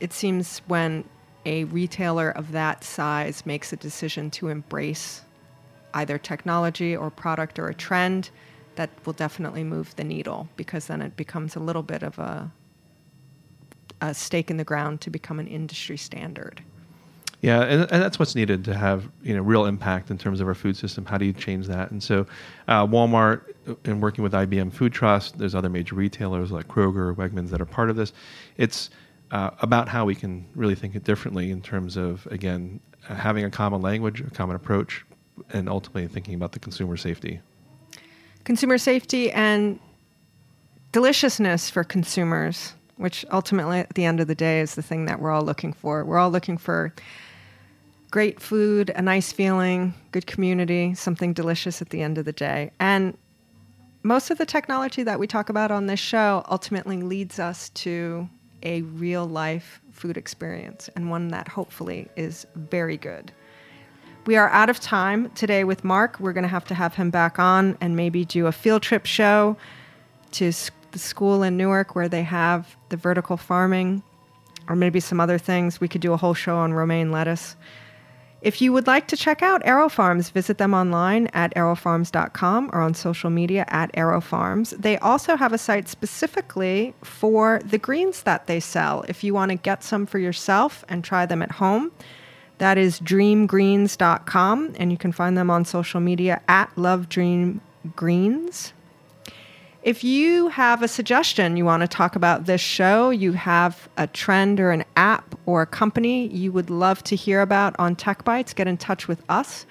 It 0.00 0.12
seems 0.12 0.62
when 0.66 1.04
a 1.48 1.64
retailer 1.64 2.30
of 2.30 2.52
that 2.52 2.84
size 2.84 3.46
makes 3.46 3.72
a 3.72 3.76
decision 3.76 4.30
to 4.30 4.48
embrace 4.48 5.22
either 5.94 6.18
technology 6.18 6.94
or 6.94 7.08
product 7.10 7.58
or 7.58 7.68
a 7.68 7.74
trend, 7.74 8.28
that 8.76 8.90
will 9.06 9.14
definitely 9.14 9.64
move 9.64 9.96
the 9.96 10.04
needle 10.04 10.46
because 10.56 10.88
then 10.88 11.00
it 11.00 11.16
becomes 11.16 11.56
a 11.56 11.58
little 11.58 11.82
bit 11.82 12.02
of 12.02 12.18
a, 12.18 12.52
a 14.02 14.12
stake 14.12 14.50
in 14.50 14.58
the 14.58 14.62
ground 14.62 15.00
to 15.00 15.08
become 15.08 15.40
an 15.40 15.46
industry 15.46 15.96
standard. 15.96 16.62
Yeah, 17.40 17.62
and, 17.62 17.80
and, 17.90 18.02
that's 18.02 18.18
what's 18.18 18.34
needed 18.34 18.64
to 18.64 18.74
have 18.74 19.08
you 19.22 19.34
know 19.34 19.42
real 19.42 19.64
impact 19.64 20.10
in 20.10 20.18
terms 20.18 20.40
of 20.40 20.48
our 20.48 20.54
food 20.54 20.76
system. 20.76 21.06
How 21.06 21.16
do 21.16 21.24
you 21.24 21.32
change 21.32 21.66
that? 21.68 21.90
And 21.92 22.02
so, 22.02 22.26
uh, 22.66 22.86
Walmart, 22.86 23.54
and 23.84 24.02
working 24.02 24.22
with 24.22 24.32
IBM 24.32 24.72
Food 24.72 24.92
Trust, 24.92 25.38
there's 25.38 25.54
other 25.54 25.68
major 25.68 25.94
retailers 25.94 26.50
like 26.50 26.68
Kroger, 26.68 27.14
Wegmans 27.14 27.50
that 27.50 27.60
are 27.60 27.64
part 27.64 27.90
of 27.90 27.96
this. 27.96 28.12
It's 28.56 28.90
uh, 29.30 29.50
about 29.60 29.88
how 29.88 30.04
we 30.04 30.14
can 30.14 30.46
really 30.54 30.74
think 30.74 30.94
it 30.94 31.04
differently 31.04 31.50
in 31.50 31.60
terms 31.60 31.96
of 31.96 32.26
again 32.30 32.80
having 33.02 33.44
a 33.44 33.50
common 33.50 33.80
language, 33.80 34.20
a 34.20 34.30
common 34.30 34.56
approach, 34.56 35.04
and 35.50 35.68
ultimately 35.68 36.06
thinking 36.06 36.34
about 36.34 36.52
the 36.52 36.58
consumer 36.58 36.96
safety 36.96 37.40
consumer 38.48 38.78
safety 38.78 39.30
and 39.32 39.78
deliciousness 40.92 41.68
for 41.68 41.84
consumers, 41.84 42.72
which 42.96 43.22
ultimately 43.30 43.80
at 43.80 43.94
the 43.94 44.06
end 44.06 44.20
of 44.20 44.26
the 44.26 44.34
day 44.34 44.60
is 44.60 44.74
the 44.74 44.82
thing 44.82 45.04
that 45.04 45.20
we're 45.20 45.30
all 45.30 45.42
looking 45.42 45.70
for. 45.70 46.02
We're 46.02 46.16
all 46.18 46.30
looking 46.30 46.56
for 46.56 46.94
great 48.10 48.40
food, 48.40 48.90
a 48.96 49.02
nice 49.02 49.32
feeling, 49.32 49.92
good 50.12 50.26
community, 50.26 50.94
something 50.94 51.34
delicious 51.34 51.82
at 51.82 51.90
the 51.90 52.00
end 52.00 52.16
of 52.16 52.24
the 52.24 52.32
day. 52.32 52.70
And 52.80 53.18
most 54.02 54.30
of 54.30 54.38
the 54.38 54.46
technology 54.46 55.02
that 55.02 55.18
we 55.18 55.26
talk 55.26 55.50
about 55.50 55.70
on 55.70 55.86
this 55.86 56.00
show 56.00 56.42
ultimately 56.48 57.02
leads 57.02 57.38
us 57.38 57.68
to 57.70 58.30
a 58.62 58.82
real 58.82 59.26
life 59.26 59.80
food 59.92 60.16
experience 60.16 60.88
and 60.96 61.10
one 61.10 61.28
that 61.28 61.48
hopefully 61.48 62.08
is 62.16 62.46
very 62.54 62.96
good. 62.96 63.32
We 64.26 64.36
are 64.36 64.50
out 64.50 64.68
of 64.68 64.78
time 64.78 65.30
today 65.30 65.64
with 65.64 65.84
Marc. 65.84 66.20
We're 66.20 66.32
going 66.34 66.42
to 66.42 66.48
have 66.48 66.66
to 66.66 66.74
have 66.74 66.94
him 66.94 67.10
back 67.10 67.38
on 67.38 67.78
and 67.80 67.96
maybe 67.96 68.24
do 68.24 68.46
a 68.46 68.52
field 68.52 68.82
trip 68.82 69.06
show 69.06 69.56
to 70.32 70.52
the 70.90 70.98
school 70.98 71.42
in 71.42 71.56
Newark 71.56 71.94
where 71.94 72.08
they 72.08 72.22
have 72.24 72.76
the 72.90 72.96
vertical 72.96 73.36
farming 73.36 74.02
or 74.68 74.76
maybe 74.76 75.00
some 75.00 75.18
other 75.18 75.38
things. 75.38 75.80
We 75.80 75.88
could 75.88 76.00
do 76.00 76.12
a 76.12 76.16
whole 76.16 76.34
show 76.34 76.56
on 76.56 76.74
romaine 76.74 77.10
lettuce. 77.10 77.56
If 78.40 78.62
you 78.62 78.72
would 78.72 78.86
like 78.86 79.08
to 79.08 79.16
check 79.16 79.42
out 79.42 79.64
AeroFarms, 79.64 80.30
visit 80.30 80.58
them 80.58 80.72
online 80.72 81.26
at 81.28 81.52
aerofarms.com 81.56 82.70
or 82.72 82.80
on 82.80 82.94
social 82.94 83.30
media 83.30 83.64
at 83.66 83.92
AeroFarms. 83.94 84.80
They 84.80 84.96
also 84.98 85.34
have 85.36 85.52
a 85.52 85.58
site 85.58 85.88
specifically 85.88 86.94
for 87.02 87.60
the 87.64 87.78
greens 87.78 88.22
that 88.22 88.46
they 88.46 88.60
sell. 88.60 89.04
If 89.08 89.24
you 89.24 89.34
want 89.34 89.50
to 89.50 89.56
get 89.56 89.82
some 89.82 90.06
for 90.06 90.20
yourself 90.20 90.84
and 90.88 91.02
try 91.02 91.26
them 91.26 91.42
at 91.42 91.52
home, 91.52 91.90
that 92.58 92.78
is 92.78 93.00
dreamgreens.com, 93.00 94.74
and 94.78 94.92
you 94.92 94.98
can 94.98 95.12
find 95.12 95.36
them 95.36 95.50
on 95.50 95.64
social 95.64 96.00
media 96.00 96.40
at 96.46 96.70
Love 96.76 97.08
Dream 97.08 97.60
Greens. 97.96 98.72
If 99.88 100.04
you 100.04 100.48
have 100.48 100.82
a 100.82 100.86
suggestion 100.86 101.56
you 101.56 101.64
want 101.64 101.80
to 101.80 101.88
talk 101.88 102.14
about 102.14 102.44
this 102.44 102.60
show, 102.60 103.08
you 103.08 103.32
have 103.32 103.88
a 103.96 104.06
trend 104.06 104.60
or 104.60 104.70
an 104.70 104.84
app 104.96 105.34
or 105.46 105.62
a 105.62 105.66
company 105.66 106.26
you 106.26 106.52
would 106.52 106.68
love 106.68 107.02
to 107.04 107.16
hear 107.16 107.40
about 107.40 107.74
on 107.78 107.96
Tech 107.96 108.22
Bites, 108.22 108.52
get 108.52 108.68
in 108.68 108.76
touch 108.76 109.08
with 109.08 109.24
us. 109.30 109.64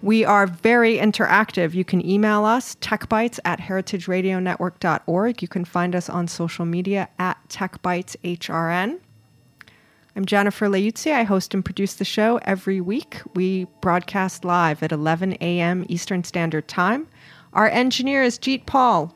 We 0.00 0.24
are 0.24 0.46
very 0.46 0.96
interactive. 0.96 1.74
You 1.74 1.84
can 1.84 2.02
email 2.08 2.46
us, 2.46 2.76
techbites 2.76 3.38
at 3.44 3.60
heritageradionetwork.org. 3.60 5.42
You 5.42 5.48
can 5.48 5.66
find 5.66 5.94
us 5.94 6.08
on 6.08 6.28
social 6.28 6.64
media 6.64 7.06
at 7.18 7.36
techbiteshrn. 7.50 9.00
I'm 10.16 10.24
Jennifer 10.24 10.66
Leuzzi. 10.66 11.12
I 11.12 11.24
host 11.24 11.52
and 11.52 11.62
produce 11.62 11.92
the 11.92 12.06
show 12.06 12.38
every 12.46 12.80
week. 12.80 13.20
We 13.34 13.66
broadcast 13.82 14.46
live 14.46 14.82
at 14.82 14.92
11 14.92 15.34
a.m. 15.42 15.84
Eastern 15.90 16.24
Standard 16.24 16.68
Time. 16.68 17.06
Our 17.52 17.68
engineer 17.68 18.22
is 18.22 18.38
Jeet 18.38 18.64
Paul. 18.64 19.12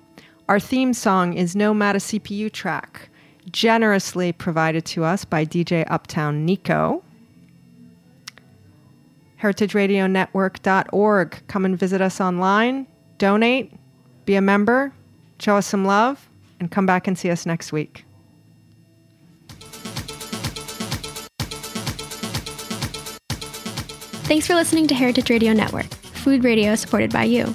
Our 0.50 0.58
theme 0.58 0.92
song 0.94 1.34
is 1.34 1.54
No 1.54 1.72
Matter 1.72 2.00
CPU 2.00 2.50
Track, 2.50 3.08
generously 3.52 4.32
provided 4.32 4.84
to 4.86 5.04
us 5.04 5.24
by 5.24 5.44
DJ 5.44 5.84
Uptown 5.88 6.44
Nico. 6.44 7.04
HeritageRadioNetwork.org. 9.40 11.42
Come 11.46 11.64
and 11.64 11.78
visit 11.78 12.00
us 12.00 12.20
online, 12.20 12.88
donate, 13.18 13.72
be 14.24 14.34
a 14.34 14.40
member, 14.40 14.92
show 15.38 15.54
us 15.54 15.68
some 15.68 15.84
love, 15.84 16.28
and 16.58 16.68
come 16.68 16.84
back 16.84 17.06
and 17.06 17.16
see 17.16 17.30
us 17.30 17.46
next 17.46 17.70
week. 17.70 18.04
Thanks 24.26 24.48
for 24.48 24.56
listening 24.56 24.88
to 24.88 24.96
Heritage 24.96 25.30
Radio 25.30 25.52
Network, 25.52 25.94
food 25.94 26.42
radio 26.42 26.74
supported 26.74 27.12
by 27.12 27.22
you. 27.22 27.54